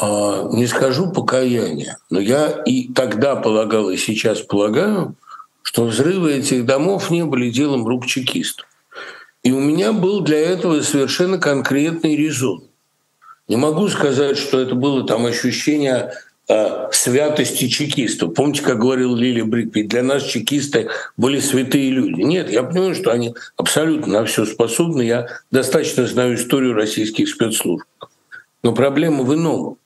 а, 0.00 0.48
не 0.52 0.66
скажу 0.66 1.10
покаяния, 1.10 1.98
но 2.10 2.20
я 2.20 2.62
и 2.64 2.92
тогда 2.92 3.34
полагал, 3.34 3.90
и 3.90 3.96
сейчас 3.96 4.40
полагаю, 4.40 5.16
что 5.68 5.84
взрывы 5.84 6.32
этих 6.32 6.64
домов 6.64 7.10
не 7.10 7.26
были 7.26 7.50
делом 7.50 7.86
рук 7.86 8.06
чекистов. 8.06 8.66
И 9.42 9.52
у 9.52 9.60
меня 9.60 9.92
был 9.92 10.22
для 10.22 10.38
этого 10.38 10.80
совершенно 10.80 11.36
конкретный 11.36 12.16
резон. 12.16 12.64
Не 13.48 13.56
могу 13.56 13.88
сказать, 13.88 14.38
что 14.38 14.58
это 14.60 14.74
было 14.74 15.06
там 15.06 15.26
ощущение 15.26 16.14
э, 16.48 16.88
святости 16.90 17.68
чекистов. 17.68 18.32
Помните, 18.32 18.62
как 18.62 18.78
говорил 18.78 19.14
Лили 19.14 19.42
Брикпи, 19.42 19.82
для 19.82 20.02
нас 20.02 20.22
чекисты 20.22 20.88
были 21.18 21.38
святые 21.38 21.90
люди. 21.90 22.22
Нет, 22.22 22.50
я 22.50 22.62
понимаю, 22.62 22.94
что 22.94 23.10
они 23.10 23.34
абсолютно 23.58 24.20
на 24.20 24.24
все 24.24 24.46
способны. 24.46 25.02
Я 25.02 25.28
достаточно 25.50 26.06
знаю 26.06 26.36
историю 26.36 26.72
российских 26.72 27.28
спецслужб. 27.28 27.84
Но 28.62 28.72
проблема 28.72 29.22
в 29.22 29.34
ином. 29.34 29.76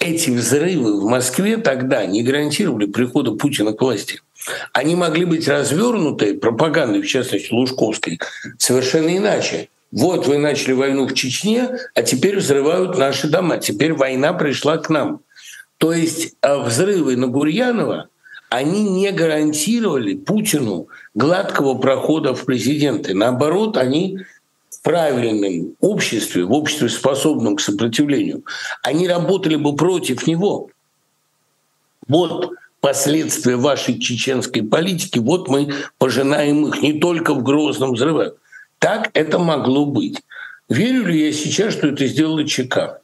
Эти 0.00 0.30
взрывы 0.30 1.00
в 1.00 1.04
Москве 1.04 1.56
тогда 1.56 2.04
не 2.04 2.24
гарантировали 2.24 2.86
прихода 2.86 3.30
Путина 3.30 3.74
к 3.74 3.80
власти 3.80 4.20
они 4.72 4.94
могли 4.94 5.24
быть 5.24 5.48
развернуты 5.48 6.34
пропагандой, 6.34 7.02
в 7.02 7.06
частности 7.06 7.52
Лужковской, 7.52 8.20
совершенно 8.58 9.16
иначе. 9.16 9.68
Вот 9.90 10.26
вы 10.26 10.38
начали 10.38 10.72
войну 10.72 11.06
в 11.06 11.14
Чечне, 11.14 11.68
а 11.94 12.02
теперь 12.02 12.38
взрывают 12.38 12.98
наши 12.98 13.28
дома. 13.28 13.58
Теперь 13.58 13.94
война 13.94 14.32
пришла 14.32 14.76
к 14.76 14.90
нам. 14.90 15.20
То 15.78 15.92
есть 15.92 16.34
а, 16.40 16.58
взрывы 16.58 17.16
на 17.16 17.28
Гурьянова, 17.28 18.08
они 18.48 18.88
не 18.88 19.10
гарантировали 19.12 20.14
Путину 20.14 20.88
гладкого 21.14 21.74
прохода 21.74 22.34
в 22.34 22.44
президенты. 22.44 23.14
Наоборот, 23.14 23.76
они 23.76 24.18
в 24.70 24.82
правильном 24.82 25.74
обществе, 25.80 26.44
в 26.44 26.52
обществе, 26.52 26.88
способном 26.88 27.56
к 27.56 27.60
сопротивлению, 27.60 28.44
они 28.82 29.08
работали 29.08 29.56
бы 29.56 29.76
против 29.76 30.26
него. 30.26 30.70
Вот 32.06 32.50
последствия 32.84 33.56
вашей 33.56 33.98
чеченской 33.98 34.62
политики, 34.62 35.18
вот 35.18 35.48
мы 35.48 35.72
пожинаем 35.96 36.66
их 36.66 36.82
не 36.82 37.00
только 37.00 37.32
в 37.32 37.42
Грозном 37.42 37.94
взрывах. 37.94 38.34
Так 38.78 39.10
это 39.14 39.38
могло 39.38 39.86
быть. 39.86 40.20
Верю 40.68 41.06
ли 41.06 41.24
я 41.24 41.32
сейчас, 41.32 41.72
что 41.72 41.86
это 41.86 42.04
сделала 42.04 42.46
ЧК? 42.46 43.00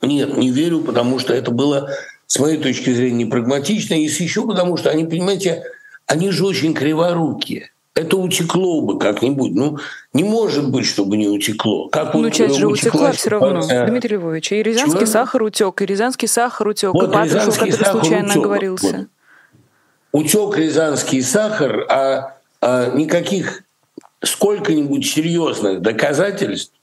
Нет, 0.00 0.36
не 0.36 0.50
верю, 0.50 0.80
потому 0.80 1.20
что 1.20 1.32
это 1.32 1.52
было, 1.52 1.92
с 2.26 2.40
моей 2.40 2.58
точки 2.58 2.92
зрения, 2.92 3.26
непрагматично, 3.26 3.94
и 3.94 4.06
еще 4.06 4.44
потому, 4.44 4.76
что 4.76 4.90
они, 4.90 5.04
понимаете, 5.04 5.62
они 6.06 6.32
же 6.32 6.44
очень 6.44 6.74
криворукие 6.74 7.70
это 7.94 8.16
утекло 8.16 8.80
бы 8.80 8.98
как-нибудь. 8.98 9.52
Ну, 9.54 9.78
не 10.12 10.24
может 10.24 10.70
быть, 10.70 10.86
чтобы 10.86 11.16
не 11.16 11.28
утекло. 11.28 11.88
Как 11.88 12.14
ну, 12.14 12.30
часть 12.30 12.56
же 12.56 12.66
утекла 12.66 13.12
все 13.12 13.30
равно, 13.30 13.62
ситуация... 13.62 13.86
Дмитрий 13.86 14.16
Львович. 14.16 14.52
И 14.52 14.62
Рязанский 14.62 15.00
Чего? 15.00 15.06
сахар 15.10 15.42
утек, 15.42 15.82
и 15.82 15.86
Рязанский 15.86 16.28
сахар 16.28 16.68
утек, 16.68 16.94
вот 16.94 17.10
и 17.10 17.12
Патрушев, 17.12 17.58
который 17.58 17.72
случайно 17.72 18.28
утек. 18.28 18.36
оговорился. 18.38 19.08
Вот. 20.12 20.22
Утек 20.22 20.56
Рязанский 20.56 21.22
сахар, 21.22 21.86
а, 21.88 22.36
а 22.60 22.94
никаких 22.94 23.64
сколько-нибудь 24.22 25.04
серьезных 25.06 25.80
доказательств 25.82 26.74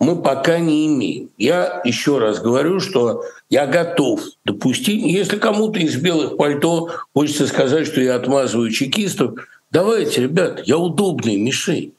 мы 0.00 0.20
пока 0.20 0.58
не 0.58 0.86
имеем. 0.86 1.30
Я 1.38 1.80
еще 1.84 2.18
раз 2.18 2.40
говорю, 2.40 2.80
что 2.80 3.22
я 3.48 3.66
готов 3.66 4.20
допустить, 4.44 5.02
если 5.02 5.38
кому-то 5.38 5.78
из 5.78 5.96
белых 5.96 6.36
пальто 6.36 6.90
хочется 7.14 7.46
сказать, 7.46 7.86
что 7.86 8.00
я 8.00 8.16
отмазываю 8.16 8.70
чекистов, 8.70 9.34
Давайте, 9.74 10.22
ребят, 10.22 10.60
я 10.66 10.78
удобный 10.78 11.34
мишень. 11.36 11.94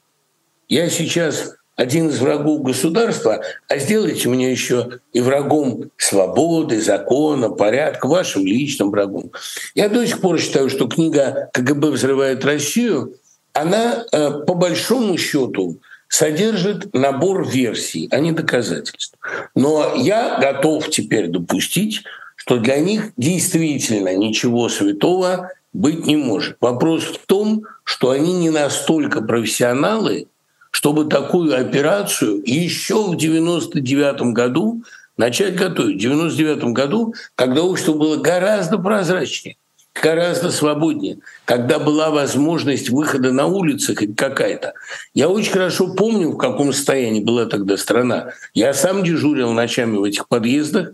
Я 0.66 0.88
сейчас 0.88 1.56
один 1.76 2.08
из 2.08 2.20
врагов 2.20 2.62
государства, 2.62 3.42
а 3.68 3.76
сделайте 3.76 4.30
меня 4.30 4.50
еще 4.50 5.00
и 5.12 5.20
врагом 5.20 5.90
свободы, 5.98 6.80
закона, 6.80 7.50
порядка, 7.50 8.06
вашим 8.08 8.46
личным 8.46 8.90
врагом. 8.90 9.30
Я 9.74 9.90
до 9.90 10.06
сих 10.06 10.22
пор 10.22 10.40
считаю, 10.40 10.70
что 10.70 10.88
книга 10.88 11.50
«КГБ 11.52 11.90
взрывает 11.90 12.46
Россию», 12.46 13.16
она 13.52 14.06
э, 14.10 14.30
по 14.46 14.54
большому 14.54 15.18
счету 15.18 15.78
содержит 16.08 16.94
набор 16.94 17.46
версий, 17.46 18.08
а 18.10 18.20
не 18.20 18.32
доказательств. 18.32 19.18
Но 19.54 19.92
я 19.96 20.38
готов 20.40 20.88
теперь 20.88 21.28
допустить, 21.28 22.04
что 22.36 22.56
для 22.56 22.78
них 22.78 23.12
действительно 23.18 24.16
ничего 24.16 24.70
святого 24.70 25.50
быть 25.76 26.06
не 26.06 26.16
может. 26.16 26.56
Вопрос 26.60 27.04
в 27.04 27.18
том, 27.26 27.64
что 27.84 28.10
они 28.10 28.32
не 28.32 28.50
настолько 28.50 29.20
профессионалы, 29.20 30.26
чтобы 30.70 31.04
такую 31.04 31.58
операцию 31.58 32.42
еще 32.44 33.10
в 33.10 33.16
99 33.16 34.32
году 34.32 34.82
начать 35.16 35.54
готовить. 35.54 35.96
В 35.96 36.00
99 36.00 36.64
году, 36.72 37.14
когда 37.34 37.62
общество 37.62 37.92
было 37.92 38.16
гораздо 38.16 38.78
прозрачнее, 38.78 39.56
гораздо 40.02 40.50
свободнее, 40.50 41.18
когда 41.44 41.78
была 41.78 42.10
возможность 42.10 42.90
выхода 42.90 43.32
на 43.32 43.46
улицы 43.46 43.94
хоть 43.94 44.16
какая-то. 44.16 44.74
Я 45.14 45.28
очень 45.28 45.52
хорошо 45.52 45.94
помню, 45.94 46.30
в 46.30 46.36
каком 46.36 46.72
состоянии 46.72 47.22
была 47.22 47.46
тогда 47.46 47.76
страна. 47.76 48.32
Я 48.54 48.74
сам 48.74 49.04
дежурил 49.04 49.52
ночами 49.52 49.96
в 49.96 50.04
этих 50.04 50.28
подъездах, 50.28 50.92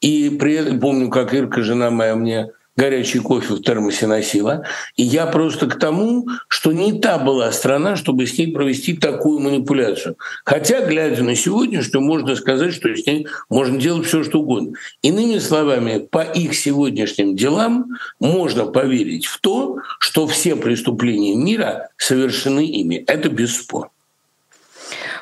и 0.00 0.30
при, 0.30 0.78
помню, 0.78 1.10
как 1.10 1.34
Ирка, 1.34 1.62
жена 1.62 1.90
моя, 1.90 2.14
мне 2.14 2.50
горячий 2.76 3.20
кофе 3.20 3.54
в 3.54 3.62
термосе 3.62 4.06
носила. 4.06 4.64
И 4.96 5.02
я 5.02 5.26
просто 5.26 5.66
к 5.66 5.78
тому, 5.78 6.28
что 6.48 6.72
не 6.72 7.00
та 7.00 7.18
была 7.18 7.50
страна, 7.52 7.96
чтобы 7.96 8.26
с 8.26 8.38
ней 8.38 8.52
провести 8.52 8.96
такую 8.96 9.40
манипуляцию. 9.40 10.16
Хотя, 10.44 10.86
глядя 10.86 11.22
на 11.22 11.34
сегодняшнюю, 11.34 12.04
можно 12.04 12.36
сказать, 12.36 12.74
что 12.74 12.94
с 12.94 13.06
ней 13.06 13.26
можно 13.48 13.78
делать 13.78 14.06
все, 14.06 14.22
что 14.22 14.40
угодно. 14.40 14.74
Иными 15.02 15.38
словами, 15.38 15.98
по 15.98 16.22
их 16.22 16.54
сегодняшним 16.54 17.36
делам 17.36 17.96
можно 18.20 18.66
поверить 18.66 19.26
в 19.26 19.40
то, 19.40 19.78
что 19.98 20.26
все 20.26 20.56
преступления 20.56 21.34
мира 21.34 21.90
совершены 21.96 22.66
ими. 22.66 22.96
Это 23.06 23.28
бесспорно. 23.28 23.90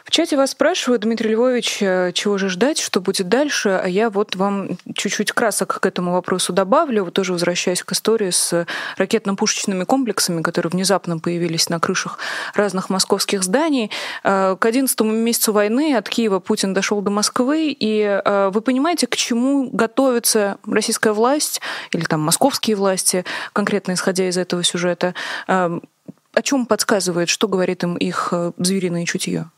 В 0.05 0.11
чате 0.11 0.37
вас 0.37 0.51
спрашивают, 0.51 1.01
Дмитрий 1.01 1.31
Львович, 1.31 1.79
э, 1.81 2.13
чего 2.13 2.37
же 2.37 2.51
ждать, 2.51 2.79
что 2.79 3.01
будет 3.01 3.31
дальше, 3.31 3.71
а 3.71 3.89
я 3.89 4.11
вот 4.11 4.37
вам 4.37 4.77
чуть-чуть 4.95 5.33
красок 5.33 5.81
к 5.81 5.87
этому 5.87 6.13
вопросу 6.13 6.53
добавлю, 6.53 7.05
вот 7.05 7.15
тоже 7.15 7.33
возвращаясь 7.33 7.83
к 7.83 7.93
истории 7.93 8.29
с 8.29 8.67
ракетно-пушечными 8.99 9.85
комплексами, 9.85 10.43
которые 10.43 10.71
внезапно 10.71 11.19
появились 11.19 11.71
на 11.71 11.81
крышах 11.81 12.19
разных 12.55 12.91
московских 12.91 13.43
зданий. 13.43 13.91
Э, 14.25 14.57
к 14.61 14.67
11 14.67 15.01
месяцу 15.01 15.55
войны 15.55 15.97
от 15.97 16.07
Киева 16.11 16.39
Путин 16.39 16.75
дошел 16.75 17.01
до 17.01 17.11
Москвы, 17.11 17.71
и 17.71 18.03
э, 18.03 18.51
вы 18.53 18.61
понимаете, 18.61 19.07
к 19.07 19.17
чему 19.17 19.71
готовится 19.71 20.59
российская 20.67 21.15
власть 21.15 21.63
или 21.93 22.05
там 22.05 22.21
московские 22.21 22.77
власти, 22.77 23.25
конкретно 23.55 23.95
исходя 23.95 24.29
из 24.29 24.37
этого 24.37 24.65
сюжета, 24.65 25.15
о 25.47 26.43
чем 26.43 26.67
подсказывает, 26.67 27.31
что 27.31 27.49
говорит 27.49 27.85
им 27.85 27.97
их 27.97 28.35
звериное 28.59 29.07
чутье? 29.07 29.49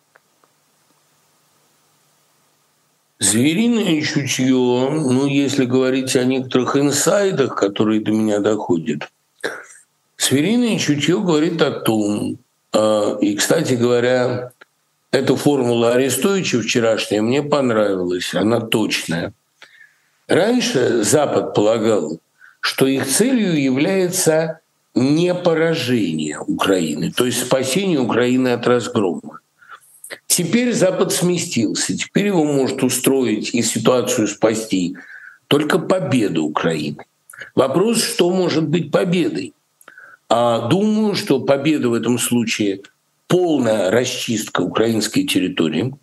Звериное 3.18 4.02
чутье, 4.02 4.46
ну, 4.54 5.26
если 5.26 5.64
говорить 5.64 6.14
о 6.16 6.24
некоторых 6.24 6.76
инсайдах, 6.76 7.56
которые 7.56 8.00
до 8.00 8.10
меня 8.10 8.40
доходят, 8.40 9.10
звериное 10.18 10.78
чутье 10.78 11.18
говорит 11.20 11.62
о 11.62 11.70
том, 11.70 12.38
а, 12.72 13.16
и, 13.20 13.34
кстати 13.34 13.72
говоря, 13.72 14.52
эта 15.12 15.34
формула 15.34 15.92
Арестовича 15.92 16.60
вчерашняя 16.60 17.22
мне 17.22 17.42
понравилась, 17.42 18.34
она 18.34 18.60
точная. 18.60 19.32
Раньше 20.28 21.02
Запад 21.02 21.54
полагал, 21.54 22.18
что 22.60 22.86
их 22.86 23.06
целью 23.06 23.58
является 23.58 24.60
не 24.94 25.34
поражение 25.34 26.38
Украины, 26.40 27.12
то 27.12 27.24
есть 27.24 27.46
спасение 27.46 27.98
Украины 27.98 28.48
от 28.48 28.66
разгрома. 28.66 29.40
Теперь 30.26 30.72
Запад 30.72 31.12
сместился, 31.12 31.96
теперь 31.96 32.26
его 32.26 32.44
может 32.44 32.82
устроить 32.82 33.54
и 33.54 33.62
ситуацию 33.62 34.28
спасти 34.28 34.96
только 35.48 35.78
победа 35.78 36.42
Украины. 36.42 36.98
Вопрос, 37.54 38.02
что 38.02 38.30
может 38.30 38.68
быть 38.68 38.90
победой? 38.90 39.54
А 40.28 40.68
думаю, 40.68 41.14
что 41.14 41.40
победа 41.40 41.88
в 41.88 41.94
этом 41.94 42.18
случае 42.18 42.82
полная 43.28 43.90
расчистка 43.90 44.61
украинской 44.61 45.24
территории, 45.24 45.94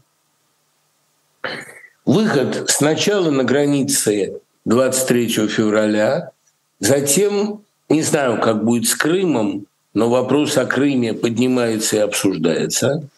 выход 2.06 2.70
сначала 2.70 3.30
на 3.30 3.44
границе 3.44 4.42
23 4.66 5.48
февраля, 5.48 6.32
затем, 6.80 7.62
не 7.90 8.02
знаю, 8.02 8.40
как 8.42 8.64
будет 8.64 8.88
с 8.88 8.96
Крымом, 8.96 9.66
но 9.94 10.10
вопрос 10.10 10.58
о 10.58 10.66
Крыме 10.66 11.14
поднимается 11.14 11.98
и 11.98 12.00
обсуждается– 12.00 13.08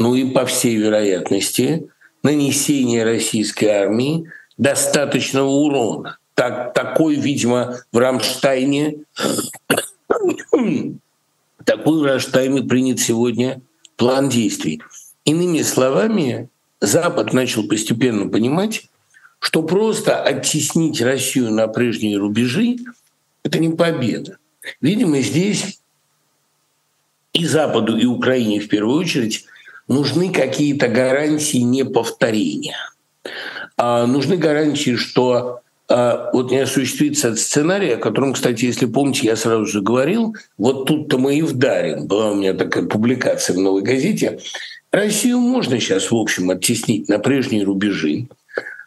ну 0.00 0.14
и 0.14 0.24
по 0.24 0.46
всей 0.46 0.76
вероятности 0.76 1.88
нанесение 2.22 3.04
российской 3.04 3.66
армии 3.66 4.24
достаточного 4.56 5.48
урона. 5.48 6.16
Так, 6.34 6.72
такой, 6.72 7.16
видимо, 7.16 7.76
в 7.92 7.98
Рамштайне, 7.98 9.04
такой 11.64 12.00
в 12.00 12.02
Рамштайне 12.02 12.62
принят 12.62 12.98
сегодня 12.98 13.60
план 13.96 14.30
действий. 14.30 14.82
Иными 15.26 15.60
словами, 15.60 16.48
Запад 16.80 17.34
начал 17.34 17.68
постепенно 17.68 18.26
понимать, 18.26 18.88
что 19.38 19.62
просто 19.62 20.22
оттеснить 20.22 21.02
Россию 21.02 21.52
на 21.52 21.68
прежние 21.68 22.16
рубежи— 22.16 22.78
это 23.42 23.58
не 23.58 23.68
победа. 23.68 24.38
Видимо, 24.80 25.20
здесь 25.20 25.78
и 27.34 27.44
Западу, 27.44 27.98
и 27.98 28.06
Украине 28.06 28.60
в 28.60 28.68
первую 28.68 28.98
очередь 28.98 29.44
нужны 29.90 30.32
какие-то 30.32 30.88
гарантии 30.88 31.58
неповторения. 31.58 32.76
А 33.76 34.06
нужны 34.06 34.36
гарантии, 34.36 34.94
что 34.94 35.60
а, 35.88 36.30
вот 36.32 36.52
не 36.52 36.58
осуществится 36.58 37.28
этот 37.28 37.40
сценарий, 37.40 37.90
о 37.90 37.96
котором, 37.96 38.32
кстати, 38.32 38.66
если 38.66 38.86
помните, 38.86 39.26
я 39.26 39.34
сразу 39.34 39.66
же 39.66 39.82
говорил, 39.82 40.36
вот 40.56 40.86
тут-то 40.86 41.18
мы 41.18 41.36
и 41.36 41.42
вдарим. 41.42 42.06
Была 42.06 42.30
у 42.30 42.36
меня 42.36 42.54
такая 42.54 42.84
публикация 42.84 43.56
в 43.56 43.58
«Новой 43.58 43.82
газете». 43.82 44.38
Россию 44.92 45.38
можно 45.38 45.80
сейчас, 45.80 46.10
в 46.10 46.16
общем, 46.16 46.50
оттеснить 46.50 47.08
на 47.08 47.18
прежние 47.18 47.64
рубежи, 47.64 48.28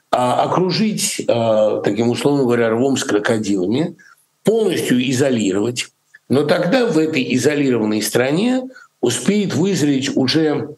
а 0.09 0.43
окружить, 0.43 1.21
а, 1.27 1.81
таким 1.81 2.11
условно 2.11 2.43
говоря, 2.43 2.69
рвом 2.69 2.95
с 2.95 3.03
крокодилами, 3.03 3.97
полностью 4.45 5.01
изолировать. 5.09 5.89
Но 6.29 6.43
тогда 6.43 6.85
в 6.85 6.97
этой 6.97 7.35
изолированной 7.35 8.01
стране 8.01 8.63
успеет 9.01 9.53
вызреть 9.53 10.15
уже 10.15 10.77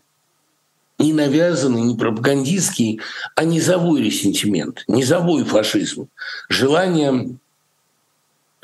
не 0.98 1.14
навязанный, 1.14 1.82
не 1.82 1.96
пропагандистский, 1.96 3.02
а 3.36 3.44
низовой 3.44 4.02
ресентимент, 4.02 4.84
низовой 4.88 5.44
фашизм, 5.44 6.08
желание 6.50 7.38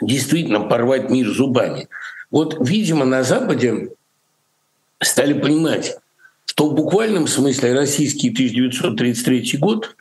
действительно 0.02 0.62
порвать 0.62 1.10
мир 1.10 1.30
зубами. 1.30 1.88
Вот, 2.30 2.58
видимо, 2.60 3.06
на 3.06 3.24
Западе 3.24 3.90
стали 5.02 5.34
понимать, 5.34 5.98
что 6.46 6.70
в 6.70 6.76
буквальном 6.76 7.28
смысле 7.28 7.74
российский 7.74 8.30
1933 8.30 9.58
год 9.58 9.96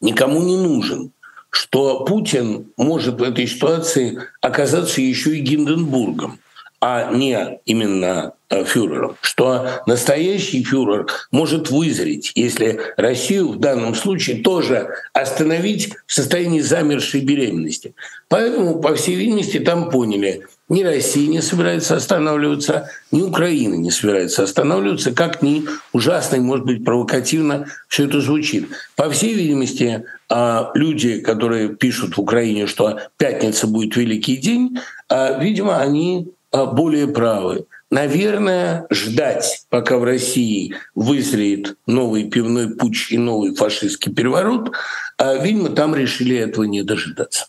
никому 0.00 0.42
не 0.42 0.56
нужен, 0.56 1.12
что 1.50 2.04
Путин 2.04 2.72
может 2.76 3.20
в 3.20 3.22
этой 3.22 3.46
ситуации 3.46 4.22
оказаться 4.40 5.00
еще 5.00 5.36
и 5.36 5.40
Гинденбургом, 5.40 6.40
а 6.82 7.12
не 7.12 7.60
именно 7.64 8.34
Э, 8.52 8.64
фюрером, 8.64 9.16
что 9.22 9.66
настоящий 9.86 10.62
фюрер 10.62 11.06
может 11.30 11.70
вызреть, 11.70 12.32
если 12.34 12.78
Россию 12.98 13.52
в 13.52 13.58
данном 13.58 13.94
случае 13.94 14.42
тоже 14.42 14.90
остановить 15.14 15.94
в 16.06 16.12
состоянии 16.12 16.60
замершей 16.60 17.22
беременности. 17.22 17.94
Поэтому, 18.28 18.78
по 18.78 18.94
всей 18.94 19.14
видимости, 19.14 19.58
там 19.58 19.88
поняли, 19.88 20.42
ни 20.68 20.82
Россия 20.82 21.28
не 21.28 21.40
собирается 21.40 21.96
останавливаться, 21.96 22.90
ни 23.10 23.22
Украина 23.22 23.74
не 23.76 23.90
собирается 23.90 24.42
останавливаться, 24.42 25.12
как 25.12 25.40
ни 25.40 25.64
ужасно 25.94 26.36
и, 26.36 26.40
может 26.40 26.66
быть, 26.66 26.84
провокативно 26.84 27.68
все 27.88 28.04
это 28.04 28.20
звучит. 28.20 28.68
По 28.96 29.08
всей 29.08 29.32
видимости, 29.32 30.04
а, 30.28 30.72
люди, 30.74 31.20
которые 31.20 31.70
пишут 31.70 32.18
в 32.18 32.20
Украине, 32.20 32.66
что 32.66 33.00
пятница 33.16 33.66
будет 33.66 33.96
великий 33.96 34.36
день, 34.36 34.78
а, 35.08 35.38
видимо, 35.38 35.80
они 35.80 36.28
более 36.52 37.08
правы 37.08 37.66
наверное, 37.92 38.86
ждать, 38.90 39.66
пока 39.68 39.98
в 39.98 40.04
России 40.04 40.74
вызреет 40.94 41.76
новый 41.86 42.28
пивной 42.28 42.74
путь 42.74 43.08
и 43.10 43.18
новый 43.18 43.54
фашистский 43.54 44.12
переворот, 44.12 44.72
а, 45.18 45.36
видимо, 45.36 45.68
там 45.68 45.94
решили 45.94 46.36
этого 46.36 46.64
не 46.64 46.82
дожидаться. 46.82 47.46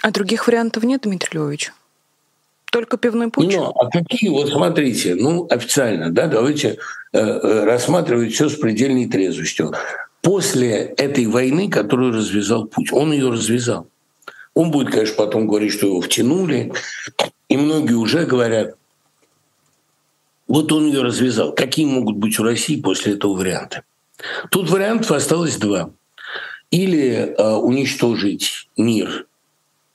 А 0.00 0.12
других 0.12 0.46
вариантов 0.46 0.84
нет, 0.84 1.02
Дмитрий 1.02 1.36
Львович? 1.40 1.72
Только 2.70 2.96
пивной 2.96 3.30
путь? 3.30 3.52
Ну, 3.52 3.64
а 3.64 3.90
какие? 3.90 4.30
Вот 4.30 4.50
смотрите, 4.50 5.16
ну, 5.16 5.48
официально, 5.50 6.12
да, 6.12 6.28
давайте 6.28 6.78
э, 7.12 7.18
э, 7.18 7.64
рассматривать 7.64 8.32
все 8.34 8.48
с 8.48 8.54
предельной 8.54 9.08
трезвостью. 9.08 9.74
После 10.22 10.94
этой 10.96 11.26
войны, 11.26 11.68
которую 11.68 12.12
развязал 12.12 12.66
Путь, 12.66 12.92
он 12.92 13.12
ее 13.12 13.30
развязал. 13.30 13.88
Он 14.54 14.70
будет, 14.70 14.92
конечно, 14.92 15.16
потом 15.16 15.48
говорить, 15.48 15.72
что 15.72 15.86
его 15.86 16.00
втянули. 16.00 16.72
И 17.48 17.56
многие 17.56 17.94
уже 17.94 18.24
говорят, 18.24 18.76
вот 20.46 20.72
он 20.72 20.86
ее 20.86 21.02
развязал. 21.02 21.52
Какие 21.52 21.86
могут 21.86 22.16
быть 22.16 22.38
у 22.38 22.42
России 22.42 22.80
после 22.80 23.14
этого 23.14 23.34
варианта? 23.34 23.82
Тут 24.50 24.70
вариантов 24.70 25.12
осталось 25.12 25.56
два. 25.56 25.90
Или 26.70 27.34
э, 27.36 27.54
уничтожить 27.54 28.68
мир, 28.76 29.26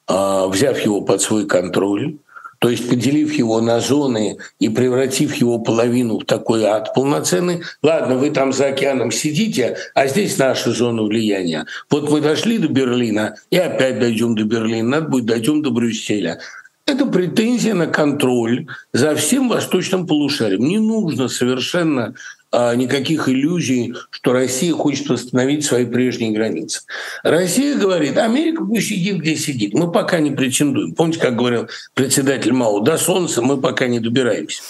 э, 0.07 0.47
взяв 0.47 0.79
его 0.79 1.01
под 1.01 1.21
свой 1.21 1.45
контроль, 1.45 2.17
то 2.63 2.69
есть 2.69 2.89
поделив 2.89 3.33
его 3.33 3.59
на 3.59 3.81
зоны 3.81 4.37
и 4.57 4.69
превратив 4.69 5.35
его 5.35 5.59
половину 5.59 6.19
в 6.19 6.23
такой 6.23 6.63
ад 6.63 6.93
полноценный. 6.93 7.61
Ладно, 7.81 8.15
вы 8.15 8.31
там 8.31 8.53
за 8.53 8.67
океаном 8.67 9.11
сидите, 9.11 9.75
а 9.93 10.07
здесь 10.07 10.37
наша 10.37 10.71
зона 10.71 11.03
влияния. 11.03 11.65
Вот 11.89 12.09
мы 12.09 12.21
дошли 12.21 12.57
до 12.57 12.69
Берлина 12.69 13.35
и 13.49 13.57
опять 13.57 13.99
дойдем 13.99 14.35
до 14.35 14.45
Берлина, 14.45 14.87
надо 14.87 15.09
будет 15.09 15.25
дойдем 15.25 15.61
до 15.61 15.71
Брюсселя. 15.71 16.39
Это 16.85 17.05
претензия 17.05 17.73
на 17.73 17.87
контроль 17.87 18.67
за 18.91 19.15
всем 19.15 19.47
восточным 19.47 20.05
полушарием. 20.05 20.65
Не 20.65 20.79
нужно 20.79 21.29
совершенно 21.29 22.13
а, 22.51 22.75
никаких 22.75 23.29
иллюзий, 23.29 23.95
что 24.09 24.33
Россия 24.33 24.73
хочет 24.73 25.07
восстановить 25.07 25.65
свои 25.65 25.85
прежние 25.85 26.31
границы. 26.31 26.81
Россия 27.23 27.77
говорит, 27.77 28.17
Америка 28.17 28.65
пусть 28.65 28.89
сидит, 28.89 29.21
где 29.21 29.37
сидит. 29.37 29.73
Мы 29.73 29.91
пока 29.91 30.19
не 30.19 30.31
претендуем. 30.31 30.93
Помните, 30.93 31.19
как 31.19 31.37
говорил 31.37 31.69
председатель 31.93 32.51
Мао, 32.51 32.81
до 32.81 32.97
Солнца 32.97 33.41
мы 33.41 33.61
пока 33.61 33.87
не 33.87 34.01
добираемся. 34.01 34.61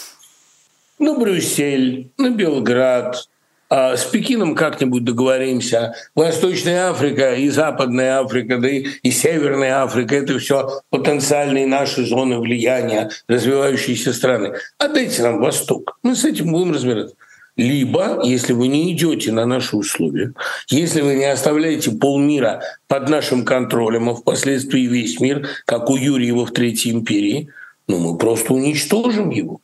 На 0.99 1.17
Брюссель, 1.17 2.11
на 2.17 2.29
Белград, 2.29 3.27
с 3.73 4.05
Пекином 4.05 4.53
как-нибудь 4.53 5.03
договоримся. 5.03 5.95
Восточная 6.13 6.89
Африка 6.89 7.33
и 7.33 7.49
Западная 7.49 8.19
Африка, 8.19 8.59
да 8.59 8.69
и, 8.69 8.85
и 9.01 9.09
Северная 9.09 9.81
Африка— 9.83 10.15
это 10.17 10.37
все 10.37 10.81
потенциальные 10.91 11.65
наши 11.65 12.05
зоны 12.05 12.39
влияния, 12.39 13.09
развивающиеся 13.27 14.13
страны. 14.13 14.53
Отдайте 14.77 15.23
нам 15.23 15.39
Восток. 15.39 15.97
Мы 16.03 16.15
с 16.15 16.23
этим 16.23 16.51
будем 16.51 16.73
разбираться. 16.73 17.15
Либо, 17.55 18.21
если 18.23 18.53
вы 18.53 18.67
не 18.67 18.91
идете 18.93 19.31
на 19.31 19.45
наши 19.45 19.75
условия, 19.75 20.33
если 20.69 21.01
вы 21.01 21.15
не 21.15 21.25
оставляете 21.25 21.91
полмира 21.91 22.61
под 22.87 23.09
нашим 23.09 23.45
контролем, 23.45 24.09
а 24.09 24.15
впоследствии 24.15 24.81
весь 24.81 25.19
мир, 25.19 25.47
как 25.65 25.89
у 25.89 25.95
Юрьева 25.95 26.45
в 26.45 26.51
Третьей 26.51 26.91
империи, 26.91 27.49
ну 27.87 27.99
мы 27.99 28.17
просто 28.17 28.53
уничтожим 28.53 29.29
его. 29.29 29.61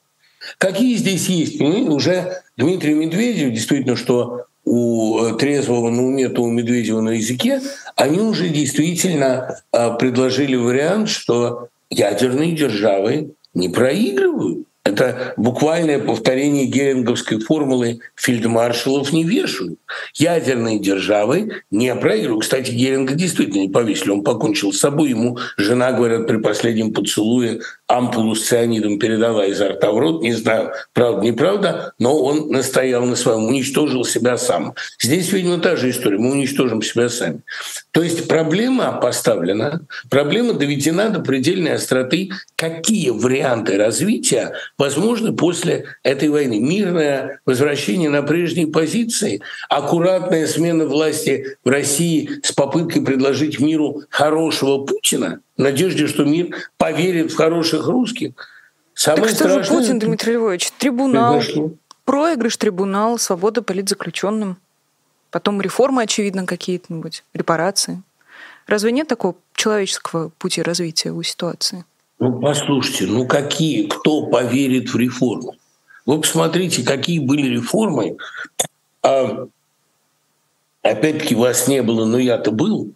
Какие 0.57 0.95
здесь 0.95 1.27
есть? 1.27 1.59
Ну, 1.59 1.93
уже 1.93 2.41
Дмитрий 2.57 2.93
Медведев, 2.93 3.51
действительно, 3.51 3.95
что 3.95 4.45
у 4.65 5.19
э, 5.23 5.37
трезвого 5.37 5.89
на 5.89 6.05
уме, 6.05 6.29
то 6.29 6.43
у 6.43 6.51
Медведева 6.51 7.01
на 7.01 7.11
языке, 7.11 7.61
они 7.95 8.19
уже 8.19 8.49
действительно 8.49 9.61
а, 9.71 9.91
предложили 9.91 10.55
вариант, 10.55 11.09
что 11.09 11.69
ядерные 11.89 12.51
державы 12.51 13.31
не 13.53 13.69
проигрывают. 13.69 14.67
Это 14.83 15.33
буквальное 15.37 15.99
повторение 15.99 16.65
геринговской 16.65 17.39
формулы 17.39 17.99
фельдмаршалов 18.15 19.11
не 19.11 19.23
вешают. 19.23 19.77
Ядерные 20.15 20.79
державы 20.79 21.61
не 21.69 21.93
проигрывают. 21.95 22.43
Кстати, 22.43 22.71
Геринга 22.71 23.13
действительно 23.13 23.61
не 23.61 23.69
повесили. 23.69 24.09
Он 24.09 24.23
покончил 24.23 24.71
с 24.71 24.79
собой. 24.79 25.09
Ему 25.09 25.37
жена, 25.57 25.91
говорят, 25.91 26.27
при 26.27 26.37
последнем 26.37 26.93
поцелуе 26.93 27.59
ампулу 27.89 28.35
с 28.35 28.47
цианидом 28.47 28.99
передала 28.99 29.45
изо 29.47 29.69
рта 29.69 29.91
в 29.91 29.97
рот. 29.97 30.21
Не 30.21 30.33
знаю, 30.33 30.71
правда, 30.93 31.25
неправда, 31.25 31.93
но 31.97 32.17
он 32.21 32.49
настоял 32.49 33.03
на 33.03 33.15
своем, 33.15 33.45
уничтожил 33.45 34.05
себя 34.05 34.37
сам. 34.37 34.75
Здесь, 35.01 35.31
видимо, 35.33 35.57
та 35.57 35.75
же 35.75 35.89
история. 35.89 36.19
Мы 36.19 36.31
уничтожим 36.31 36.83
себя 36.83 37.09
сами. 37.09 37.41
То 37.91 38.03
есть 38.03 38.27
проблема 38.27 38.99
поставлена, 39.01 39.81
проблема 40.09 40.53
доведена 40.53 41.09
до 41.09 41.19
предельной 41.19 41.73
остроты. 41.73 42.29
Какие 42.55 43.09
варианты 43.09 43.77
развития 43.77 44.53
возможны 44.77 45.35
после 45.35 45.85
этой 46.03 46.29
войны? 46.29 46.59
Мирное 46.59 47.41
возвращение 47.45 48.09
на 48.09 48.21
прежние 48.21 48.67
позиции, 48.67 49.41
аккуратная 49.67 50.45
смена 50.45 50.85
власти 50.85 51.57
в 51.63 51.69
России 51.69 52.39
с 52.43 52.51
попыткой 52.51 53.01
предложить 53.01 53.59
миру 53.59 54.03
хорошего 54.09 54.85
Путина– 54.85 55.39
в 55.59 55.61
надежде, 55.61 56.07
что 56.07 56.23
мир 56.23 56.55
поверит 56.77 57.33
в 57.33 57.35
хороших 57.35 57.85
русских. 57.85 58.31
Самое 58.93 59.23
так 59.23 59.35
что 59.35 59.49
страшное, 59.49 59.63
же 59.63 59.69
Путин, 59.69 59.99
Дмитрий 59.99 60.33
Львович? 60.33 60.71
Трибунал, 60.71 61.33
произошло. 61.33 61.71
проигрыш 62.05 62.55
трибунал, 62.55 63.19
свобода 63.19 63.61
политзаключенным. 63.61 64.57
Потом 65.31 65.61
реформы, 65.61 66.01
очевидно, 66.01 66.45
какие-нибудь, 66.45 67.25
репарации. 67.33 68.01
Разве 68.67 68.93
нет 68.93 69.09
такого 69.09 69.35
человеческого 69.53 70.29
пути 70.29 70.61
развития 70.61 71.11
у 71.11 71.21
ситуации? 71.23 71.83
Ну, 72.19 72.39
послушайте, 72.39 73.07
ну 73.07 73.27
какие, 73.27 73.87
кто 73.87 74.27
поверит 74.27 74.93
в 74.93 74.97
реформы? 74.97 75.57
Вы 76.05 76.21
посмотрите, 76.21 76.83
какие 76.83 77.19
были 77.19 77.47
реформы. 77.55 78.15
А, 79.03 79.47
опять-таки 80.83 81.35
вас 81.35 81.67
не 81.67 81.83
было, 81.83 82.05
но 82.05 82.17
я-то 82.17 82.51
был. 82.51 82.93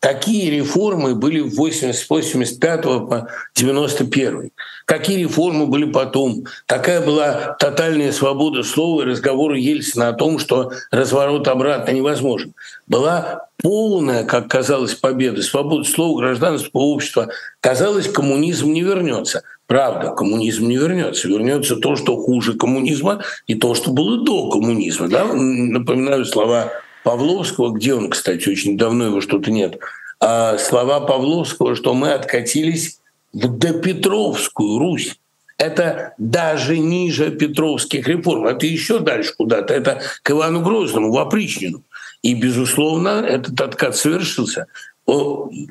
Какие 0.00 0.50
реформы 0.50 1.14
были 1.14 1.40
в 1.40 1.56
85 1.56 2.82
по 2.82 3.28
91 3.54 4.50
Какие 4.86 5.18
реформы 5.18 5.66
были 5.66 5.84
потом? 5.84 6.46
Какая 6.66 7.04
была 7.04 7.54
тотальная 7.60 8.10
свобода 8.10 8.62
слова 8.64 9.02
и 9.02 9.04
разговора 9.04 9.56
Ельцина 9.56 10.08
о 10.08 10.14
том, 10.14 10.38
что 10.38 10.72
разворот 10.90 11.46
обратно 11.48 11.92
невозможен? 11.92 12.54
Была 12.88 13.46
полная, 13.62 14.24
как 14.24 14.48
казалось, 14.48 14.94
победа, 14.94 15.42
свобода 15.42 15.84
слова, 15.84 16.18
гражданского 16.18 16.80
общества. 16.80 17.28
Казалось, 17.60 18.08
коммунизм 18.08 18.72
не 18.72 18.82
вернется. 18.82 19.42
Правда, 19.66 20.10
коммунизм 20.10 20.66
не 20.66 20.76
вернется. 20.76 21.28
Вернется 21.28 21.76
то, 21.76 21.94
что 21.94 22.16
хуже 22.16 22.54
коммунизма, 22.54 23.22
и 23.46 23.54
то, 23.54 23.74
что 23.74 23.92
было 23.92 24.24
до 24.24 24.50
коммунизма. 24.50 25.08
Да? 25.08 25.26
Напоминаю 25.26 26.24
слова 26.24 26.72
Павловского, 27.04 27.72
где 27.72 27.94
он, 27.94 28.10
кстати, 28.10 28.48
очень 28.48 28.76
давно 28.76 29.06
его 29.06 29.20
что-то 29.20 29.50
нет, 29.50 29.78
а 30.20 30.58
слова 30.58 31.00
Павловского, 31.00 31.74
что 31.74 31.94
мы 31.94 32.12
откатились 32.12 32.98
в 33.32 33.48
допетровскую 33.48 34.78
Русь. 34.78 35.16
Это 35.56 36.14
даже 36.18 36.78
ниже 36.78 37.30
петровских 37.30 38.06
реформ. 38.08 38.46
Это 38.46 38.66
еще 38.66 38.98
дальше 38.98 39.34
куда-то. 39.36 39.74
Это 39.74 40.00
к 40.22 40.30
Ивану 40.30 40.62
Грозному, 40.62 41.12
в 41.12 41.18
опричнину. 41.18 41.82
И, 42.22 42.34
безусловно, 42.34 43.24
этот 43.26 43.60
откат 43.60 43.96
совершился. 43.96 44.66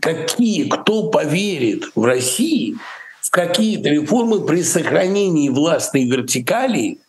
Какие, 0.01 0.69
кто 0.69 1.09
поверит 1.09 1.85
в 1.95 2.03
России 2.03 2.75
в 3.21 3.29
какие-то 3.29 3.89
реформы 3.89 4.45
при 4.45 4.63
сохранении 4.63 5.49
властной 5.49 6.05
вертикали– 6.05 6.99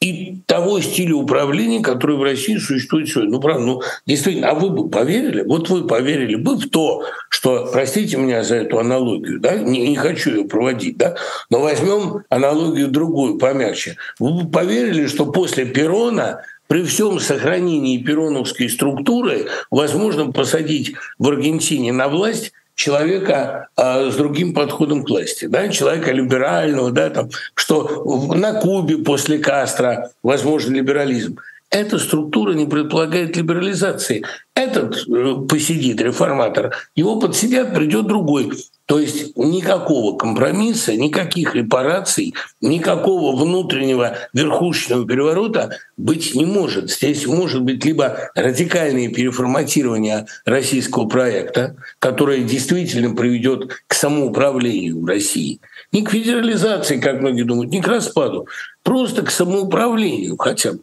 и 0.00 0.36
того 0.46 0.80
стиля 0.80 1.16
управления, 1.16 1.82
который 1.82 2.16
в 2.16 2.22
России 2.22 2.56
существует 2.56 3.08
сегодня. 3.08 3.32
Ну, 3.32 3.40
правда, 3.40 3.64
ну, 3.64 3.82
действительно, 4.06 4.50
а 4.50 4.54
вы 4.54 4.70
бы 4.70 4.88
поверили? 4.88 5.42
Вот 5.42 5.68
вы 5.70 5.86
поверили 5.86 6.36
бы 6.36 6.56
в 6.56 6.70
то, 6.70 7.04
что, 7.28 7.68
простите 7.72 8.16
меня 8.16 8.44
за 8.44 8.56
эту 8.56 8.78
аналогию, 8.78 9.40
да, 9.40 9.56
не, 9.56 9.88
не 9.88 9.96
хочу 9.96 10.30
ее 10.30 10.44
проводить, 10.44 10.96
да, 10.98 11.16
но 11.50 11.60
возьмем 11.60 12.22
аналогию 12.28 12.88
другую, 12.88 13.38
помягче. 13.38 13.96
Вы 14.20 14.44
бы 14.44 14.50
поверили, 14.50 15.06
что 15.06 15.26
после 15.26 15.64
Перона 15.64 16.42
при 16.68 16.84
всем 16.84 17.18
сохранении 17.18 17.98
пероновской 17.98 18.68
структуры 18.68 19.48
возможно 19.70 20.30
посадить 20.30 20.94
в 21.18 21.28
Аргентине 21.28 21.92
на 21.92 22.08
власть 22.08 22.52
человека 22.78 23.68
а, 23.76 24.08
с 24.08 24.14
другим 24.14 24.54
подходом 24.54 25.04
к 25.04 25.08
власти, 25.08 25.46
да, 25.46 25.68
человека 25.68 26.12
либерального, 26.12 26.92
да, 26.92 27.10
там, 27.10 27.28
что 27.54 28.04
на 28.34 28.60
Кубе 28.60 28.98
после 28.98 29.38
Кастро 29.38 30.12
возможен 30.22 30.74
либерализм. 30.74 31.38
Эта 31.70 31.98
структура 31.98 32.54
не 32.54 32.66
предполагает 32.66 33.36
либерализации. 33.36 34.24
Этот 34.54 35.06
э, 35.06 35.34
посидит 35.46 36.00
реформатор, 36.00 36.74
его 36.96 37.20
подсидят, 37.20 37.74
придет 37.74 38.06
другой. 38.06 38.52
То 38.86 38.98
есть 38.98 39.36
никакого 39.36 40.16
компромисса, 40.16 40.96
никаких 40.96 41.54
репараций, 41.54 42.34
никакого 42.62 43.36
внутреннего 43.36 44.16
верхушечного 44.32 45.06
переворота 45.06 45.76
быть 45.98 46.34
не 46.34 46.46
может. 46.46 46.90
Здесь 46.90 47.26
может 47.26 47.60
быть 47.60 47.84
либо 47.84 48.30
радикальное 48.34 49.10
переформатирование 49.10 50.24
российского 50.46 51.06
проекта, 51.06 51.76
которое 51.98 52.40
действительно 52.40 53.14
приведет 53.14 53.70
к 53.86 53.92
самоуправлению 53.92 55.02
в 55.02 55.04
России, 55.04 55.60
не 55.92 56.02
к 56.02 56.10
федерализации, 56.10 56.98
как 56.98 57.20
многие 57.20 57.42
думают, 57.42 57.70
не 57.70 57.82
к 57.82 57.88
распаду, 57.88 58.48
просто 58.82 59.20
к 59.20 59.30
самоуправлению 59.30 60.38
хотя 60.38 60.72
бы. 60.72 60.80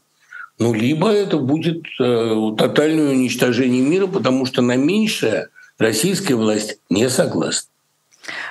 Ну, 0.58 0.74
либо 0.74 1.10
это 1.10 1.38
будет 1.38 1.84
э, 2.00 2.52
тотальное 2.58 3.10
уничтожение 3.12 3.82
мира, 3.82 4.08
потому 4.08 4.46
что 4.46 4.62
на 4.62 4.76
меньшее 4.76 5.50
российская 5.78 6.36
власть 6.36 6.78
не 6.90 7.10
согласна. 7.10 7.70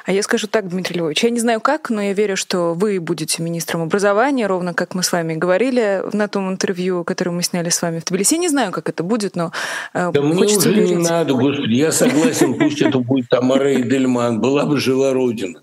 А 0.04 0.12
я 0.12 0.22
скажу 0.22 0.46
так, 0.46 0.68
Дмитрий 0.68 0.98
Львович, 0.98 1.24
я 1.24 1.30
не 1.30 1.40
знаю 1.40 1.60
как, 1.60 1.90
но 1.90 2.00
я 2.00 2.12
верю, 2.12 2.36
что 2.36 2.74
вы 2.74 3.00
будете 3.00 3.42
министром 3.42 3.82
образования, 3.82 4.46
ровно 4.46 4.74
как 4.74 4.94
мы 4.94 5.02
с 5.02 5.10
вами 5.10 5.34
говорили 5.34 6.02
на 6.12 6.28
том 6.28 6.50
интервью, 6.50 7.04
которое 7.04 7.32
мы 7.32 7.42
сняли 7.42 7.70
с 7.70 7.82
вами 7.82 8.00
в 8.00 8.04
Тбилиси. 8.04 8.34
Я 8.34 8.40
не 8.40 8.48
знаю, 8.48 8.72
как 8.72 8.88
это 8.88 9.02
будет, 9.02 9.34
но 9.34 9.50
э, 9.92 10.10
да 10.12 10.20
мне 10.20 10.44
уже 10.44 10.72
верить. 10.72 10.90
не 10.90 10.96
надо, 10.96 11.34
господи, 11.34 11.72
я 11.72 11.90
согласен, 11.90 12.54
пусть 12.54 12.82
это 12.82 12.98
будет 12.98 13.28
Тамара 13.28 13.74
Эдельман, 13.74 14.40
была 14.40 14.64
бы 14.66 14.76
жива 14.78 15.12
Родина. 15.12 15.60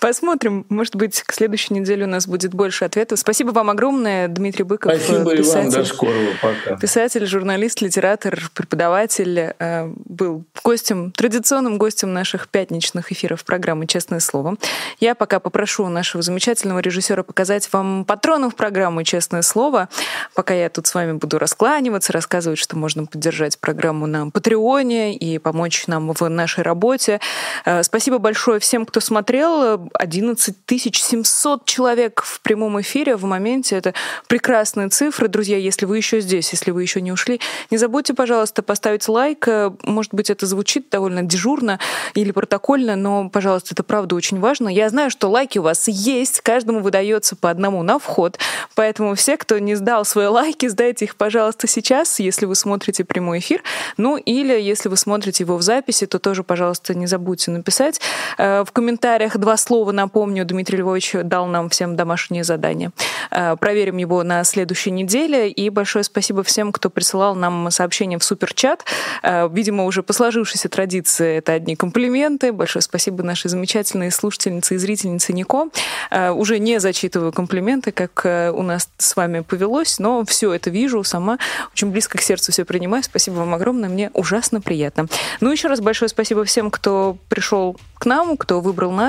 Посмотрим. 0.00 0.66
Может 0.68 0.96
быть, 0.96 1.22
к 1.22 1.32
следующей 1.32 1.74
неделе 1.74 2.04
у 2.04 2.08
нас 2.08 2.26
будет 2.26 2.52
больше 2.54 2.84
ответов. 2.84 3.18
Спасибо 3.18 3.50
вам 3.50 3.70
огромное, 3.70 4.28
Дмитрий 4.28 4.64
Быков. 4.64 4.92
Спасибо 4.94 5.36
писатель, 5.36 5.68
и 5.68 5.70
вам. 5.70 5.70
До 5.70 5.84
скорого. 5.84 6.30
Пока. 6.42 6.76
Писатель, 6.76 7.26
журналист, 7.26 7.80
литератор, 7.80 8.38
преподаватель. 8.54 9.54
Э, 9.58 9.90
был 10.04 10.44
гостем, 10.62 11.10
традиционным 11.12 11.78
гостем 11.78 12.12
наших 12.12 12.48
пятничных 12.48 13.12
эфиров 13.12 13.44
программы 13.44 13.86
«Честное 13.86 14.20
слово». 14.20 14.56
Я 15.00 15.14
пока 15.14 15.40
попрошу 15.40 15.88
нашего 15.88 16.22
замечательного 16.22 16.80
режиссера 16.80 17.22
показать 17.22 17.72
вам 17.72 18.04
патронов 18.04 18.54
программы 18.54 19.04
«Честное 19.04 19.42
слово». 19.42 19.88
Пока 20.34 20.54
я 20.54 20.68
тут 20.68 20.86
с 20.86 20.94
вами 20.94 21.12
буду 21.12 21.38
раскланиваться, 21.38 22.12
рассказывать, 22.12 22.58
что 22.58 22.76
можно 22.76 23.06
поддержать 23.06 23.58
программу 23.58 24.06
на 24.06 24.30
Патреоне 24.30 25.16
и 25.16 25.38
помочь 25.38 25.86
нам 25.86 26.12
в 26.12 26.28
нашей 26.28 26.62
работе. 26.62 27.20
Э, 27.64 27.82
спасибо 27.82 28.18
большое 28.18 28.60
всем, 28.60 28.84
кто 28.86 29.00
смотрел. 29.00 29.23
11 29.30 30.56
700 30.68 31.64
человек 31.64 32.22
в 32.22 32.40
прямом 32.40 32.80
эфире 32.80 33.16
в 33.16 33.24
моменте. 33.24 33.76
Это 33.76 33.94
прекрасные 34.28 34.88
цифры. 34.88 35.28
Друзья, 35.28 35.56
если 35.56 35.86
вы 35.86 35.96
еще 35.96 36.20
здесь, 36.20 36.50
если 36.52 36.70
вы 36.70 36.82
еще 36.82 37.00
не 37.00 37.12
ушли, 37.12 37.40
не 37.70 37.78
забудьте, 37.78 38.14
пожалуйста, 38.14 38.62
поставить 38.62 39.08
лайк. 39.08 39.46
Может 39.82 40.14
быть, 40.14 40.30
это 40.30 40.46
звучит 40.46 40.88
довольно 40.90 41.22
дежурно 41.22 41.78
или 42.14 42.30
протокольно, 42.32 42.96
но, 42.96 43.28
пожалуйста, 43.28 43.74
это 43.74 43.82
правда 43.82 44.14
очень 44.14 44.40
важно. 44.40 44.68
Я 44.68 44.88
знаю, 44.88 45.10
что 45.10 45.28
лайки 45.28 45.58
у 45.58 45.62
вас 45.62 45.88
есть, 45.88 46.40
каждому 46.40 46.80
выдается 46.80 47.36
по 47.36 47.50
одному 47.50 47.82
на 47.82 47.98
вход. 47.98 48.38
Поэтому 48.74 49.14
все, 49.14 49.36
кто 49.36 49.58
не 49.58 49.74
сдал 49.74 50.04
свои 50.04 50.26
лайки, 50.26 50.66
сдайте 50.66 51.04
их, 51.04 51.16
пожалуйста, 51.16 51.66
сейчас, 51.66 52.20
если 52.20 52.46
вы 52.46 52.54
смотрите 52.54 53.04
прямой 53.04 53.38
эфир. 53.38 53.62
Ну 53.96 54.16
или 54.16 54.58
если 54.60 54.88
вы 54.88 54.96
смотрите 54.96 55.44
его 55.44 55.56
в 55.56 55.62
записи, 55.62 56.06
то 56.06 56.18
тоже, 56.18 56.42
пожалуйста, 56.42 56.94
не 56.94 57.06
забудьте 57.06 57.50
написать 57.50 58.00
э, 58.38 58.64
в 58.64 58.72
комментариях 58.72 59.13
два 59.36 59.56
слова 59.56 59.92
напомню, 59.92 60.44
Дмитрий 60.44 60.78
Львович 60.78 61.16
дал 61.24 61.46
нам 61.46 61.68
всем 61.68 61.96
домашнее 61.96 62.44
задание. 62.44 62.92
Э, 63.30 63.56
проверим 63.56 63.96
его 63.96 64.22
на 64.22 64.44
следующей 64.44 64.90
неделе. 64.90 65.50
И 65.50 65.70
большое 65.70 66.04
спасибо 66.04 66.42
всем, 66.42 66.72
кто 66.72 66.90
присылал 66.90 67.34
нам 67.34 67.70
сообщения 67.70 68.18
в 68.18 68.24
суперчат. 68.24 68.84
Э, 69.22 69.48
видимо, 69.50 69.84
уже 69.84 70.02
по 70.02 70.12
сложившейся 70.12 70.68
традиции 70.68 71.36
это 71.38 71.52
одни 71.52 71.76
комплименты. 71.76 72.52
Большое 72.52 72.82
спасибо 72.82 73.22
нашей 73.22 73.48
замечательной 73.48 74.10
слушательнице 74.10 74.74
и 74.74 74.78
зрительнице 74.78 75.32
Нико. 75.32 75.68
Э, 76.10 76.30
уже 76.30 76.58
не 76.58 76.80
зачитываю 76.80 77.32
комплименты, 77.32 77.92
как 77.92 78.24
у 78.54 78.62
нас 78.62 78.88
с 78.98 79.16
вами 79.16 79.40
повелось, 79.40 79.98
но 79.98 80.24
все 80.24 80.52
это 80.52 80.70
вижу 80.70 81.02
сама. 81.04 81.38
Очень 81.72 81.90
близко 81.90 82.18
к 82.18 82.22
сердцу 82.22 82.52
все 82.52 82.64
принимаю. 82.64 83.02
Спасибо 83.02 83.36
вам 83.36 83.54
огромное. 83.54 83.88
Мне 83.88 84.10
ужасно 84.14 84.60
приятно. 84.60 85.06
Ну, 85.40 85.50
еще 85.50 85.68
раз 85.68 85.80
большое 85.80 86.08
спасибо 86.08 86.44
всем, 86.44 86.70
кто 86.70 87.16
пришел 87.28 87.76
к 87.98 88.06
нам, 88.06 88.36
кто 88.36 88.60
выбрал 88.60 88.90
нас. 88.90 89.03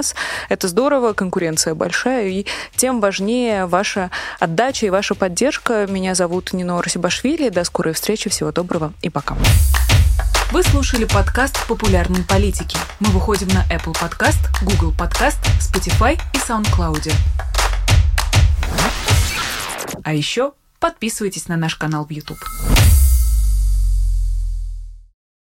Это 0.49 0.65
Это 0.65 0.69
здорово, 0.69 1.13
конкуренция 1.13 1.75
большая, 1.75 2.27
и 2.27 2.45
тем 2.75 2.99
важнее 2.99 3.67
ваша 3.67 4.09
отдача 4.39 4.87
и 4.87 4.89
ваша 4.89 5.13
поддержка. 5.13 5.85
Меня 5.85 6.15
зовут 6.15 6.53
Нино 6.53 6.81
Расибашвили. 6.81 7.49
До 7.49 7.63
скорой 7.63 7.93
встречи, 7.93 8.31
всего 8.31 8.51
доброго 8.51 8.93
и 9.03 9.11
пока. 9.11 9.37
Вы 10.51 10.63
слушали 10.63 11.05
подкаст 11.05 11.67
«Популярной 11.67 12.23
политики». 12.23 12.79
Мы 12.99 13.09
выходим 13.11 13.47
на 13.49 13.63
Apple 13.71 13.93
Podcast, 13.93 14.39
Google 14.63 14.91
Podcast, 14.91 15.37
Spotify 15.59 16.19
и 16.33 16.37
SoundCloud. 16.37 17.11
А 20.03 20.13
еще 20.13 20.53
подписывайтесь 20.79 21.47
на 21.47 21.57
наш 21.57 21.75
канал 21.75 22.05
в 22.05 22.09
YouTube. 22.09 22.39